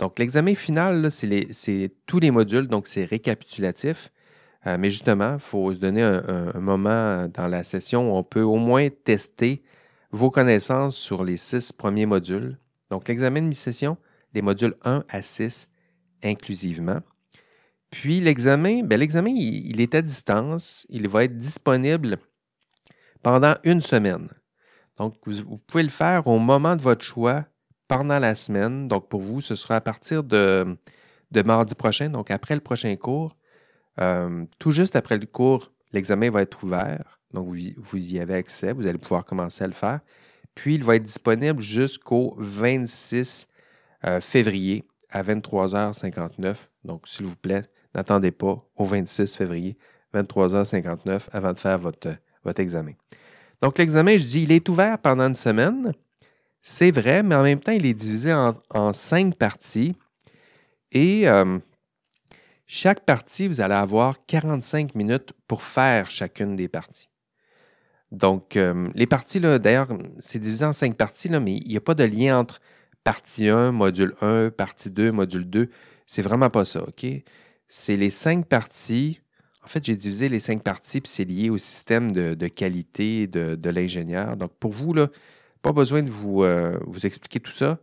Donc, 0.00 0.18
l'examen 0.18 0.54
final, 0.54 1.10
c'est 1.10 1.92
tous 2.06 2.20
les 2.20 2.30
modules, 2.30 2.66
donc 2.66 2.86
c'est 2.86 3.04
récapitulatif. 3.04 4.10
Euh, 4.66 4.78
mais 4.78 4.90
justement, 4.90 5.34
il 5.34 5.40
faut 5.40 5.74
se 5.74 5.78
donner 5.78 6.02
un, 6.02 6.58
moment 6.58 7.28
dans 7.28 7.46
la 7.48 7.64
session 7.64 8.10
où 8.10 8.16
on 8.16 8.22
peut 8.22 8.40
au 8.40 8.56
moins 8.56 8.88
tester 8.88 9.62
vos 10.10 10.30
connaissances 10.30 10.96
sur 10.96 11.22
les 11.22 11.36
six 11.36 11.70
premiers 11.70 12.06
modules. 12.06 12.56
Donc, 12.88 13.08
l'examen 13.08 13.42
de 13.42 13.48
mi-session, 13.48 13.98
les 14.32 14.40
modules 14.40 14.74
1 14.84 15.04
à 15.06 15.20
6 15.20 15.68
inclusivement. 16.24 17.00
Puis 17.90 18.20
l'examen, 18.20 18.82
ben, 18.82 18.98
l'examen, 18.98 19.30
il, 19.30 19.82
est 19.82 19.94
à 19.94 20.00
distance. 20.00 20.86
Il 20.88 21.08
va 21.08 21.24
être 21.24 21.36
disponible 21.36 22.16
pendant 23.22 23.54
une 23.64 23.82
semaine. 23.82 24.28
Donc, 24.96 25.14
vous, 25.26 25.58
pouvez 25.66 25.82
le 25.82 25.90
faire 25.90 26.26
au 26.26 26.38
moment 26.38 26.74
de 26.74 26.82
votre 26.82 27.04
choix 27.04 27.44
pendant 27.90 28.20
la 28.20 28.36
semaine. 28.36 28.86
Donc, 28.86 29.08
pour 29.08 29.20
vous, 29.20 29.40
ce 29.40 29.56
sera 29.56 29.74
à 29.74 29.80
partir 29.80 30.22
de, 30.22 30.76
mardi 31.44 31.74
prochain, 31.74 32.08
donc 32.08 32.30
après 32.30 32.54
le 32.54 32.60
prochain 32.60 32.94
cours. 32.94 33.36
Euh, 34.00 34.44
tout 34.60 34.70
juste 34.70 34.94
après 34.94 35.18
le 35.18 35.26
cours, 35.26 35.72
l'examen 35.92 36.30
va 36.30 36.42
être 36.42 36.62
ouvert. 36.62 37.18
Donc, 37.34 37.48
vous, 37.48 38.14
y 38.14 38.20
avez 38.20 38.34
accès. 38.34 38.72
Vous 38.72 38.86
allez 38.86 38.98
pouvoir 38.98 39.24
commencer 39.24 39.64
à 39.64 39.66
le 39.66 39.72
faire. 39.72 39.98
Puis, 40.54 40.76
il 40.76 40.84
va 40.84 40.94
être 40.94 41.02
disponible 41.02 41.60
jusqu'au 41.60 42.36
26 42.38 43.48
euh, 44.04 44.20
février 44.20 44.84
à 45.10 45.24
23h59. 45.24 46.54
Donc, 46.84 47.08
s'il 47.08 47.26
vous 47.26 47.36
plaît, 47.36 47.64
n'attendez 47.92 48.30
pas 48.30 48.64
au 48.76 48.84
26 48.84 49.34
février, 49.34 49.76
23h59, 50.14 51.22
avant 51.32 51.52
de 51.52 51.58
faire 51.58 51.78
votre, 51.80 52.14
votre 52.44 52.60
examen. 52.60 52.92
Donc, 53.60 53.78
l'examen, 53.78 54.16
je 54.16 54.24
dis, 54.24 54.44
il 54.44 54.52
est 54.52 54.68
ouvert 54.68 54.96
pendant 54.98 55.26
une 55.26 55.34
semaine. 55.34 55.92
C'est 56.62 56.90
vrai, 56.90 57.22
mais 57.22 57.34
en 57.34 57.42
même 57.42 57.60
temps, 57.60 57.72
il 57.72 57.86
est 57.86 57.94
divisé 57.94 58.32
en, 58.32 58.92
cinq 58.92 59.36
parties. 59.36 59.94
Et 60.92 61.28
euh, 61.28 61.58
chaque 62.66 63.04
partie, 63.04 63.48
vous 63.48 63.60
allez 63.60 63.74
avoir 63.74 64.24
45 64.26 64.94
minutes 64.94 65.32
pour 65.46 65.62
faire 65.62 66.10
chacune 66.10 66.56
des 66.56 66.68
parties. 66.68 67.08
Donc, 68.12 68.56
euh, 68.56 68.88
les 68.94 69.06
parties, 69.06 69.40
d'ailleurs, 69.40 69.88
c'est 70.20 70.38
divisé 70.40 70.64
en 70.64 70.72
cinq 70.72 70.96
parties, 70.96 71.28
là, 71.28 71.40
mais 71.40 71.56
il 71.56 71.68
n'y 71.68 71.76
a 71.76 71.80
pas 71.80 71.94
de 71.94 72.04
lien 72.04 72.38
entre 72.38 72.60
partie 73.04 73.48
1, 73.48 73.72
module 73.72 74.14
1, 74.20 74.50
partie 74.50 74.90
2, 74.90 75.12
module 75.12 75.48
2. 75.48 75.70
C'est 76.06 76.22
vraiment 76.22 76.50
pas 76.50 76.64
ça, 76.64 76.82
OK? 76.82 77.06
c'est 77.70 77.96
les 77.96 78.10
cinq 78.10 78.46
parties. 78.46 79.20
En 79.64 79.68
fait, 79.68 79.84
j'ai 79.84 79.94
divisé 79.94 80.28
les 80.28 80.40
cinq 80.40 80.62
parties, 80.62 81.00
puis 81.00 81.10
c'est 81.10 81.24
lié 81.24 81.50
au 81.50 81.56
système 81.56 82.10
de, 82.12 82.48
qualité 82.48 83.26
de, 83.26 83.70
l'ingénieur. 83.70 84.36
Donc, 84.36 84.52
pour 84.58 84.72
vous, 84.72 84.92
là, 84.92 85.08
pas 85.62 85.72
besoin 85.72 86.02
de 86.02 86.10
vous, 86.10 86.42
euh, 86.42 86.78
vous 86.86 87.06
expliquer 87.06 87.40
tout 87.40 87.52
ça. 87.52 87.80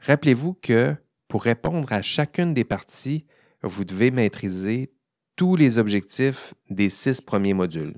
Rappelez-vous 0.00 0.54
que 0.54 0.94
pour 1.28 1.42
répondre 1.42 1.92
à 1.92 2.02
chacune 2.02 2.54
des 2.54 2.64
parties, 2.64 3.26
vous 3.62 3.84
devez 3.84 4.10
maîtriser 4.10 4.92
tous 5.36 5.56
les 5.56 5.78
objectifs 5.78 6.54
des 6.70 6.90
six 6.90 7.20
premiers 7.20 7.54
modules. 7.54 7.96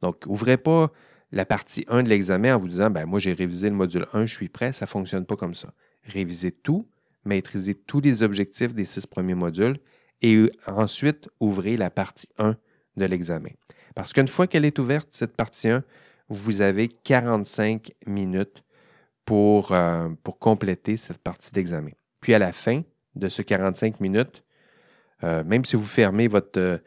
Donc, 0.00 0.24
ouvrez 0.26 0.56
pas 0.56 0.90
la 1.30 1.44
partie 1.44 1.84
1 1.88 2.02
de 2.02 2.08
l'examen 2.08 2.54
en 2.54 2.58
vous 2.58 2.68
disant 2.68 2.90
ben, 2.90 3.06
Moi, 3.06 3.18
j'ai 3.18 3.32
révisé 3.32 3.68
le 3.68 3.76
module 3.76 4.06
1, 4.12 4.26
je 4.26 4.34
suis 4.34 4.48
prêt. 4.48 4.72
Ça 4.72 4.84
ne 4.84 4.90
fonctionne 4.90 5.24
pas 5.24 5.36
comme 5.36 5.54
ça. 5.54 5.72
Révisez 6.04 6.52
tout, 6.52 6.88
maîtrisez 7.24 7.74
tous 7.74 8.00
les 8.00 8.22
objectifs 8.22 8.74
des 8.74 8.84
six 8.84 9.06
premiers 9.06 9.34
modules 9.34 9.78
et 10.20 10.48
ensuite 10.66 11.28
ouvrez 11.40 11.76
la 11.76 11.90
partie 11.90 12.28
1 12.38 12.56
de 12.96 13.04
l'examen. 13.04 13.50
Parce 13.94 14.12
qu'une 14.12 14.28
fois 14.28 14.46
qu'elle 14.46 14.64
est 14.64 14.78
ouverte, 14.78 15.08
cette 15.10 15.36
partie 15.36 15.68
1, 15.68 15.82
vous 16.34 16.60
avez 16.60 16.88
45 16.88 17.92
minutes 18.06 18.62
pour, 19.24 19.72
euh, 19.72 20.08
pour 20.22 20.38
compléter 20.38 20.96
cette 20.96 21.18
partie 21.18 21.50
d'examen. 21.52 21.90
Puis 22.20 22.34
à 22.34 22.38
la 22.38 22.52
fin 22.52 22.82
de 23.14 23.28
ce 23.28 23.42
45 23.42 24.00
minutes, 24.00 24.42
euh, 25.24 25.44
même 25.44 25.64
si 25.64 25.76
vous 25.76 25.84
fermez 25.84 26.28
votre, 26.28 26.58
euh, 26.58 26.78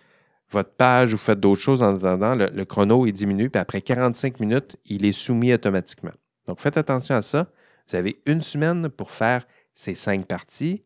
votre 0.51 0.71
page 0.71 1.13
ou 1.13 1.17
faites 1.17 1.39
d'autres 1.39 1.61
choses 1.61 1.81
en 1.81 1.95
attendant, 1.95 2.35
le, 2.35 2.65
chrono 2.65 3.05
est 3.05 3.11
diminué, 3.11 3.49
puis 3.49 3.59
après 3.59 3.81
45 3.81 4.39
minutes, 4.39 4.77
il 4.85 5.05
est 5.05 5.11
soumis 5.11 5.53
automatiquement. 5.53 6.13
Donc 6.47 6.59
faites 6.59 6.77
attention 6.77 7.15
à 7.15 7.21
ça. 7.21 7.47
Vous 7.87 7.95
avez 7.95 8.21
une 8.25 8.41
semaine 8.41 8.89
pour 8.89 9.11
faire 9.11 9.45
ces 9.73 9.95
cinq 9.95 10.25
parties 10.25 10.83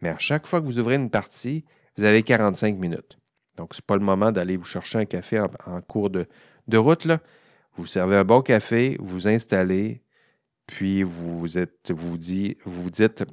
mais 0.00 0.08
à 0.08 0.18
chaque 0.18 0.46
fois 0.46 0.60
que 0.60 0.66
vous 0.66 0.78
ouvrez 0.78 0.94
une 0.94 1.10
partie, 1.10 1.64
vous 1.96 2.04
avez 2.04 2.22
45 2.22 2.76
minutes. 2.76 3.18
Donc, 3.56 3.74
ce 3.74 3.80
n'est 3.80 3.86
pas 3.86 3.96
le 3.96 4.04
moment 4.04 4.30
d'aller 4.30 4.56
vous 4.56 4.64
chercher 4.64 4.98
un 4.98 5.04
café 5.04 5.40
en, 5.40 5.80
cours 5.80 6.10
de, 6.10 6.26
route. 6.76 7.06
Vous 7.78 7.86
servez 7.86 8.16
un 8.16 8.24
bon 8.24 8.42
café, 8.42 8.96
vous 9.00 9.28
installez, 9.28 10.02
puis 10.66 11.02
vous, 11.02 11.58
êtes, 11.58 11.90
vous, 11.90 12.18
dites, 12.18 12.58
vous 12.64 12.90
dites 12.90 13.24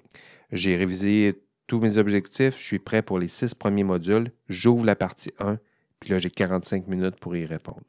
j'ai 0.52 0.76
révisé 0.76 1.44
tous 1.68 1.80
mes 1.80 1.98
objectifs, 1.98 2.58
je 2.58 2.64
suis 2.64 2.80
prêt 2.80 3.02
pour 3.02 3.20
les 3.20 3.28
six 3.28 3.54
premiers 3.56 3.84
modules, 3.84 4.32
j'ouvre 4.48 4.86
la 4.86 4.96
partie 4.96 5.32
1, 5.40 5.58
puis 6.00 6.12
là, 6.12 6.20
j'ai 6.20 6.30
45 6.30 6.88
minutes 6.88 7.20
pour 7.20 7.36
y 7.36 7.46
répondre. 7.46 7.82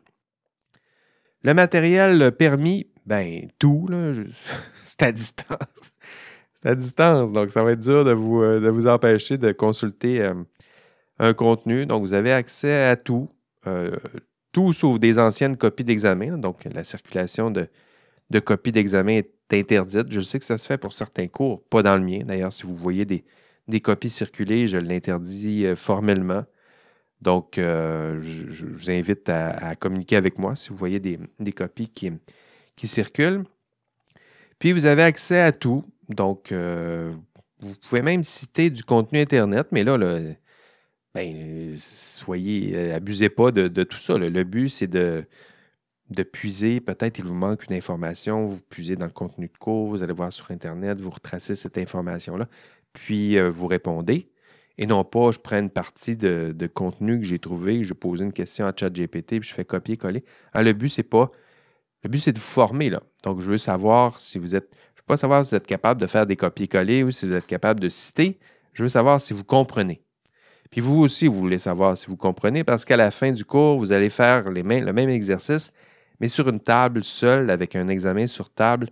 Le 1.42 1.54
matériel 1.54 2.32
permis, 2.32 2.88
ben 3.04 3.48
tout, 3.58 3.88
c'est 4.84 5.02
à 5.02 5.12
distance 5.12 5.92
à 6.66 6.74
distance. 6.74 7.32
Donc, 7.32 7.50
ça 7.50 7.62
va 7.62 7.72
être 7.72 7.80
dur 7.80 8.04
de 8.04 8.12
vous, 8.12 8.42
euh, 8.42 8.60
de 8.60 8.68
vous 8.68 8.86
empêcher 8.86 9.38
de 9.38 9.52
consulter 9.52 10.22
euh, 10.22 10.34
un 11.18 11.32
contenu. 11.32 11.86
Donc, 11.86 12.02
vous 12.02 12.12
avez 12.14 12.32
accès 12.32 12.84
à 12.84 12.96
tout, 12.96 13.28
euh, 13.66 13.96
tout 14.56 14.72
sauf 14.72 14.98
des 14.98 15.18
anciennes 15.18 15.58
copies 15.58 15.84
d'examen. 15.84 16.38
Donc, 16.38 16.64
la 16.64 16.82
circulation 16.82 17.50
de, 17.50 17.68
de 18.30 18.40
copies 18.40 18.72
d'examen 18.72 19.18
est 19.18 19.30
interdite. 19.52 20.06
Je 20.08 20.20
sais 20.22 20.38
que 20.38 20.46
ça 20.46 20.56
se 20.56 20.66
fait 20.66 20.78
pour 20.78 20.94
certains 20.94 21.28
cours, 21.28 21.62
pas 21.64 21.82
dans 21.82 21.94
le 21.94 22.02
mien. 22.02 22.20
D'ailleurs, 22.24 22.54
si 22.54 22.62
vous 22.62 22.74
voyez 22.74 23.04
des, 23.04 23.22
des 23.68 23.80
copies 23.80 24.08
circuler, 24.08 24.66
je 24.66 24.78
l'interdis 24.78 25.66
formellement. 25.76 26.46
Donc, 27.20 27.56
je, 27.56 28.64
vous 28.66 28.90
invite 28.90 29.28
à, 29.28 29.74
communiquer 29.76 30.16
avec 30.16 30.38
moi 30.38 30.56
si 30.56 30.70
vous 30.70 30.76
voyez 30.78 31.00
des, 31.00 31.18
des 31.38 31.52
copies 31.52 31.90
qui, 31.90 32.12
qui 32.76 32.88
circulent. 32.88 33.44
Puis, 34.58 34.72
vous 34.72 34.86
avez 34.86 35.02
accès 35.02 35.42
à 35.42 35.52
tout. 35.52 35.84
Donc, 36.08 36.50
euh, 36.50 37.12
vous 37.60 37.74
pouvez 37.86 38.00
même 38.00 38.24
citer 38.24 38.70
du 38.70 38.84
contenu 38.84 39.20
Internet, 39.20 39.66
mais 39.70 39.84
là, 39.84 39.98
ben, 41.16 41.74
soyez, 41.78 42.76
euh, 42.76 42.94
abusez 42.94 43.30
pas 43.30 43.50
de, 43.50 43.84
tout 43.84 43.96
ça. 43.96 44.18
Le 44.18 44.44
but, 44.44 44.68
c'est 44.68 44.86
de, 44.86 45.24
puiser, 46.30 46.80
peut-être 46.80 47.18
il 47.18 47.24
vous 47.24 47.34
manque 47.34 47.64
une 47.70 47.74
information, 47.74 48.44
vous 48.44 48.60
puisez 48.68 48.96
dans 48.96 49.06
le 49.06 49.12
contenu 49.12 49.48
de 49.48 49.56
cours, 49.56 49.88
vous 49.88 50.02
allez 50.02 50.12
voir 50.12 50.30
sur 50.30 50.50
Internet, 50.50 51.00
vous 51.00 51.08
retracez 51.08 51.54
cette 51.54 51.78
information-là, 51.78 52.48
puis 52.92 53.38
euh, 53.38 53.50
vous 53.50 53.66
répondez. 53.66 54.30
et 54.76 54.86
non 54.86 55.04
pas 55.04 55.30
je 55.32 55.38
prends 55.38 55.58
une 55.58 55.70
partie 55.70 56.16
de, 56.16 56.54
contenu 56.74 57.18
que 57.18 57.24
j'ai 57.24 57.38
trouvé, 57.38 57.82
je 57.82 57.94
pose 57.94 58.20
une 58.20 58.34
question 58.34 58.66
à 58.66 58.74
ChatGPT, 58.76 59.40
puis 59.40 59.48
je 59.48 59.54
fais 59.54 59.64
copier-coller. 59.64 60.22
Ah, 60.52 60.62
le 60.62 60.74
but, 60.74 60.90
c'est 60.90 61.02
pas. 61.02 61.30
Le 62.04 62.10
but, 62.10 62.18
c'est 62.18 62.32
de 62.32 62.38
vous 62.38 62.44
former. 62.44 62.90
Donc, 63.24 63.40
je 63.40 63.50
veux 63.50 63.58
savoir 63.58 64.20
si 64.20 64.38
vous 64.38 64.54
êtes. 64.54 64.76
Je 64.94 65.00
veux 65.00 65.06
pas 65.06 65.16
savoir 65.16 65.46
si 65.46 65.52
vous 65.52 65.56
êtes 65.56 65.66
capable 65.66 66.00
de 66.00 66.06
faire 66.06 66.26
des 66.26 66.36
copier-coller 66.36 67.04
ou 67.04 67.10
si 67.10 67.26
vous 67.26 67.34
êtes 67.34 67.46
capable 67.46 67.80
de 67.80 67.88
citer. 67.88 68.38
Je 68.74 68.82
veux 68.82 68.90
savoir 68.90 69.20
si 69.20 69.32
vous 69.32 69.44
comprenez. 69.44 70.05
Puis 70.70 70.80
vous 70.80 70.96
aussi, 70.96 71.26
vous 71.26 71.38
voulez 71.38 71.58
savoir 71.58 71.96
si 71.96 72.06
vous 72.06 72.16
comprenez, 72.16 72.64
parce 72.64 72.84
qu'à 72.84 72.96
la 72.96 73.10
fin 73.10 73.32
du 73.32 73.44
cours, 73.44 73.78
vous 73.78 73.92
allez 73.92 74.10
faire 74.10 74.50
le 74.50 74.62
même 74.62 75.08
exercice, 75.08 75.72
mais 76.20 76.28
sur 76.28 76.48
une 76.48 76.60
table 76.60 77.04
seule, 77.04 77.50
avec 77.50 77.76
un 77.76 77.88
examen 77.88 78.26
sur 78.26 78.50
table. 78.50 78.88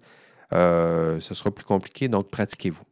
Euh, 0.52 1.18
ce 1.20 1.34
sera 1.34 1.50
plus 1.50 1.64
compliqué, 1.64 2.08
donc 2.08 2.30
pratiquez-vous. 2.30 2.82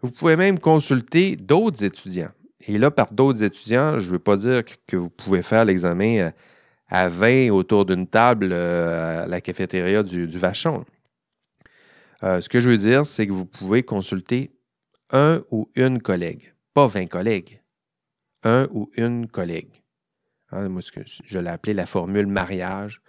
Vous 0.00 0.10
pouvez 0.10 0.36
même 0.36 0.58
consulter 0.58 1.36
d'autres 1.36 1.84
étudiants. 1.84 2.30
Et 2.66 2.78
là, 2.78 2.90
par 2.90 3.12
d'autres 3.12 3.42
étudiants, 3.42 3.98
je 3.98 4.06
ne 4.06 4.12
veux 4.12 4.18
pas 4.18 4.36
dire 4.36 4.62
que 4.86 4.96
vous 4.96 5.10
pouvez 5.10 5.42
faire 5.42 5.64
l'examen 5.64 6.18
euh, 6.18 6.30
à 6.88 7.08
20 7.08 7.50
autour 7.50 7.84
d'une 7.84 8.06
table 8.06 8.50
euh, 8.52 9.24
à 9.24 9.26
la 9.26 9.40
cafétéria 9.40 10.02
du, 10.02 10.26
Vachon. 10.26 10.84
Ce 12.20 12.48
que 12.48 12.58
je 12.58 12.68
veux 12.68 12.76
dire, 12.76 13.06
c'est 13.06 13.28
que 13.28 13.32
vous 13.32 13.46
pouvez 13.46 13.84
consulter 13.84 14.50
un 15.10 15.42
ou 15.52 15.70
une 15.76 16.02
collègue, 16.02 16.52
pas 16.78 16.86
20 16.86 17.06
collègues. 17.06 17.60
Un 18.44 18.68
ou 18.70 18.88
une 18.96 19.26
collègue. 19.26 19.82
Hein, 20.52 20.68
moi, 20.68 20.80
je 21.24 21.38
l'ai 21.40 21.50
appelé 21.50 21.74
la 21.74 21.86
formule 21.86 22.28
mariage. 22.28 23.02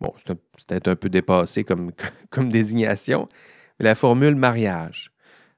Bon, 0.00 0.14
c'est 0.24 0.36
peut-être 0.36 0.86
un 0.86 0.94
peu 0.94 1.08
dépassé 1.08 1.64
comme, 2.30 2.48
désignation, 2.48 3.28
mais 3.78 3.86
la 3.86 3.96
formule 3.96 4.36
mariage. 4.36 5.10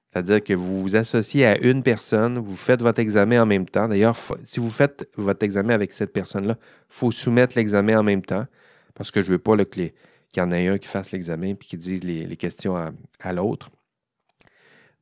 C'est-à-dire 0.07 0.43
que 0.43 0.55
vous 0.55 0.81
vous 0.81 0.97
associez 0.97 1.45
à 1.45 1.59
une 1.59 1.83
personne, 1.83 2.39
vous 2.39 2.57
faites 2.57 2.81
votre 2.81 3.01
examen 3.01 3.43
en 3.43 3.47
même 3.47 3.67
temps. 3.67 3.87
D'ailleurs, 3.87 4.17
si 4.45 4.61
vous 4.61 4.71
faites 4.71 5.07
votre 5.17 5.45
examen 5.45 5.75
avec 5.75 5.93
cette 5.93 6.15
personne-là, 6.15 6.57
il 6.59 6.95
faut 6.95 7.11
soumettre 7.11 7.55
l'examen 7.59 7.99
en 7.99 8.03
même 8.03 8.23
temps 8.23 8.47
parce 8.95 9.11
que 9.11 9.21
je 9.21 9.29
ne 9.29 9.33
veux 9.33 9.39
pas 9.39 9.63
qu'il 9.67 9.93
y 10.39 10.41
en 10.41 10.51
ait 10.53 10.69
un 10.69 10.79
qui 10.79 10.89
fasse 10.89 11.13
l'examen 11.13 11.49
et 11.49 11.57
qui 11.57 11.77
dise 11.77 12.03
les, 12.03 12.37
questions 12.39 12.77
à, 13.21 13.33
l'autre. 13.35 13.69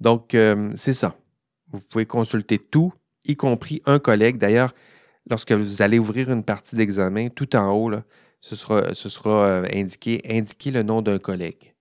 Donc, 0.01 0.35
euh, 0.35 0.73
c'est 0.75 0.93
ça. 0.93 1.17
Vous 1.73 1.81
pouvez 1.81 2.07
consulter 2.07 2.59
tout, 2.59 2.93
y 3.25 3.37
compris 3.37 3.83
un 3.85 3.99
collègue. 3.99 4.39
D'ailleurs, 4.39 4.75
lorsque 5.29 5.53
vous 5.53 5.83
allez 5.83 5.99
ouvrir 5.99 6.31
une 6.31 6.45
partie 6.45 6.77
d'examen, 6.77 7.29
tout 7.29 7.57
en 7.57 7.73
haut, 7.73 7.91
ce 8.41 8.57
sera, 8.57 8.95
ce 8.95 9.09
sera 9.09 9.47
euh, 9.47 9.67
indiqué, 9.73 10.21
indiquer 10.29 10.71
le 10.71 10.83
nom 10.83 11.03
d'un 11.03 11.19
collègue. 11.19 11.75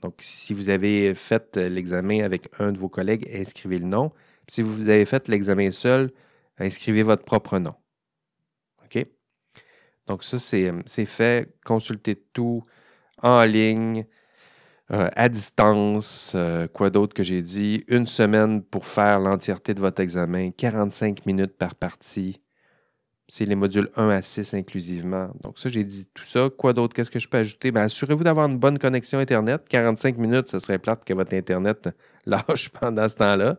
Donc, 0.00 0.16
si 0.20 0.52
vous 0.52 0.68
avez 0.68 1.14
fait 1.14 1.56
euh, 1.56 1.68
l'examen 1.68 2.22
avec 2.22 2.48
un 2.58 2.72
de 2.72 2.78
vos 2.78 2.88
collègues, 2.88 3.28
inscrivez 3.32 3.78
le 3.78 3.86
nom. 3.86 4.12
Si 4.48 4.60
vous 4.60 4.88
avez 4.88 5.06
fait 5.06 5.28
l'examen 5.28 5.70
seul, 5.70 6.10
inscrivez 6.58 7.02
votre 7.02 7.24
propre 7.24 7.58
nom. 7.58 7.74
OK? 8.84 9.06
Donc, 10.06 10.24
ça, 10.24 10.38
c'est 10.38 10.68
euh, 10.68 11.06
fait. 11.06 11.54
Consultez 11.64 12.16
tout 12.16 12.62
en 13.22 13.44
ligne, 13.44 14.04
euh, 14.92 15.08
à 15.16 15.28
distance. 15.28 16.36
quoi 16.72 16.90
d'autre 16.90 17.14
que 17.14 17.24
j'ai 17.24 17.42
dit? 17.42 17.84
Une 17.88 18.06
semaine 18.06 18.62
pour 18.62 18.86
faire 18.86 19.20
l'entièreté 19.20 19.74
de 19.74 19.80
votre 19.80 20.00
examen, 20.02 20.50
45 20.50 21.26
minutes 21.26 21.56
par 21.56 21.74
partie. 21.74 22.40
C'est 23.28 23.46
les 23.46 23.54
modules 23.54 23.88
1 23.96 24.10
à 24.10 24.20
6 24.20 24.52
inclusivement. 24.52 25.30
Donc 25.42 25.58
ça, 25.58 25.70
j'ai 25.70 25.84
dit 25.84 26.06
tout 26.12 26.24
ça. 26.24 26.50
Quoi 26.54 26.74
d'autre? 26.74 26.94
Qu'est-ce 26.94 27.10
que 27.10 27.18
je 27.18 27.28
peux 27.28 27.38
ajouter? 27.38 27.70
Ben, 27.70 27.82
assurez-vous 27.82 28.24
d'avoir 28.24 28.46
une 28.46 28.58
bonne 28.58 28.78
connexion 28.78 29.18
Internet. 29.20 29.62
45 29.70 30.18
minutes, 30.18 30.48
ce 30.48 30.58
serait 30.58 30.78
plate 30.78 31.02
que 31.04 31.14
votre 31.14 31.32
Internet 31.34 31.88
lâche 32.26 32.68
pendant 32.68 33.08
ce 33.08 33.14
temps-là. 33.14 33.56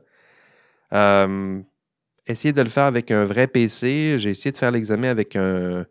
Euh, 0.94 1.60
essayez 2.28 2.54
de 2.54 2.62
le 2.62 2.70
faire 2.70 2.84
avec 2.84 3.10
un 3.10 3.26
vrai 3.26 3.48
PC. 3.48 4.20
J'ai 4.20 4.30
essayé 4.30 4.52
de 4.52 4.58
faire 4.58 4.70
l'examen 4.70 5.10
avec 5.10 5.36
un, 5.36 5.86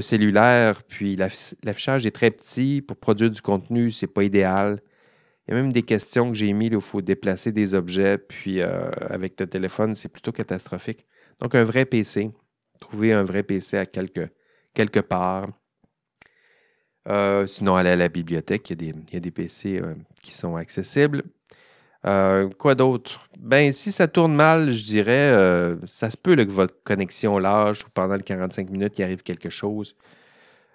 cellulaire, 0.00 0.82
puis 0.84 1.16
l'affichage 1.16 2.06
est 2.06 2.10
très 2.10 2.30
petit. 2.30 2.82
Pour 2.82 2.96
produire 2.96 3.30
du 3.30 3.42
contenu, 3.42 3.90
c'est 3.90 4.06
pas 4.06 4.22
idéal. 4.22 4.80
Il 5.46 5.54
y 5.54 5.58
a 5.58 5.62
même 5.62 5.72
des 5.72 5.82
questions 5.82 6.28
que 6.28 6.34
j'ai 6.34 6.52
mis 6.52 6.68
où 6.68 6.78
il 6.78 6.80
faut 6.80 7.02
déplacer 7.02 7.50
des 7.50 7.74
objets, 7.74 8.18
puis 8.18 8.60
euh, 8.60 8.88
avec 9.08 9.38
le 9.40 9.46
téléphone, 9.48 9.96
c'est 9.96 10.08
plutôt 10.08 10.32
catastrophique. 10.32 11.06
Donc, 11.40 11.54
un 11.54 11.64
vrai 11.64 11.86
PC 11.86 12.30
trouver 12.80 13.12
un 13.12 13.22
vrai 13.22 13.42
PC 13.42 13.76
à 13.76 13.86
quelque, 13.86 14.30
quelque 14.74 15.00
part. 15.00 15.48
Euh, 17.08 17.46
sinon, 17.46 17.76
aller 17.76 17.90
à 17.90 17.96
la 17.96 18.08
bibliothèque, 18.08 18.70
il 18.70 18.94
y 19.12 19.16
a 19.16 19.20
des, 19.20 19.30
PC 19.30 19.78
euh, 19.78 19.94
qui 20.22 20.32
sont 20.32 20.56
accessibles. 20.56 21.24
Euh, 22.06 22.48
quoi 22.50 22.74
d'autre? 22.74 23.28
Ben, 23.38 23.72
si 23.72 23.92
ça 23.92 24.08
tourne 24.08 24.34
mal, 24.34 24.72
je 24.72 24.84
dirais, 24.84 25.76
ça 25.86 26.10
se 26.10 26.16
peut 26.16 26.36
que 26.36 26.50
votre 26.50 26.82
connexion 26.82 27.38
lâche 27.38 27.84
ou 27.84 27.90
pendant 27.92 28.14
les 28.14 28.22
45 28.22 28.70
minutes, 28.70 28.98
il 28.98 29.02
arrive 29.02 29.22
quelque 29.22 29.50
chose. 29.50 29.94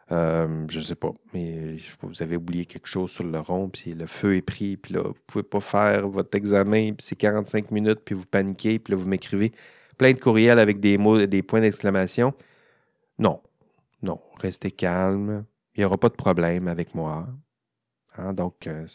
je 0.09 0.79
ne 0.79 0.83
sais 0.83 0.95
pas, 0.95 1.11
mais 1.33 1.77
vous 2.01 2.21
avez 2.21 2.37
oublié 2.37 2.65
quelque 2.65 2.87
chose 2.87 3.11
sur 3.11 3.23
le 3.23 3.39
rond, 3.39 3.69
puis 3.69 3.93
le 3.93 4.07
feu 4.07 4.35
est 4.37 4.41
pris, 4.41 4.77
puis 4.77 4.93
là, 4.93 5.01
vous 5.01 5.09
ne 5.09 5.25
pouvez 5.27 5.43
pas 5.43 5.59
faire 5.61 6.07
votre 6.07 6.35
examen, 6.37 6.93
puis 6.93 7.05
c'est 7.07 7.15
45 7.15 7.71
minutes, 7.71 8.01
puis 8.05 8.15
vous 8.15 8.25
paniquez, 8.25 8.79
puis 8.79 8.91
là, 8.93 8.97
vous 8.97 9.07
m'écrivez 9.07 9.51
plein 9.97 10.13
de 10.13 10.19
courriels 10.19 10.59
avec 10.59 10.79
des 10.79 10.97
mots, 10.97 11.25
des 11.25 11.41
points 11.41 11.61
d'exclamation. 11.61 12.33
Non, 13.17 13.41
non, 14.01 14.19
restez 14.37 14.71
calme. 14.71 15.45
Il 15.75 15.81
n'y 15.81 15.85
aura 15.85 15.97
pas 15.97 16.09
de 16.09 16.15
problème 16.15 16.67
avec 16.67 16.95
moi. 16.95 17.27
Hein. 18.17 18.33
Donc, 18.33 18.67
euh, 18.67 18.85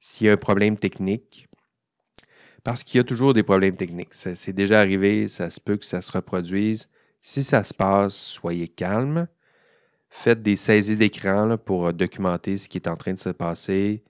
s'il 0.00 0.26
y 0.26 0.30
a 0.30 0.32
un 0.32 0.36
problème 0.36 0.76
technique, 0.76 1.47
parce 2.68 2.84
qu'il 2.84 2.98
y 2.98 3.00
a 3.00 3.04
toujours 3.04 3.32
des 3.32 3.42
problèmes 3.42 3.78
techniques. 3.78 4.12
C'est 4.12 4.52
déjà 4.52 4.78
arrivé, 4.78 5.26
ça 5.26 5.48
se 5.48 5.58
peut 5.58 5.78
que 5.78 5.86
ça 5.86 6.02
se 6.02 6.12
reproduise. 6.12 6.86
Si 7.22 7.42
ça 7.42 7.64
se 7.64 7.72
passe, 7.72 8.14
soyez 8.14 8.68
calme. 8.68 9.26
Faites 10.10 10.42
des 10.42 10.54
saisies 10.54 10.96
d'écran 10.96 11.56
pour 11.56 11.94
documenter 11.94 12.58
ce 12.58 12.68
qui 12.68 12.76
est 12.76 12.86
en 12.86 12.94
train 12.94 13.14
de 13.14 13.18
se 13.18 13.30
passer. 13.30 14.04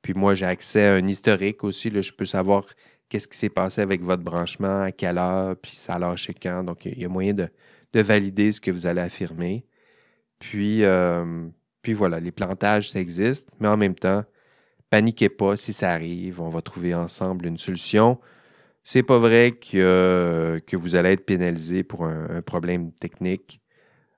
Puis 0.00 0.14
moi, 0.14 0.34
j'ai 0.34 0.46
accès 0.46 0.86
à 0.86 0.94
un 0.94 1.08
historique 1.08 1.64
aussi. 1.64 1.90
Je 1.90 2.12
peux 2.12 2.24
savoir 2.24 2.64
qu'est-ce 3.08 3.26
qui 3.26 3.36
s'est 3.36 3.48
passé 3.48 3.80
avec 3.80 4.00
votre 4.00 4.22
branchement, 4.22 4.82
à 4.82 4.92
quelle 4.92 5.18
heure, 5.18 5.56
puis 5.56 5.74
ça 5.74 5.94
a 5.94 5.98
lâché 5.98 6.34
quand. 6.40 6.62
Donc, 6.62 6.84
il 6.84 7.00
y 7.00 7.04
a 7.04 7.08
moyen 7.08 7.34
de, 7.34 7.50
valider 8.00 8.52
ce 8.52 8.60
que 8.60 8.70
vous 8.70 8.86
allez 8.86 9.00
affirmer. 9.00 9.66
Puis, 10.38 10.84
euh, 10.84 11.48
puis 11.82 11.94
voilà, 11.94 12.20
les 12.20 12.30
plantages, 12.30 12.92
ça 12.92 13.00
existe, 13.00 13.48
mais 13.58 13.66
en 13.66 13.76
même 13.76 13.96
temps, 13.96 14.24
paniquez 14.94 15.28
pas 15.28 15.56
si 15.56 15.72
ça 15.72 15.90
arrive. 15.90 16.40
On 16.40 16.50
va 16.50 16.62
trouver 16.62 16.94
ensemble 16.94 17.46
une 17.46 17.58
solution. 17.58 18.20
C'est 18.84 19.02
pas 19.02 19.18
vrai 19.18 19.50
que, 19.50 20.62
que 20.68 20.76
vous 20.76 20.94
allez 20.94 21.10
être 21.10 21.26
pénalisé 21.26 21.82
pour 21.82 22.04
un, 22.04 22.42
problème 22.42 22.92
technique. 22.92 23.60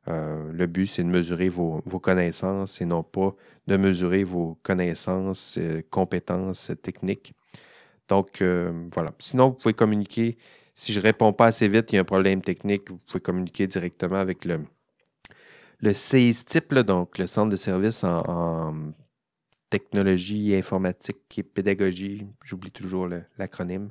Euh, 0.08 0.52
le 0.52 0.66
but, 0.66 0.86
c'est 0.86 1.02
de 1.02 1.08
mesurer 1.08 1.48
vos, 1.48 1.80
connaissances 2.02 2.82
et 2.82 2.84
non 2.84 3.02
pas 3.02 3.34
de 3.66 3.78
mesurer 3.78 4.22
vos 4.22 4.58
connaissances, 4.62 5.56
euh, 5.58 5.80
compétences 5.90 6.70
techniques. 6.82 7.32
Donc, 8.08 8.42
euh, 8.42 8.86
voilà. 8.92 9.14
Sinon, 9.18 9.48
vous 9.48 9.54
pouvez 9.54 9.74
communiquer. 9.74 10.36
Si 10.74 10.92
je 10.92 11.00
ne 11.00 11.04
réponds 11.04 11.32
pas 11.32 11.46
assez 11.46 11.68
vite, 11.68 11.90
il 11.92 11.94
y 11.96 11.98
a 11.98 12.02
un 12.02 12.04
problème 12.04 12.42
technique, 12.42 12.90
vous 12.90 12.98
pouvez 12.98 13.20
communiquer 13.20 13.66
directement 13.66 14.16
avec 14.16 14.44
le, 14.44 14.60
le 15.80 15.94
CISTIP, 15.94 16.74
donc 16.74 17.16
le 17.16 17.26
Centre 17.26 17.48
de 17.48 17.56
services 17.56 18.04
en, 18.04 18.74
technologie 19.70 20.54
informatique 20.54 21.38
et 21.38 21.42
pédagogie. 21.42 22.26
J'oublie 22.42 22.70
toujours 22.70 23.08
l'acronyme. 23.38 23.90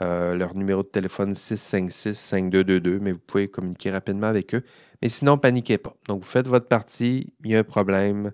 Euh, 0.00 0.36
leur 0.36 0.54
numéro 0.54 0.84
de 0.84 0.88
téléphone 0.88 1.32
656-5222, 1.32 3.00
mais 3.00 3.10
vous 3.10 3.18
pouvez 3.18 3.48
communiquer 3.48 3.90
rapidement 3.90 4.28
avec 4.28 4.54
eux. 4.54 4.62
Mais 5.02 5.08
sinon, 5.08 5.38
paniquez 5.38 5.76
pas. 5.76 5.96
Donc, 6.06 6.22
vous 6.22 6.28
faites 6.28 6.46
votre 6.46 6.68
partie, 6.68 7.32
il 7.44 7.50
y 7.50 7.56
a 7.56 7.58
un 7.58 7.64
problème, 7.64 8.32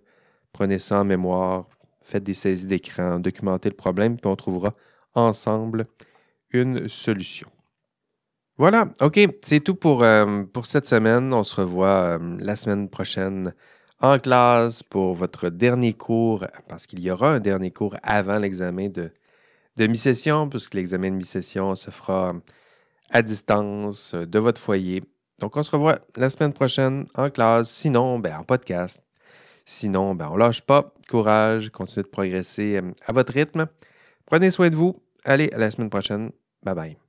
prenez 0.52 0.78
ça 0.78 1.00
en 1.00 1.05
mémoire, 1.05 1.66
faites 2.02 2.22
des 2.22 2.34
saisies 2.34 2.66
d'écran, 2.66 3.18
documentez 3.18 3.70
le 3.70 3.76
problème, 3.76 4.18
puis 4.18 4.26
on 4.26 4.36
trouvera 4.36 4.74
ensemble 5.14 5.86
une 6.50 6.86
solution. 6.88 7.48
Voilà, 8.59 8.88
OK, 9.00 9.18
c'est 9.42 9.61
tout 9.61 9.74
pour, 9.74 10.05
euh, 10.05 10.44
cette 10.64 10.86
semaine. 10.86 11.32
On 11.32 11.44
se 11.44 11.57
revoit 11.57 12.18
euh, 12.18 12.36
la 12.40 12.57
semaine 12.57 12.88
prochaine 12.88 13.55
en 14.05 14.18
classe 14.18 14.82
pour 14.82 15.14
votre 15.14 15.48
dernier 15.48 15.94
cours, 15.94 16.46
parce 16.68 16.86
qu'il 16.86 17.00
y 17.00 17.11
aura 17.11 17.32
un 17.32 17.40
dernier 17.40 17.70
cours 17.70 17.96
avant 18.02 18.38
l'examen 18.38 18.88
de, 18.88 19.11
mi-session, 19.78 20.48
puisque 20.50 20.74
l'examen 20.74 21.11
de 21.11 21.16
mi-session 21.16 21.74
se 21.74 21.90
fera 21.90 22.34
à 23.11 23.22
distance 23.22 24.14
de 24.14 24.38
votre 24.38 24.61
foyer. 24.61 25.02
Donc, 25.38 25.57
on 25.57 25.62
se 25.62 25.70
revoit 25.70 26.00
la 26.16 26.28
semaine 26.28 26.52
prochaine 26.52 27.07
en 27.14 27.30
classe, 27.30 27.70
sinon, 27.70 28.18
ben, 28.18 28.36
en 28.38 28.44
podcast. 28.44 29.00
Sinon, 29.64 30.14
ben, 30.14 30.28
on 30.30 30.36
lâche 30.36 30.61
pas. 30.61 30.92
Courage, 31.09 31.70
continuez 31.70 32.02
de 32.02 32.09
progresser 32.09 32.76
euh, 32.76 32.92
à 33.07 33.12
votre 33.12 33.32
rythme. 33.32 33.66
Prenez 34.26 34.50
soin 34.50 34.68
de 34.68 34.76
vous. 34.76 34.94
Allez, 35.24 35.48
à 35.52 35.59
la 35.59 35.70
semaine 35.70 35.90
prochaine. 35.90 36.30
Bye 36.62 36.74
bye. 36.74 37.03